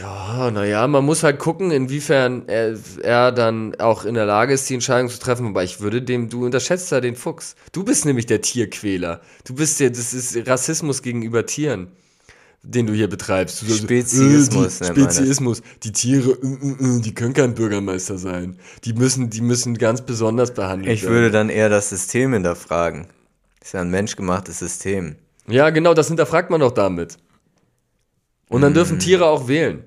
Ja, 0.00 0.50
naja, 0.50 0.86
man 0.86 1.04
muss 1.04 1.22
halt 1.22 1.38
gucken, 1.38 1.70
inwiefern 1.70 2.44
er, 2.48 2.78
er 3.02 3.32
dann 3.32 3.74
auch 3.80 4.04
in 4.04 4.14
der 4.14 4.26
Lage 4.26 4.54
ist, 4.54 4.70
die 4.70 4.74
Entscheidung 4.74 5.10
zu 5.10 5.18
treffen. 5.18 5.46
Aber 5.48 5.64
ich 5.64 5.80
würde 5.80 6.00
dem, 6.00 6.28
du 6.28 6.44
unterschätzt 6.44 6.92
da 6.92 7.00
den 7.00 7.16
Fuchs. 7.16 7.56
Du 7.72 7.84
bist 7.84 8.04
nämlich 8.06 8.26
der 8.26 8.40
Tierquäler. 8.40 9.20
Du 9.44 9.54
bist 9.54 9.80
der, 9.80 9.90
das 9.90 10.14
ist 10.14 10.48
Rassismus 10.48 11.02
gegenüber 11.02 11.44
Tieren, 11.46 11.88
den 12.62 12.86
du 12.86 12.94
hier 12.94 13.08
betreibst. 13.08 13.68
Speziismus 13.68 14.80
äh, 14.80 14.94
die. 14.94 15.00
Speziismus. 15.00 15.62
Die 15.82 15.92
Tiere, 15.92 16.30
äh, 16.30 16.46
äh, 16.46 16.98
äh, 16.98 17.00
die 17.00 17.14
können 17.14 17.34
kein 17.34 17.54
Bürgermeister 17.54 18.18
sein. 18.18 18.56
Die 18.84 18.92
müssen, 18.92 19.30
die 19.30 19.40
müssen 19.40 19.76
ganz 19.76 20.00
besonders 20.02 20.54
behandelt 20.54 20.92
Ich 20.92 21.02
werden. 21.02 21.12
würde 21.14 21.30
dann 21.32 21.48
eher 21.48 21.68
das 21.68 21.90
System 21.90 22.32
hinterfragen. 22.32 23.08
Das 23.58 23.68
ist 23.70 23.72
ja 23.74 23.80
ein 23.80 23.90
menschgemachtes 23.90 24.60
System. 24.60 25.16
Ja, 25.48 25.70
genau, 25.70 25.92
das 25.92 26.06
hinterfragt 26.08 26.50
man 26.50 26.60
doch 26.60 26.72
damit. 26.72 27.18
Und 28.52 28.60
dann 28.62 28.74
dürfen 28.74 28.98
Tiere 28.98 29.26
auch 29.26 29.48
wählen. 29.48 29.84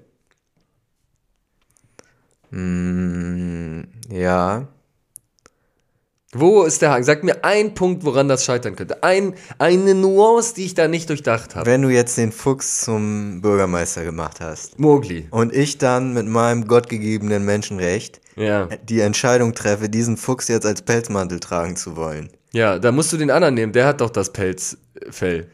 Mm, 2.51 3.81
ja. 4.11 4.67
Wo 6.37 6.63
ist 6.63 6.81
der 6.81 6.91
Haken? 6.91 7.03
Sag 7.05 7.23
mir 7.23 7.45
einen 7.45 7.73
Punkt, 7.75 8.03
woran 8.03 8.27
das 8.27 8.43
scheitern 8.43 8.75
könnte. 8.75 9.03
Ein, 9.03 9.35
eine 9.57 9.95
Nuance, 9.95 10.53
die 10.55 10.65
ich 10.65 10.73
da 10.73 10.89
nicht 10.89 11.09
durchdacht 11.09 11.55
habe. 11.55 11.65
Wenn 11.65 11.81
du 11.81 11.89
jetzt 11.89 12.17
den 12.17 12.33
Fuchs 12.33 12.81
zum 12.81 13.39
Bürgermeister 13.41 14.03
gemacht 14.03 14.41
hast 14.41 14.77
Mowgli. 14.77 15.27
und 15.31 15.53
ich 15.53 15.77
dann 15.77 16.13
mit 16.13 16.25
meinem 16.27 16.67
gottgegebenen 16.67 17.45
Menschenrecht 17.45 18.19
Ja. 18.35 18.67
die 18.89 18.99
Entscheidung 18.99 19.53
treffe, 19.53 19.87
diesen 19.87 20.17
Fuchs 20.17 20.49
jetzt 20.49 20.65
als 20.65 20.81
Pelzmantel 20.81 21.39
tragen 21.39 21.77
zu 21.77 21.95
wollen. 21.95 22.29
Ja, 22.51 22.79
da 22.79 22.91
musst 22.91 23.13
du 23.13 23.17
den 23.17 23.31
anderen 23.31 23.53
nehmen. 23.53 23.71
Der 23.71 23.85
hat 23.85 24.01
doch 24.01 24.09
das 24.09 24.33
Pelzfell. 24.33 25.47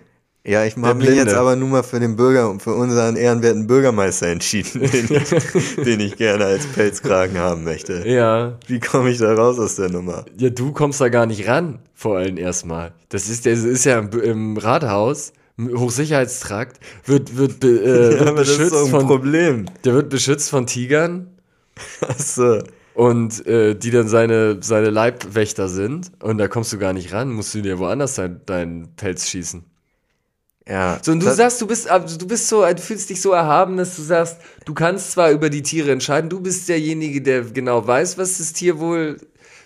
Ja, 0.43 0.65
ich 0.65 0.75
habe 0.75 0.95
mich 0.95 1.09
jetzt 1.09 1.35
aber 1.35 1.55
nur 1.55 1.69
mal 1.69 1.83
für 1.83 1.99
den 1.99 2.15
Bürger, 2.15 2.57
für 2.59 2.73
unseren 2.73 3.15
ehrenwerten 3.15 3.67
Bürgermeister 3.67 4.27
entschieden, 4.27 4.81
den 4.91 5.15
ich, 5.15 5.75
den 5.75 5.99
ich 5.99 6.15
gerne 6.17 6.45
als 6.45 6.65
Pelzkragen 6.65 7.37
haben 7.37 7.63
möchte. 7.63 8.07
Ja. 8.07 8.57
Wie 8.65 8.79
komme 8.79 9.11
ich 9.11 9.19
da 9.19 9.35
raus 9.35 9.59
aus 9.59 9.75
der 9.75 9.89
Nummer? 9.89 10.25
Ja, 10.37 10.49
du 10.49 10.71
kommst 10.71 10.99
da 10.99 11.09
gar 11.09 11.27
nicht 11.27 11.47
ran, 11.47 11.77
vor 11.93 12.17
allem 12.17 12.37
erstmal. 12.37 12.91
Das 13.09 13.29
ist, 13.29 13.45
der 13.45 13.53
ist 13.53 13.85
ja 13.85 13.99
im, 13.99 14.57
Rathaus, 14.57 15.31
im 15.57 15.79
Hochsicherheitstrakt, 15.79 16.79
wird, 17.05 17.37
wird, 17.37 17.59
be, 17.59 17.67
äh, 17.67 18.13
Ja, 18.15 18.19
wird 18.21 18.29
das 18.29 18.47
beschützt 18.47 18.71
so 18.71 18.85
ein 18.85 18.89
von, 18.89 19.05
Problem. 19.05 19.65
der 19.85 19.93
wird 19.93 20.09
beschützt 20.09 20.49
von 20.49 20.65
Tigern 20.65 21.27
Achso. 22.01 22.63
und 22.95 23.45
äh, 23.45 23.75
die 23.75 23.91
dann 23.91 24.07
seine, 24.07 24.57
seine 24.61 24.89
Leibwächter 24.89 25.67
sind 25.67 26.11
und 26.19 26.39
da 26.39 26.47
kommst 26.47 26.73
du 26.73 26.79
gar 26.79 26.93
nicht 26.93 27.13
ran, 27.13 27.31
musst 27.31 27.53
du 27.53 27.61
dir 27.61 27.77
woanders 27.77 28.15
dein, 28.15 28.41
deinen 28.47 28.95
Pelz 28.95 29.29
schießen. 29.29 29.65
Ja. 30.68 30.99
So, 31.01 31.12
und 31.12 31.22
du 31.22 31.34
sagst, 31.34 31.59
du 31.62 31.68
bist, 31.68 31.89
du 31.89 32.28
bist 32.28 32.47
so, 32.47 32.64
du 32.64 32.82
fühlst 32.82 33.09
dich 33.09 33.22
so 33.22 33.32
erhaben, 33.32 33.78
dass 33.78 33.95
du 33.95 34.03
sagst, 34.03 34.38
du 34.66 34.74
kannst 34.74 35.12
zwar 35.12 35.32
über 35.32 35.49
die 35.49 35.64
Tiere 35.64 35.91
entscheiden, 35.91 36.30
du 36.30 36.39
bist 36.39 36.70
derjenige, 36.70 37.22
der 37.22 37.41
genau 37.41 37.86
weiß, 37.86 38.18
was 38.18 38.38
das 38.38 38.53
Tier 38.53 38.80
wohl 38.80 39.18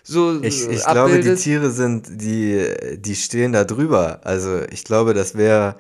so 0.04 0.40
Ich, 0.42 0.68
äh, 0.68 0.74
ich 0.74 0.86
glaube, 0.86 1.20
die. 1.20 1.36
Tiere 1.36 1.72
sind, 1.72 2.22
die, 2.22 2.64
die 2.98 3.16
stehen 3.16 3.54
da 3.54 3.64
drüber. 3.66 4.22
Also 4.24 4.62
ich 4.72 4.84
glaube, 4.84 5.14
das 5.14 5.36
wäre, 5.36 5.76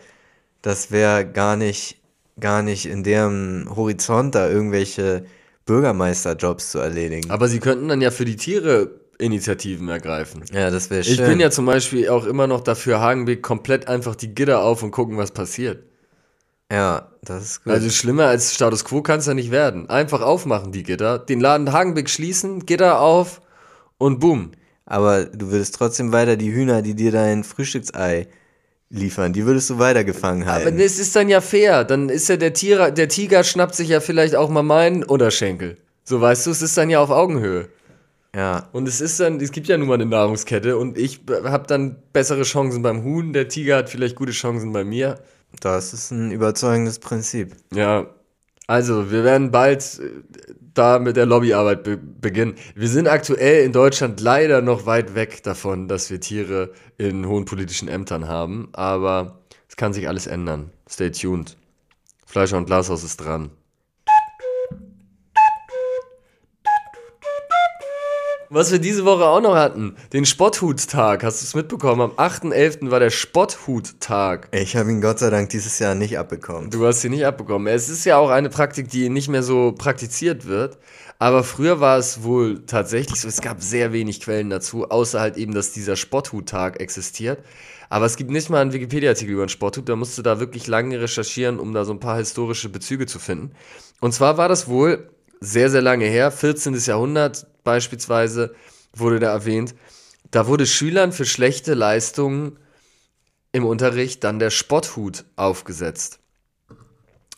das 0.61 0.91
wäre 0.91 1.26
gar 1.26 1.55
nicht, 1.55 2.01
gar 2.39 2.61
nicht 2.61 2.88
in 2.88 3.03
deren 3.03 3.70
Horizont 3.74 4.36
da 4.36 4.49
irgendwelche 4.49 5.26
Bürgermeisterjobs 5.66 6.72
zu 6.72 6.80
erledigen. 6.80 7.30
Aber 7.32 7.47
sie 7.47 7.59
könnten 7.59 7.88
dann 7.88 8.01
ja 8.01 8.11
für 8.11 8.26
die 8.26 8.36
Tiere 8.36 8.99
Initiativen 9.18 9.88
ergreifen. 9.89 10.43
ja, 10.51 10.70
das 10.70 10.89
wäre 10.89 11.03
schön. 11.03 11.13
Ich 11.13 11.22
bin 11.22 11.39
ja 11.39 11.51
zum 11.51 11.66
Beispiel 11.66 12.09
auch 12.09 12.26
immer 12.26 12.47
noch 12.47 12.61
dafür, 12.61 12.99
Hagenbeck 12.99 13.41
komplett 13.41 13.88
einfach 13.88 14.16
die 14.16 14.34
Gitter 14.34 14.61
auf 14.61 14.84
und 14.84 14.91
gucken, 14.91 15.18
was 15.18 15.32
passiert. 15.32 15.84
ja, 16.72 17.11
das 17.22 17.43
ist 17.43 17.63
gut. 17.63 17.74
Also 17.74 17.89
schlimmer 17.89 18.26
als 18.26 18.53
Status 18.53 18.86
Quo 18.86 19.01
kann 19.01 19.20
es 19.20 19.26
ja 19.26 19.34
nicht 19.34 19.51
werden. 19.51 19.89
Einfach 19.89 20.22
aufmachen 20.22 20.72
die 20.72 20.84
Gitter, 20.84 21.20
den 21.20 21.39
Laden 21.39 21.72
Hagenbeck 21.72 22.09
schließen, 22.09 22.66
Gitter 22.66 22.99
auf 22.99 23.41
und 23.97 24.20
boom. 24.20 24.51
Aber 24.86 25.26
du 25.26 25.51
würdest 25.51 25.76
trotzdem 25.76 26.11
weiter 26.11 26.38
die 26.38 26.53
Hühner, 26.53 26.82
die 26.82 26.93
dir 26.93 27.11
dein 27.11 27.43
Frühstücksei 27.43 28.28
liefern, 28.89 29.34
die 29.34 29.45
würdest 29.45 29.70
du 29.70 29.80
weiter 29.80 30.03
gefangen 30.03 30.45
Aber 30.47 30.72
es 30.74 30.99
ist 30.99 31.16
dann 31.16 31.30
ja 31.30 31.41
fair. 31.41 31.84
Dann 31.84 32.09
ist 32.09 32.30
ja 32.30 32.38
der 32.38 32.53
Tiger, 32.53 32.91
der 32.91 33.09
Tiger 33.09 33.43
schnappt 33.43 33.76
sich 33.76 33.89
ja 33.89 33.99
vielleicht 33.99 34.36
auch 34.36 34.49
mal 34.49 34.63
meinen 34.63 35.03
Unterschenkel. 35.03 35.78
So 36.03 36.22
weißt 36.22 36.45
du, 36.45 36.51
es 36.51 36.61
ist 36.61 36.78
dann 36.78 36.89
ja 36.89 36.99
auf 36.99 37.09
Augenhöhe. 37.09 37.68
Ja, 38.36 38.67
Und 38.73 38.88
es 38.88 38.99
ist 38.99 39.19
dann, 39.19 39.39
es 39.39 39.51
gibt 39.51 39.67
ja 39.67 39.77
nun 39.77 39.88
mal 39.88 39.93
eine 39.93 40.05
Nahrungskette 40.05 40.77
und 40.77 40.97
ich 40.97 41.21
habe 41.45 41.67
dann 41.67 41.95
bessere 42.11 42.43
Chancen 42.43 42.81
beim 42.81 43.03
Huhn, 43.03 43.31
der 43.31 43.47
Tiger 43.47 43.77
hat 43.77 43.89
vielleicht 43.89 44.15
gute 44.17 44.33
Chancen 44.33 44.73
bei 44.73 44.83
mir. 44.83 45.19
das 45.61 45.93
ist 45.93 46.11
ein 46.11 46.31
überzeugendes 46.31 46.99
Prinzip. 46.99 47.55
Ja, 47.73 48.07
also 48.67 49.09
wir 49.09 49.23
werden 49.23 49.51
bald 49.51 49.99
äh, 49.99 50.53
da 50.73 50.99
mit 50.99 51.15
der 51.15 51.25
Lobbyarbeit 51.25 51.83
be 51.83 51.97
beginnen. 51.97 52.55
Wir 52.75 52.89
sind 52.89 53.07
aktuell 53.07 53.63
in 53.63 53.71
Deutschland 53.71 54.19
leider 54.19 54.61
noch 54.61 54.86
weit 54.86 55.15
weg 55.15 55.41
davon, 55.43 55.88
dass 55.88 56.09
wir 56.09 56.19
Tiere 56.19 56.71
in 56.97 57.27
hohen 57.27 57.45
politischen 57.45 57.88
Ämtern 57.88 58.27
haben, 58.27 58.67
aber 58.73 59.39
es 59.69 59.77
kann 59.77 59.93
sich 59.93 60.09
alles 60.09 60.27
ändern. 60.27 60.71
Stay 60.89 61.11
tuned. 61.11 61.55
Fleischer 62.25 62.57
und 62.57 62.65
Glashaus 62.65 63.03
ist 63.05 63.17
dran. 63.17 63.51
Was 68.49 68.71
wir 68.71 68.77
diese 68.77 69.05
Woche 69.05 69.25
auch 69.25 69.41
noch 69.41 69.55
hatten, 69.55 69.95
den 70.13 70.25
Spotthut-Tag. 70.25 71.23
Hast 71.23 71.41
du 71.41 71.45
es 71.45 71.55
mitbekommen? 71.55 72.01
Am 72.01 72.11
8.11. 72.11 72.91
war 72.91 72.99
der 72.99 73.09
Spotthut-Tag. 73.09 74.49
Ich 74.51 74.75
habe 74.75 74.91
ihn 74.91 75.01
Gott 75.01 75.17
sei 75.17 75.31
Dank 75.31 75.49
dieses 75.49 75.79
Jahr 75.79 75.95
nicht 75.95 76.19
abbekommen. 76.19 76.69
Du 76.69 76.85
hast 76.85 77.01
sie 77.01 77.09
nicht 77.09 77.25
abbekommen. 77.25 77.67
Es 77.73 77.89
ist 77.89 78.05
ja 78.05 78.17
auch 78.17 78.29
eine 78.29 78.49
Praktik, 78.49 78.89
die 78.89 79.09
nicht 79.09 79.29
mehr 79.29 79.41
so 79.41 79.71
praktiziert 79.71 80.45
wird. 80.45 80.77
Aber 81.17 81.43
früher 81.43 81.79
war 81.79 81.97
es 81.97 82.23
wohl 82.23 82.65
tatsächlich 82.65 83.21
so, 83.21 83.27
es 83.27 83.41
gab 83.41 83.61
sehr 83.63 83.93
wenig 83.93 84.21
Quellen 84.21 84.49
dazu, 84.49 84.89
außer 84.89 85.19
halt 85.19 85.37
eben, 85.37 85.53
dass 85.53 85.71
dieser 85.71 85.95
Spotthut-Tag 85.95 86.79
existiert. 86.79 87.39
Aber 87.89 88.05
es 88.05 88.17
gibt 88.17 88.29
nicht 88.29 88.49
mal 88.49 88.61
einen 88.61 88.73
Wikipedia-Artikel 88.73 89.33
über 89.33 89.45
den 89.45 89.49
Spotthut, 89.49 89.87
da 89.87 89.95
musst 89.95 90.17
du 90.17 90.21
da 90.21 90.39
wirklich 90.39 90.67
lange 90.67 90.99
recherchieren, 90.99 91.59
um 91.59 91.73
da 91.73 91.85
so 91.85 91.93
ein 91.93 91.99
paar 91.99 92.17
historische 92.17 92.69
Bezüge 92.69 93.05
zu 93.05 93.19
finden. 93.19 93.51
Und 94.01 94.13
zwar 94.13 94.37
war 94.37 94.49
das 94.49 94.67
wohl 94.67 95.09
sehr, 95.39 95.69
sehr 95.69 95.81
lange 95.81 96.05
her, 96.05 96.31
14. 96.31 96.75
Jahrhundert 96.75 97.47
beispielsweise 97.66 98.55
wurde 98.93 99.20
da 99.20 99.32
erwähnt. 99.34 99.76
Da 100.32 100.47
wurde 100.47 100.66
Schülern 100.66 101.11
für 101.11 101.26
schlechte 101.26 101.74
Leistungen 101.74 102.57
im 103.51 103.66
Unterricht 103.66 104.24
dann 104.24 104.39
der 104.39 104.49
Spotthut 104.49 105.26
aufgesetzt. 105.36 106.20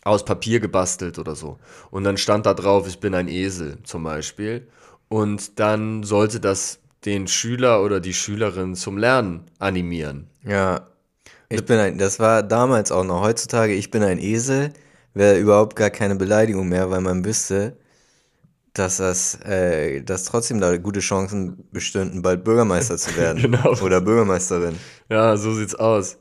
Aus 0.04 0.24
Papier 0.24 0.60
gebastelt 0.60 1.18
oder 1.18 1.34
so. 1.34 1.58
Und 1.90 2.04
dann 2.04 2.16
stand 2.16 2.46
da 2.46 2.54
drauf, 2.54 2.86
ich 2.86 3.00
bin 3.00 3.14
ein 3.14 3.28
Esel 3.28 3.78
zum 3.82 4.04
Beispiel. 4.04 4.68
Und 5.08 5.58
dann 5.58 6.02
sollte 6.02 6.40
das 6.40 6.78
den 7.04 7.28
Schüler 7.28 7.82
oder 7.82 8.00
die 8.00 8.14
Schülerin 8.14 8.74
zum 8.74 8.98
Lernen 8.98 9.44
animieren. 9.58 10.28
Ja, 10.44 10.86
ich 11.48 11.64
bin 11.64 11.78
ein, 11.78 11.98
das 11.98 12.20
war 12.20 12.42
damals 12.42 12.92
auch 12.92 13.04
noch. 13.04 13.22
Heutzutage, 13.22 13.74
ich 13.74 13.90
bin 13.90 14.02
ein 14.02 14.18
Esel, 14.18 14.72
wäre 15.14 15.38
überhaupt 15.38 15.76
gar 15.76 15.90
keine 15.90 16.16
Beleidigung 16.16 16.68
mehr, 16.68 16.90
weil 16.90 17.00
man 17.00 17.24
wüsste, 17.24 17.76
dass 18.74 18.98
das, 18.98 19.34
äh, 19.44 20.02
dass 20.02 20.24
trotzdem 20.24 20.60
da 20.60 20.76
gute 20.76 21.00
Chancen 21.00 21.64
bestünden, 21.72 22.22
bald 22.22 22.44
Bürgermeister 22.44 22.96
zu 22.96 23.16
werden. 23.16 23.42
Genau. 23.42 23.74
Oder 23.80 24.00
Bürgermeisterin. 24.00 24.76
Ja, 25.08 25.36
so 25.36 25.54
sieht's 25.54 25.74
aus. 25.74 26.18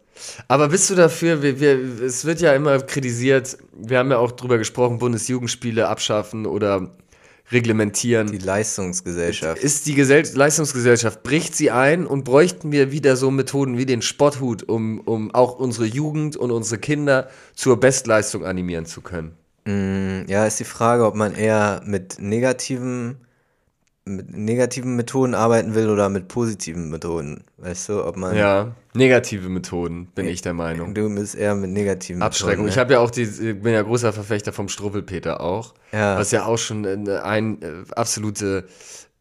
Aber 0.47 0.69
bist 0.69 0.89
du 0.89 0.95
dafür, 0.95 1.41
wir, 1.43 1.59
wir, 1.59 2.03
es 2.03 2.25
wird 2.25 2.41
ja 2.41 2.53
immer 2.53 2.79
kritisiert, 2.79 3.57
wir 3.73 3.99
haben 3.99 4.09
ja 4.09 4.17
auch 4.17 4.31
drüber 4.31 4.57
gesprochen, 4.57 4.97
Bundesjugendspiele 4.97 5.87
abschaffen 5.87 6.47
oder 6.47 6.91
reglementieren. 7.51 8.27
Die 8.31 8.37
Leistungsgesellschaft. 8.37 9.61
Ist 9.61 9.85
die 9.85 9.95
Gesell 9.95 10.23
Leistungsgesellschaft, 10.33 11.23
bricht 11.23 11.55
sie 11.55 11.71
ein 11.71 12.05
und 12.05 12.23
bräuchten 12.23 12.71
wir 12.71 12.91
wieder 12.91 13.15
so 13.15 13.31
Methoden 13.31 13.77
wie 13.77 13.85
den 13.85 14.01
Spotthut, 14.01 14.63
um, 14.63 14.99
um 15.01 15.33
auch 15.33 15.57
unsere 15.57 15.85
Jugend 15.85 16.35
und 16.35 16.51
unsere 16.51 16.79
Kinder 16.79 17.29
zur 17.53 17.79
Bestleistung 17.79 18.45
animieren 18.45 18.85
zu 18.85 19.01
können? 19.01 19.37
Mm, 19.67 20.23
Ja, 20.27 20.45
ist 20.45 20.59
die 20.59 20.63
Frage, 20.63 21.05
ob 21.05 21.15
man 21.15 21.33
eher 21.33 21.81
mit 21.85 22.19
negativen, 22.19 23.17
mit 24.05 24.35
negativen 24.35 24.95
Methoden 24.95 25.35
arbeiten 25.35 25.75
will 25.75 25.89
oder 25.89 26.07
mit 26.09 26.29
positiven 26.29 26.89
Methoden. 26.89 27.43
Weißt 27.57 27.89
du, 27.89 28.05
ob 28.05 28.15
man. 28.15 28.35
Ja, 28.35 28.71
negative 28.93 29.49
Methoden, 29.49 30.07
bin 30.15 30.27
ich 30.27 30.41
der 30.41 30.53
Meinung. 30.53 30.93
Du 30.93 31.13
bist 31.13 31.35
eher 31.35 31.55
mit 31.55 31.71
negativen 31.71 32.21
Abschreckung. 32.21 32.65
Methoden. 32.65 32.69
Ich 32.69 32.77
habe 32.77 32.93
ja 32.93 32.99
auch 32.99 33.11
die, 33.11 33.23
ich 33.23 33.61
bin 33.61 33.73
ja 33.73 33.81
großer 33.81 34.13
Verfechter 34.13 34.53
vom 34.53 34.69
Struwwelpeter 34.69 35.41
auch. 35.41 35.73
Ja. 35.91 36.17
Was 36.17 36.31
ja 36.31 36.45
auch 36.45 36.57
schon 36.57 36.85
eine 36.85 37.23
ein, 37.23 37.61
äh, 37.61 37.83
absolute 37.95 38.65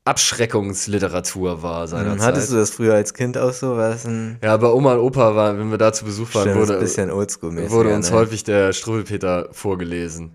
Abschreckungsliteratur 0.07 1.63
war 1.63 1.83
ne? 1.83 1.89
seinerzeit. 1.89 2.27
Hattest 2.27 2.53
du 2.53 2.57
das 2.57 2.71
früher 2.71 2.95
als 2.95 3.13
Kind 3.13 3.37
auch 3.37 3.53
so? 3.53 3.77
War 3.77 3.97
ein. 4.05 4.39
ja, 4.43 4.57
bei 4.57 4.69
Oma 4.69 4.95
und 4.95 5.01
Opa 5.01 5.35
war, 5.35 5.59
wenn 5.59 5.71
wir 5.71 5.79
da 5.79 5.93
zu 5.93 6.05
Besuch 6.05 6.35
waren, 6.35 6.51
Stimmt, 6.51 6.61
wurde, 6.61 6.79
bisschen 6.79 7.11
wurde 7.11 7.95
uns 7.95 8.11
ne? 8.11 8.17
häufig 8.17 8.45
der 8.45 8.73
Struwwelpeter 8.73 9.49
vorgelesen. 9.53 10.33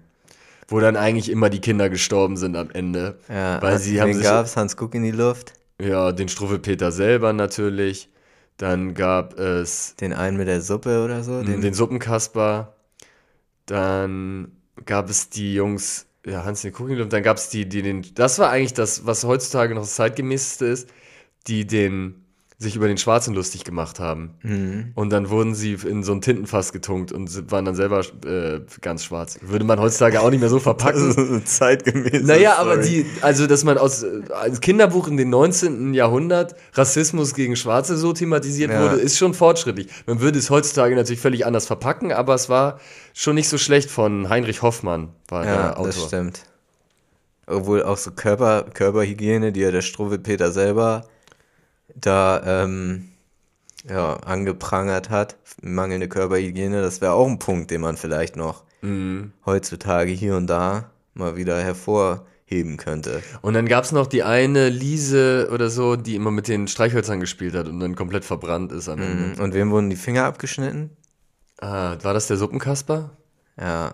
Wo 0.67 0.79
dann 0.79 0.95
eigentlich 0.95 1.29
immer 1.29 1.49
die 1.49 1.59
Kinder 1.59 1.89
gestorben 1.89 2.37
sind 2.37 2.55
am 2.55 2.69
Ende. 2.71 3.17
Ja, 3.27 3.61
weil 3.61 3.77
sie 3.79 4.01
haben 4.01 4.13
sich, 4.13 4.23
gab's? 4.23 4.55
Hans 4.55 4.77
Guck 4.77 4.95
in 4.95 5.03
die 5.03 5.11
Luft. 5.11 5.53
ja, 5.81 6.11
den 6.11 6.29
Struwwelpeter 6.29 6.91
selber 6.91 7.33
natürlich. 7.33 8.09
Dann 8.57 8.93
gab 8.93 9.39
es 9.39 9.95
Den 9.95 10.13
einen 10.13 10.37
mit 10.37 10.47
der 10.47 10.61
Suppe 10.61 11.03
oder 11.03 11.23
so. 11.23 11.41
Den, 11.41 11.61
den 11.61 11.73
Suppenkasper. 11.73 12.75
Dann 13.65 14.51
gab 14.85 15.09
es 15.09 15.29
die 15.29 15.53
Jungs, 15.53 16.05
ja, 16.25 16.43
Hans 16.45 16.61
den 16.61 16.73
Cooking 16.73 17.09
Dann 17.09 17.23
gab 17.23 17.37
es 17.37 17.49
die, 17.49 17.67
die 17.67 17.81
den, 17.81 18.05
das 18.15 18.39
war 18.39 18.49
eigentlich 18.51 18.73
das, 18.73 19.05
was 19.05 19.23
heutzutage 19.23 19.73
noch 19.75 19.81
das 19.81 19.95
zeitgemäßeste 19.95 20.65
ist, 20.65 20.89
die 21.47 21.65
den, 21.65 22.20
sich 22.61 22.75
über 22.75 22.87
den 22.87 22.97
Schwarzen 22.97 23.33
lustig 23.33 23.63
gemacht 23.63 23.99
haben. 23.99 24.35
Mhm. 24.43 24.91
Und 24.93 25.09
dann 25.09 25.29
wurden 25.29 25.55
sie 25.55 25.73
in 25.73 26.03
so 26.03 26.11
ein 26.11 26.21
Tintenfass 26.21 26.71
getunkt 26.71 27.11
und 27.11 27.51
waren 27.51 27.65
dann 27.65 27.73
selber 27.75 28.01
äh, 28.25 28.59
ganz 28.81 29.03
schwarz. 29.03 29.39
Würde 29.41 29.65
man 29.65 29.79
heutzutage 29.79 30.21
auch 30.21 30.29
nicht 30.29 30.39
mehr 30.41 30.49
so 30.49 30.55
Das 30.59 30.63
verpacken. 30.63 31.09
ist 31.09 31.17
eine 31.17 31.43
zeitgemäße 31.43 32.23
Naja, 32.25 32.57
aber 32.57 32.81
Story. 32.83 33.05
die, 33.05 33.23
also 33.23 33.47
dass 33.47 33.63
man 33.63 33.77
aus 33.79 34.05
als 34.39 34.61
Kinderbuch 34.61 35.07
in 35.07 35.17
den 35.17 35.29
19. 35.31 35.93
Jahrhundert 35.95 36.55
Rassismus 36.73 37.33
gegen 37.33 37.55
Schwarze 37.55 37.97
so 37.97 38.13
thematisiert 38.13 38.71
Ja. 38.71 38.81
wurde, 38.83 39.01
ist 39.01 39.17
schon 39.17 39.33
fortschrittlich. 39.33 39.87
Man 40.05 40.21
würde 40.21 40.37
es 40.37 40.49
heutzutage 40.51 40.95
natürlich 40.95 41.19
völlig 41.21 41.45
anders 41.47 41.65
verpacken, 41.65 42.11
aber 42.11 42.35
es 42.35 42.47
war 42.47 42.79
schon 43.13 43.35
nicht 43.35 43.49
so 43.49 43.57
schlecht 43.57 43.89
von 43.89 44.29
Heinrich 44.29 44.61
Hoffmann, 44.61 45.09
war 45.29 45.45
Ja, 45.45 45.55
der 45.55 45.71
Autor. 45.79 45.87
das 45.87 46.03
stimmt. 46.05 46.41
Obwohl 47.47 47.83
auch 47.83 47.97
so 47.97 48.11
Körper, 48.11 48.65
Körperhygiene, 48.73 49.51
die 49.51 49.61
ja 49.61 49.71
der 49.71 49.81
Struwwelpeter 49.81 50.51
selber 50.51 51.05
da 51.95 52.63
ähm, 52.63 53.09
ja, 53.87 54.15
angeprangert 54.17 55.09
hat, 55.09 55.37
mangelnde 55.61 56.07
Körperhygiene, 56.07 56.81
das 56.81 57.01
wäre 57.01 57.13
auch 57.13 57.27
ein 57.27 57.39
Punkt, 57.39 57.71
den 57.71 57.81
man 57.81 57.97
vielleicht 57.97 58.35
noch 58.35 58.63
Mhm. 58.83 59.31
heutzutage 59.45 60.11
hier 60.11 60.35
und 60.35 60.47
da 60.47 60.89
mal 61.13 61.35
wieder 61.35 61.61
hervorheben 61.61 62.77
könnte. 62.77 63.21
Und 63.41 63.53
dann 63.53 63.67
gab 63.67 63.83
es 63.83 63.91
noch 63.91 64.07
die 64.07 64.23
eine 64.23 64.69
Liese 64.69 65.49
oder 65.53 65.69
so, 65.69 65.95
die 65.95 66.15
immer 66.15 66.31
mit 66.31 66.47
den 66.47 66.67
Streichhölzern 66.67 67.19
gespielt 67.19 67.53
hat 67.53 67.67
und 67.67 67.79
dann 67.79 67.95
komplett 67.95 68.25
verbrannt 68.25 68.71
ist 68.71 68.89
am 68.89 68.99
Ende. 69.01 69.35
Mhm. 69.35 69.43
Und 69.43 69.53
wem 69.53 69.69
wurden 69.71 69.89
die 69.91 69.95
Finger 69.95 70.25
abgeschnitten? 70.25 70.89
Ah, 71.59 71.95
war 72.01 72.13
das 72.15 72.25
der 72.27 72.37
Suppenkasper? 72.37 73.11
Ja. 73.59 73.93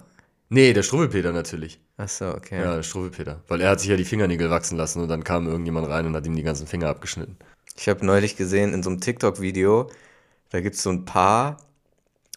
Nee, 0.50 0.72
der 0.72 0.84
Struwwelpeter 0.84 1.34
natürlich. 1.34 1.82
Ach 1.98 2.08
so, 2.08 2.28
okay. 2.30 2.62
Ja, 2.62 2.76
der 2.76 2.84
Struwwelpeter. 2.84 3.42
Weil 3.50 3.60
er 3.60 3.72
hat 3.72 3.82
sich 3.82 3.90
ja 3.90 3.98
die 3.98 4.06
Fingernägel 4.06 4.50
wachsen 4.50 4.78
lassen 4.78 5.02
und 5.02 5.10
dann 5.10 5.26
kam 5.26 5.48
irgendjemand 5.48 5.90
rein 5.90 6.06
und 6.06 6.16
hat 6.16 6.26
ihm 6.26 6.36
die 6.36 6.44
ganzen 6.44 6.68
Finger 6.68 6.88
abgeschnitten. 6.88 7.36
Ich 7.80 7.88
habe 7.88 8.06
neulich 8.06 8.36
gesehen 8.36 8.74
in 8.74 8.82
so 8.82 8.90
einem 8.90 9.00
TikTok-Video, 9.00 9.90
da 10.50 10.62
gibt 10.62 10.76
es 10.76 10.84
so 10.84 10.90
ein 10.90 11.06
Paar, 11.06 11.58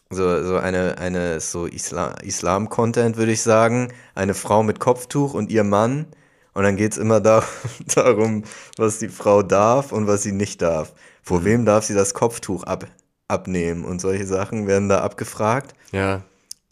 so, 0.09 0.43
so 0.43 0.57
eine, 0.57 0.97
eine 0.97 1.39
so 1.39 1.65
Isla 1.65 2.15
Islam-Content, 2.21 3.17
würde 3.17 3.31
ich 3.31 3.41
sagen. 3.41 3.91
Eine 4.13 4.33
Frau 4.33 4.61
mit 4.61 4.79
Kopftuch 4.79 5.33
und 5.33 5.49
ihr 5.49 5.63
Mann. 5.63 6.05
Und 6.53 6.63
dann 6.63 6.75
geht 6.75 6.91
es 6.91 6.97
immer 6.97 7.19
da, 7.21 7.43
darum, 7.87 8.43
was 8.77 8.99
die 8.99 9.09
Frau 9.09 9.41
darf 9.41 9.91
und 9.91 10.07
was 10.07 10.23
sie 10.23 10.33
nicht 10.33 10.61
darf. 10.61 10.93
Vor 11.23 11.43
wem 11.45 11.65
darf 11.65 11.85
sie 11.85 11.93
das 11.93 12.13
Kopftuch 12.13 12.63
ab, 12.63 12.85
abnehmen? 13.27 13.85
Und 13.85 14.01
solche 14.01 14.27
Sachen 14.27 14.67
werden 14.67 14.89
da 14.89 14.99
abgefragt. 14.99 15.73
Ja. 15.91 16.23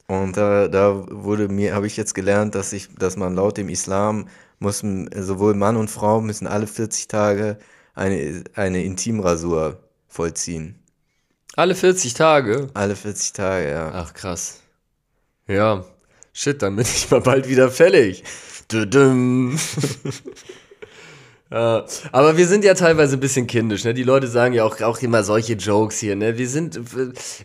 Und 0.07 0.37
da, 0.37 0.67
da 0.67 1.05
wurde 1.09 1.47
mir, 1.47 1.75
habe 1.75 1.87
ich 1.87 1.95
jetzt 1.95 2.13
gelernt, 2.13 2.55
dass 2.55 2.73
ich, 2.73 2.93
dass 2.95 3.15
man 3.15 3.35
laut 3.35 3.57
dem 3.57 3.69
Islam 3.69 4.27
muss 4.59 4.83
sowohl 5.15 5.53
Mann 5.53 5.77
und 5.77 5.89
Frau 5.89 6.19
müssen 6.19 6.45
alle 6.45 6.67
40 6.67 7.07
Tage 7.07 7.57
eine, 7.95 8.43
eine 8.55 8.83
Intimrasur 8.83 9.83
vollziehen. 10.07 10.79
Alle 11.55 11.75
40 11.75 12.13
Tage? 12.13 12.69
Alle 12.73 12.95
40 12.95 13.33
Tage, 13.33 13.69
ja. 13.69 13.91
Ach, 13.93 14.13
krass. 14.13 14.61
Ja. 15.47 15.83
Shit, 16.31 16.61
dann 16.61 16.75
bin 16.75 16.85
ich 16.85 17.09
mal 17.11 17.21
bald 17.21 17.47
wieder 17.49 17.69
fällig. 17.71 18.23
Ja, 21.51 21.85
aber 22.11 22.37
wir 22.37 22.45
sind 22.45 22.63
ja 22.63 22.75
teilweise 22.75 23.17
ein 23.17 23.19
bisschen 23.19 23.47
kindisch, 23.47 23.83
ne? 23.83 23.95
Die 23.95 24.03
Leute 24.03 24.27
sagen 24.27 24.53
ja 24.53 24.65
auch, 24.65 24.79
auch 24.81 25.01
immer 25.01 25.23
solche 25.23 25.53
Jokes 25.53 25.97
hier, 25.97 26.15
ne? 26.15 26.37
Wir 26.37 26.47
sind, 26.47 26.79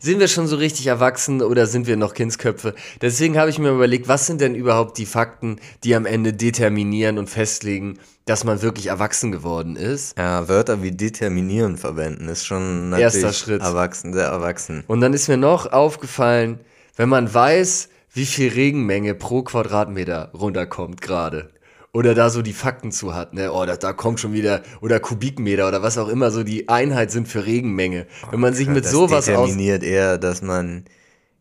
sind 0.01 0.21
wir 0.21 0.29
schon 0.29 0.47
so 0.47 0.57
richtig 0.57 0.87
erwachsen 0.89 1.41
oder 1.41 1.67
sind 1.67 1.87
wir 1.87 1.97
noch 1.97 2.13
Kindsköpfe? 2.13 2.75
Deswegen 3.01 3.39
habe 3.39 3.49
ich 3.49 3.59
mir 3.59 3.71
überlegt, 3.71 4.07
was 4.07 4.27
sind 4.27 4.43
denn 4.43 4.55
überhaupt 4.55 4.99
die 4.99 5.07
Fakten, 5.07 5.57
die 5.85 5.95
am 5.95 6.05
Ende 6.05 6.35
determinieren 6.35 7.17
und 7.17 7.31
festlegen, 7.31 7.99
dass 8.27 8.45
man 8.45 8.61
wirklich 8.61 8.89
erwachsen 8.89 9.33
geworden 9.33 9.75
ist? 9.75 10.19
Ja, 10.19 10.49
Wörter 10.49 10.83
wie 10.83 10.93
determinieren 10.93 11.79
verwenden 11.79 12.29
ist 12.29 12.45
schon 12.45 12.91
natürlich 12.91 13.15
Erster 13.15 13.33
Schritt. 13.33 13.63
erwachsen, 13.63 14.13
sehr 14.13 14.27
erwachsen. 14.27 14.85
Und 14.87 15.01
dann 15.01 15.15
ist 15.15 15.29
mir 15.29 15.39
noch 15.39 15.73
aufgefallen, 15.73 16.61
wenn 16.97 17.09
man 17.09 17.33
weiß, 17.33 17.89
wie 18.13 18.27
viel 18.27 18.53
Regenmenge 18.53 19.15
pro 19.15 19.43
Quadratmeter 19.43 20.31
runterkommt 20.35 21.01
gerade. 21.01 21.51
Oder 21.95 22.16
da 22.16 22.28
so 22.28 22.42
die 22.42 22.53
Fakten 22.53 22.90
zu 22.90 23.14
hat, 23.14 23.34
ne? 23.34 23.53
Oh, 23.53 23.64
da, 23.64 23.76
da 23.76 23.92
kommt 23.92 24.18
schon 24.18 24.32
wieder, 24.32 24.62
oder 24.80 24.99
Kubikmeter 24.99 25.68
oder 25.68 25.80
was 25.80 25.97
auch 25.97 26.09
immer 26.09 26.32
so 26.32 26.42
die 26.42 26.68
Einheit 26.68 27.12
sind 27.12 27.28
für 27.28 27.47
Regenmenge. 27.47 28.09
Wenn 28.32 28.40
man 28.40 28.53
sich 28.53 28.66
mit 28.66 28.84
das 28.84 28.90
sowas 28.90 29.12
aus. 29.12 29.24
determiniert 29.26 29.84
eher, 29.84 30.18
dass 30.18 30.42
man 30.42 30.86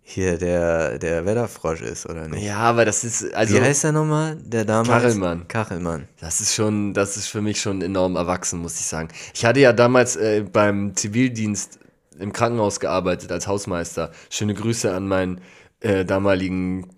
hier 0.03 0.37
der, 0.37 0.99
der 0.99 1.25
Wetterfrosch 1.25 1.81
ist, 1.81 2.05
oder 2.05 2.27
nicht? 2.27 2.43
Ja, 2.43 2.57
aber 2.57 2.85
das 2.85 3.03
ist, 3.03 3.33
also. 3.33 3.55
Wie 3.55 3.61
heißt 3.61 3.85
der 3.85 3.93
nochmal? 3.93 4.37
Der 4.45 4.63
damals? 4.63 4.89
Kachelmann. 4.89 5.47
Kachelmann. 5.47 6.07
Das 6.19 6.39
ist 6.39 6.53
schon, 6.53 6.93
das 6.93 7.17
ist 7.17 7.29
für 7.29 7.41
mich 7.41 7.59
schon 7.59 7.81
enorm 7.81 8.15
erwachsen, 8.15 8.59
muss 8.59 8.79
ich 8.79 8.85
sagen. 8.85 9.07
Ich 9.33 9.45
hatte 9.45 9.59
ja 9.59 9.73
damals 9.73 10.17
äh, 10.17 10.43
beim 10.43 10.95
Zivildienst 10.95 11.79
im 12.19 12.31
Krankenhaus 12.31 12.79
gearbeitet 12.79 13.31
als 13.31 13.47
Hausmeister. 13.47 14.11
Schöne 14.29 14.53
Grüße 14.53 14.93
an 14.93 15.07
meinen 15.07 15.41
äh, 15.79 16.05
damaligen 16.05 16.91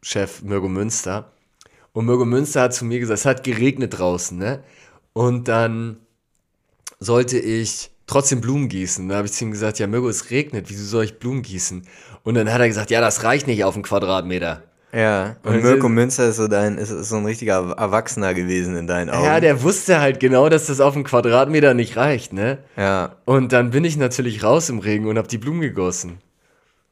Chef 0.00 0.40
Mirko 0.40 0.68
Münster. 0.68 1.30
Und 1.92 2.06
Mirko 2.06 2.24
Münster 2.24 2.62
hat 2.62 2.74
zu 2.74 2.84
mir 2.84 2.98
gesagt, 2.98 3.20
es 3.20 3.26
hat 3.26 3.44
geregnet 3.44 3.98
draußen, 3.98 4.36
ne? 4.38 4.62
Und 5.12 5.48
dann 5.48 5.98
sollte 6.98 7.38
ich 7.38 7.90
trotzdem 8.06 8.40
Blumen 8.40 8.68
gießen. 8.68 9.08
Da 9.08 9.16
habe 9.16 9.26
ich 9.26 9.32
zu 9.32 9.44
ihm 9.44 9.50
gesagt, 9.50 9.78
ja 9.78 9.86
Mirko, 9.86 10.08
es 10.08 10.30
regnet, 10.30 10.70
wieso 10.70 10.84
soll 10.84 11.04
ich 11.04 11.18
Blumen 11.18 11.42
gießen? 11.42 11.82
Und 12.22 12.34
dann 12.34 12.52
hat 12.52 12.60
er 12.60 12.68
gesagt, 12.68 12.90
ja, 12.90 13.00
das 13.00 13.24
reicht 13.24 13.46
nicht 13.46 13.64
auf 13.64 13.74
einen 13.74 13.82
Quadratmeter. 13.82 14.62
Ja, 14.94 15.36
und 15.42 15.54
Und 15.54 15.62
Mirko 15.62 15.88
Münster 15.88 16.28
ist 16.28 16.36
so 16.36 16.48
dein, 16.48 16.76
ist, 16.76 16.90
ist 16.90 17.08
so 17.08 17.16
ein 17.16 17.24
richtiger 17.24 17.74
Erwachsener 17.78 18.34
gewesen 18.34 18.76
in 18.76 18.86
deinen 18.86 19.08
Augen. 19.08 19.24
Ja, 19.24 19.40
der 19.40 19.62
wusste 19.62 20.00
halt 20.00 20.20
genau, 20.20 20.50
dass 20.50 20.66
das 20.66 20.80
auf 20.80 20.94
einen 20.94 21.04
Quadratmeter 21.04 21.72
nicht 21.72 21.96
reicht, 21.96 22.34
ne? 22.34 22.58
ja, 22.76 23.16
Und 23.24 23.52
dann 23.52 23.70
bin 23.70 23.84
ich 23.84 23.96
natürlich 23.96 24.44
raus 24.44 24.68
im 24.68 24.80
Regen 24.80 25.06
und 25.06 25.16
habe 25.16 25.28
die 25.28 25.38
Blumen 25.38 25.62
gegossen. 25.62 26.18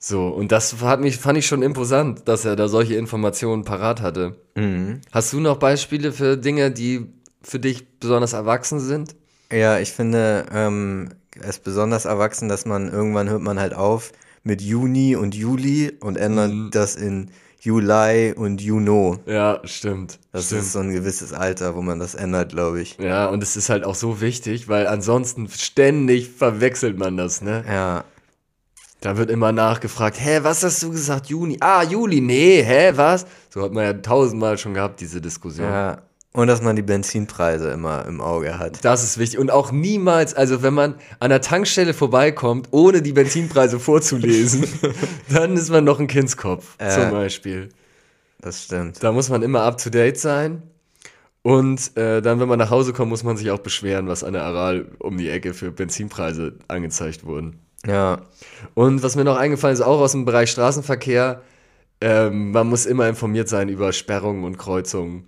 So, 0.03 0.29
und 0.29 0.51
das 0.51 0.81
hat 0.81 1.01
mich, 1.03 1.19
fand 1.19 1.37
ich 1.39 1.47
schon 1.47 1.61
imposant, 1.63 2.27
dass 2.27 2.47
er 2.47 2.57
da 2.57 2.69
solche 2.69 2.95
Informationen 2.95 3.65
parat 3.65 4.01
hatte. 4.01 4.35
mhm. 4.57 5.03
Hast 5.13 5.33
du 5.35 5.41
noch 5.41 5.59
Beispiele 5.59 6.11
für 6.13 6.39
Dinge, 6.39 6.71
die 6.71 7.07
für 7.43 7.59
dich 7.61 7.87
besonders 8.01 8.33
erwachsen 8.33 8.81
sind? 8.81 9.15
ja, 9.53 9.79
ich 9.79 9.91
finde 9.93 10.47
ähm, 10.53 11.11
es 11.41 11.59
besonders 11.59 12.05
erwachsen, 12.05 12.49
dass 12.49 12.65
man 12.67 12.89
irgendwann 12.91 13.29
hört 13.29 13.43
man 13.43 13.59
halt 13.61 13.75
auf 13.75 14.13
mit 14.43 14.63
Juni 14.63 15.17
und 15.17 15.35
Juli 15.35 15.93
und 16.01 16.17
ändert 16.17 16.51
Mhm. 16.53 16.71
das 16.73 16.97
in 16.97 17.31
Juli 17.61 18.33
und 18.35 18.63
Juno. 18.63 19.19
Ja, 19.27 19.61
stimmt. 19.65 20.19
Das 20.33 20.47
stimmt. 20.47 20.63
ist 20.63 20.73
so 20.73 20.79
ein 20.79 20.93
gewisses 20.93 21.35
Alter, 21.35 21.75
wo 21.75 21.83
man 21.83 21.99
das 21.99 22.15
ändert, 22.15 22.53
glaube 22.53 22.81
ich. 22.81 22.97
Ja, 22.99 23.27
und 23.27 23.43
es 23.43 23.55
ist 23.57 23.69
halt 23.69 23.85
auch 23.85 23.97
so 23.97 24.23
wichtig, 24.23 24.69
weil 24.69 24.87
ansonsten 24.87 25.47
ständig 25.49 26.31
verwechselt 26.31 26.97
man 26.97 27.19
das, 27.19 27.43
ne? 27.43 27.63
Ja, 27.69 28.05
Da 29.01 29.17
wird 29.17 29.31
immer 29.31 29.51
nachgefragt, 29.53 30.19
hä, 30.21 30.41
was 30.43 30.63
hast 30.63 30.83
du 30.83 30.91
gesagt, 30.91 31.27
Juni? 31.27 31.57
Ah, 31.61 31.83
Juli, 31.83 32.21
nee, 32.21 32.63
hä, 32.63 32.93
was? 32.97 33.27
So 33.49 33.63
hat 33.63 33.73
man 33.73 33.85
ja 33.85 33.93
tausendmal 33.95 34.59
schon 34.59 34.75
gehabt, 34.75 35.01
diese 35.01 35.21
Diskussion. 35.21 35.67
ja. 35.69 35.99
Und 36.33 36.47
dass 36.47 36.63
man 36.63 36.77
die 36.77 36.83
Benzinpreise 36.83 37.71
immer 37.73 38.05
im 38.07 38.21
Auge 38.21 38.57
hat. 38.61 38.85
Das 38.85 39.03
ist 39.03 39.19
wichtig. 39.19 39.41
Und 39.41 39.51
auch 39.51 39.73
niemals, 39.73 40.33
also 40.33 40.63
wenn 40.63 40.75
man 40.75 40.95
an 41.19 41.31
der 41.31 41.41
Tankstelle 41.41 41.93
vorbeikommt, 41.93 42.69
ohne 42.71 43.03
die 43.03 43.13
Benzinpreise 43.13 43.81
vorzulesen, 43.81 44.65
dann 45.29 45.55
ist 45.57 45.71
man 45.71 45.83
noch 45.83 45.99
ein 45.99 46.07
Kindskopf, 46.07 46.77
Äh. 46.79 46.91
zum 46.91 47.11
Beispiel. 47.11 47.71
Das 48.41 48.63
stimmt. 48.63 49.03
Da 49.03 49.11
muss 49.11 49.29
man 49.29 49.43
immer 49.43 49.63
up 49.63 49.79
to 49.79 49.91
date 49.91 50.19
sein. 50.21 50.63
Und 51.43 51.97
äh, 51.97 52.21
dann, 52.23 52.39
wenn 52.39 52.49
man 52.49 52.61
nach 52.61 52.71
Hause 52.71 52.93
kommt, 52.93 53.09
muss 53.09 53.25
man 53.25 53.37
sich 53.37 53.51
auch 53.51 53.59
beschweren, 53.59 54.07
was 54.07 54.23
an 54.23 54.35
der 54.35 54.43
Aral 54.45 54.87
um 55.01 55.17
die 55.19 55.31
Ecke 55.31 55.53
für 55.53 55.73
Benzinpreise 55.73 56.53
angezeigt 56.69 57.25
wurden. 57.25 57.59
Ja, 57.87 58.23
Und 58.75 59.03
was 59.03 59.17
mir 59.17 59.25
noch 59.25 59.37
eingefallen 59.37 59.75
ist, 59.75 59.81
auch 59.81 60.01
aus 60.01 60.13
dem 60.13 60.25
Bereich 60.25 60.51
Straßenverkehr, 60.51 61.43
ähm, 62.01 62.51
man 62.53 62.69
muss 62.69 62.87
immer 62.87 63.09
informiert 63.09 63.49
sein 63.49 63.69
über 63.69 63.93
Sperrungen 63.93 64.45
und 64.45 64.59
Kreuzungen 64.59 65.27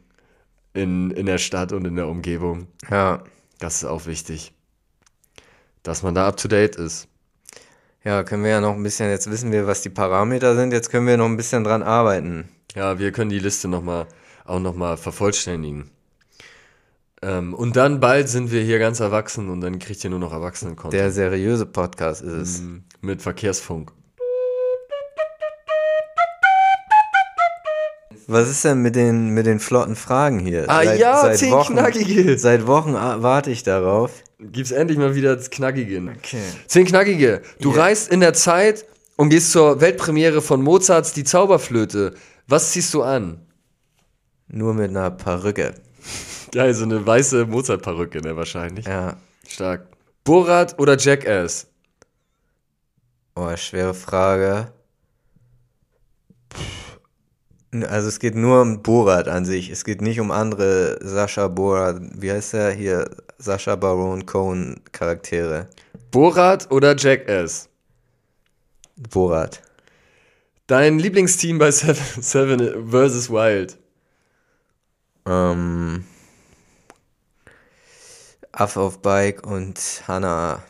in, 0.75 1.11
in 1.11 1.27
der 1.27 1.39
Stadt 1.39 1.73
und 1.73 1.87
in 1.87 1.97
der 1.97 2.09
Umgebung. 2.09 2.67
ja. 2.91 3.23
Das 3.59 3.77
ist 3.77 3.85
auch 3.85 4.07
wichtig. 4.07 4.53
Dass 5.85 6.03
man 6.03 6.17
da 6.17 6.27
up 6.27 6.37
to 6.37 6.49
date 6.49 6.75
ist. 6.75 7.07
Ja, 8.03 8.25
können 8.25 8.43
wir 8.43 8.51
ja 8.51 8.61
noch 8.61 8.75
ein 8.75 8.83
bisschen, 8.83 9.09
jetzt 9.09 9.31
wissen 9.31 9.53
wir, 9.53 9.69
was 9.69 9.83
die 9.83 9.89
Parameter 9.89 10.57
sind, 10.57 10.73
jetzt 10.73 10.91
können 10.91 11.07
wir 11.07 11.17
noch 11.17 11.27
ein 11.27 11.37
bisschen 11.37 11.63
dran 11.63 11.85
arbeiten. 11.85 12.49
Ja, 12.75 12.99
wir 12.99 13.13
können 13.13 13.31
die 13.31 13.39
Liste 13.39 13.69
noch 13.69 13.83
mal, 13.83 14.09
auch 14.45 14.59
nochmal 14.59 14.97
vervollständigen. 14.97 15.93
Ähm, 17.25 17.55
und 17.55 17.77
dann 17.77 18.01
bald 18.01 18.29
sind 18.29 18.51
wir 18.51 18.63
hier 18.63 18.79
ganz 18.81 18.99
erwachsen 19.01 19.49
und 19.49 19.61
dann 19.61 19.79
kriegt 19.79 20.03
ihr 20.03 20.11
nur 20.11 20.19
noch 20.19 20.33
Erwachsenen-Content. 20.33 20.93
Der 21.01 21.11
seriöse 21.13 21.67
Podcast 21.67 22.23
ist 22.23 22.33
es. 22.33 22.61
Mhm, 22.61 22.85
Mit 23.01 23.23
Verkehrsfunk. 23.23 23.93
Was 28.29 28.49
ist 28.49 28.65
denn 28.65 28.83
mit 28.83 28.95
den, 28.97 29.31
mit 29.31 29.47
den 29.47 29.59
flotten 29.59 29.97
Fragen 29.97 30.39
hier? 30.39 30.69
Ah 30.71 30.83
ja, 30.83 31.33
zehn 31.33 31.53
knackige. 31.61 32.39
Seit 32.39 32.67
Wochen 32.67 32.95
warte 32.95 33.51
ich 33.51 33.63
darauf. 33.63 34.11
Gibt's 34.39 34.71
endlich 34.71 34.99
mal 34.99 35.15
wieder 35.15 35.37
das 35.37 35.51
Knackige. 35.51 35.99
Okay. 36.19 36.39
Zehn 36.67 36.87
Knackige. 36.87 37.43
Du 37.61 37.73
Ja. 37.75 37.83
reist 37.83 38.11
in 38.11 38.21
der 38.21 38.33
Zeit 38.33 38.85
und 39.17 39.29
gehst 39.31 39.51
zur 39.53 39.81
Weltpremiere 39.81 40.41
von 40.41 40.63
Mozarts 40.63 41.13
Die 41.13 41.25
Zauberflöte. 41.25 42.15
Was 42.49 42.73
ziehst 42.73 42.93
du 42.95 43.03
an? 43.03 43.41
Nur 44.49 44.75
mit 44.75 44.91
einer 44.91 45.11
Perücke. 45.11 45.75
Geil, 46.53 46.75
so 46.75 46.85
eine 46.85 47.05
weiße 47.05 47.47
Mozart-Perücke, 47.47 48.21
ne, 48.21 48.37
wahrscheinlich. 48.37 48.87
Ja. 48.87 49.17
Stark. 49.49 49.87
Borat 50.23 50.79
oder 50.79 50.99
Jackass? 50.99 51.67
Oh, 53.35 53.57
schwere 53.57 53.95
Frage. 53.95 54.71
Also 57.89 58.09
es 58.09 58.19
geht 58.19 58.35
nur 58.35 58.61
um 58.61 58.83
Borat 58.83 59.29
an 59.29 59.47
sich. 59.47 59.71
Es 59.71 59.85
geht 59.85 60.03
nicht 60.03 60.21
um 60.21 60.31
andere 60.31 60.99
Sascha 61.01 61.49
Borat, 61.49 62.03
wie 62.21 62.31
heißt 62.31 62.53
der 62.53 62.73
hier? 62.73 63.11
Sascha 63.39 63.75
Baron 63.77 64.27
Cohen 64.27 64.81
Charaktere. 64.93 65.69
Borat 66.11 66.71
oder 66.71 66.95
Jackass? 66.95 67.71
Borat. 69.11 69.63
Dein 70.67 70.99
Lieblingsteam 70.99 71.59
bei 71.59 71.71
Seven, 71.71 72.23
Seven 72.23 72.91
vs. 72.91 73.31
Wild? 73.31 73.79
Ähm, 75.27 76.05
Affe 78.53 78.81
auf 78.81 79.01
Bike 79.03 79.47
und 79.47 79.79
Hannah. 80.07 80.63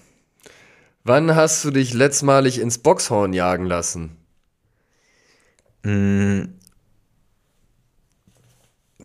Wann 1.04 1.34
hast 1.34 1.64
du 1.64 1.70
dich 1.70 1.94
letztmalig 1.94 2.58
ins 2.60 2.78
Boxhorn 2.78 3.32
jagen 3.32 3.66
lassen? 3.66 4.16
Mm, 5.84 6.44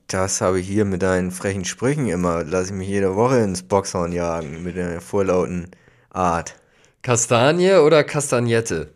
Das 0.08 0.42
habe 0.42 0.60
ich 0.60 0.68
hier 0.68 0.86
mit 0.86 1.02
deinen 1.02 1.32
frechen 1.32 1.66
Sprüchen 1.66 2.08
immer. 2.08 2.44
Lass 2.44 2.68
ich 2.68 2.74
mich 2.74 2.88
jede 2.88 3.16
Woche 3.16 3.40
ins 3.40 3.64
Boxhorn 3.64 4.12
jagen 4.14 4.64
mit 4.64 4.76
der 4.78 5.02
vorlauten 5.02 5.70
Art. 6.10 6.56
Kastanie 7.02 7.74
oder 7.76 8.04
Kastagnette? 8.04 8.94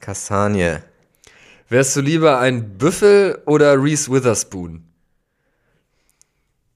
Kastanie. 0.00 0.78
Wärst 1.68 1.96
du 1.96 2.00
lieber 2.00 2.38
ein 2.38 2.78
Büffel 2.78 3.42
oder 3.46 3.82
Reese 3.82 4.10
Witherspoon? 4.10 4.84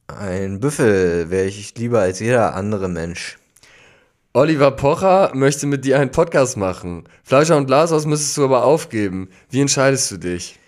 Ein 0.09 0.59
Büffel 0.59 1.31
wäre 1.31 1.47
ich 1.47 1.77
lieber 1.77 2.01
als 2.01 2.19
jeder 2.21 2.55
andere 2.55 2.89
Mensch. 2.89 3.37
Oliver 4.33 4.71
Pocher 4.71 5.33
möchte 5.35 5.67
mit 5.67 5.85
dir 5.85 5.99
einen 6.01 6.11
Podcast 6.11 6.57
machen. 6.57 7.05
Fleischer 7.25 7.57
und 7.59 7.67
Glashaus 7.67 8.07
müsstest 8.07 8.37
du 8.39 8.45
aber 8.45 8.65
aufgeben. 8.65 9.29
Wie 9.51 9.61
entscheidest 9.61 10.11
du 10.11 10.17
dich? 10.17 10.59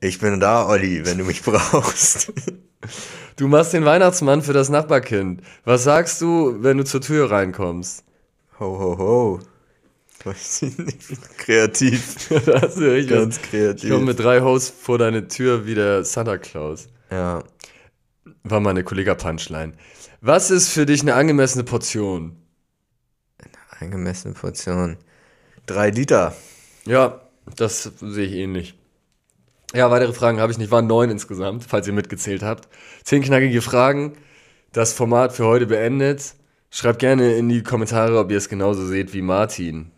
Ich 0.00 0.18
bin 0.18 0.40
da, 0.40 0.66
Olli, 0.66 1.06
wenn 1.06 1.18
du 1.18 1.24
mich 1.24 1.42
brauchst. 1.44 2.32
Du 3.36 3.46
machst 3.46 3.72
den 3.72 3.84
Weihnachtsmann 3.84 4.42
für 4.42 4.52
das 4.52 4.68
Nachbarkind. 4.68 5.42
Was 5.64 5.84
sagst 5.84 6.20
du, 6.20 6.56
wenn 6.60 6.78
du 6.78 6.84
zur 6.84 7.00
Tür 7.00 7.30
reinkommst? 7.30 8.02
Ho, 8.58 8.78
ho, 8.78 8.98
ho. 8.98 9.40
Kreativ. 11.38 12.28
da 12.46 12.62
hast 12.62 12.78
du 12.78 12.92
richtig 12.92 13.10
Ganz 13.16 13.40
kreativ. 13.40 13.84
Ich 13.84 13.90
komme 13.90 14.06
mit 14.06 14.18
drei 14.18 14.40
Hosts 14.40 14.74
vor 14.76 14.98
deine 14.98 15.28
Tür 15.28 15.66
wie 15.66 15.76
der 15.76 16.04
Santa 16.04 16.36
Claus. 16.38 16.88
Ja. 17.10 17.44
War 18.48 18.60
mal 18.60 18.70
eine 18.70 18.84
Kollega-Punchline. 18.84 19.72
Was 20.20 20.50
ist 20.50 20.68
für 20.68 20.86
dich 20.86 21.02
eine 21.02 21.14
angemessene 21.14 21.64
Portion? 21.64 22.36
Angemessene 23.80 24.34
Portion. 24.34 24.96
Drei 25.66 25.90
Liter. 25.90 26.34
Ja, 26.84 27.22
das 27.56 27.90
sehe 28.00 28.26
ich 28.26 28.32
ähnlich. 28.34 28.78
Ja, 29.74 29.90
weitere 29.90 30.12
Fragen 30.12 30.40
habe 30.40 30.52
ich 30.52 30.58
nicht. 30.58 30.70
Waren 30.70 30.86
neun 30.86 31.10
insgesamt, 31.10 31.64
falls 31.64 31.86
ihr 31.86 31.92
mitgezählt 31.92 32.42
habt. 32.42 32.68
Zehn 33.02 33.22
knackige 33.22 33.60
Fragen. 33.62 34.16
Das 34.72 34.92
Format 34.92 35.32
für 35.32 35.44
heute 35.46 35.66
beendet. 35.66 36.34
Schreibt 36.70 37.00
gerne 37.00 37.34
in 37.36 37.48
die 37.48 37.62
Kommentare, 37.62 38.18
ob 38.18 38.30
ihr 38.30 38.38
es 38.38 38.48
genauso 38.48 38.86
seht 38.86 39.12
wie 39.12 39.22
Martin. 39.22 39.90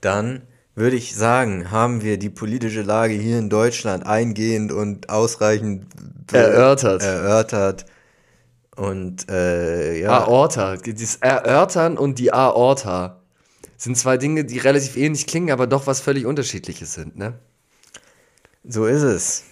Dann 0.00 0.42
würde 0.74 0.96
ich 0.96 1.14
sagen, 1.14 1.70
haben 1.70 2.02
wir 2.02 2.18
die 2.18 2.30
politische 2.30 2.82
Lage 2.82 3.14
hier 3.14 3.38
in 3.38 3.48
Deutschland 3.48 4.06
eingehend 4.06 4.72
und 4.72 5.08
ausreichend 5.08 5.86
be- 6.26 6.36
Erörtert. 6.38 7.02
erörtert. 7.02 7.86
Und 8.76 9.30
äh, 9.30 10.00
ja, 10.00 10.24
Aorta. 10.24 10.76
Das 10.76 11.16
Erörtern 11.16 11.96
und 11.96 12.18
die 12.18 12.32
Aorta 12.32 13.20
sind 13.76 13.96
zwei 13.96 14.16
Dinge, 14.16 14.44
die 14.44 14.58
relativ 14.58 14.96
ähnlich 14.96 15.26
klingen, 15.26 15.50
aber 15.50 15.66
doch 15.66 15.86
was 15.86 16.00
völlig 16.00 16.26
unterschiedliches 16.26 16.94
sind, 16.94 17.16
ne? 17.16 17.38
so 18.66 18.86
ist 18.86 19.02
es. 19.02 19.44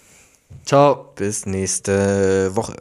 Ciao. 0.65 1.13
Bis 1.15 1.47
nächste 1.47 2.55
Woche. 2.55 2.77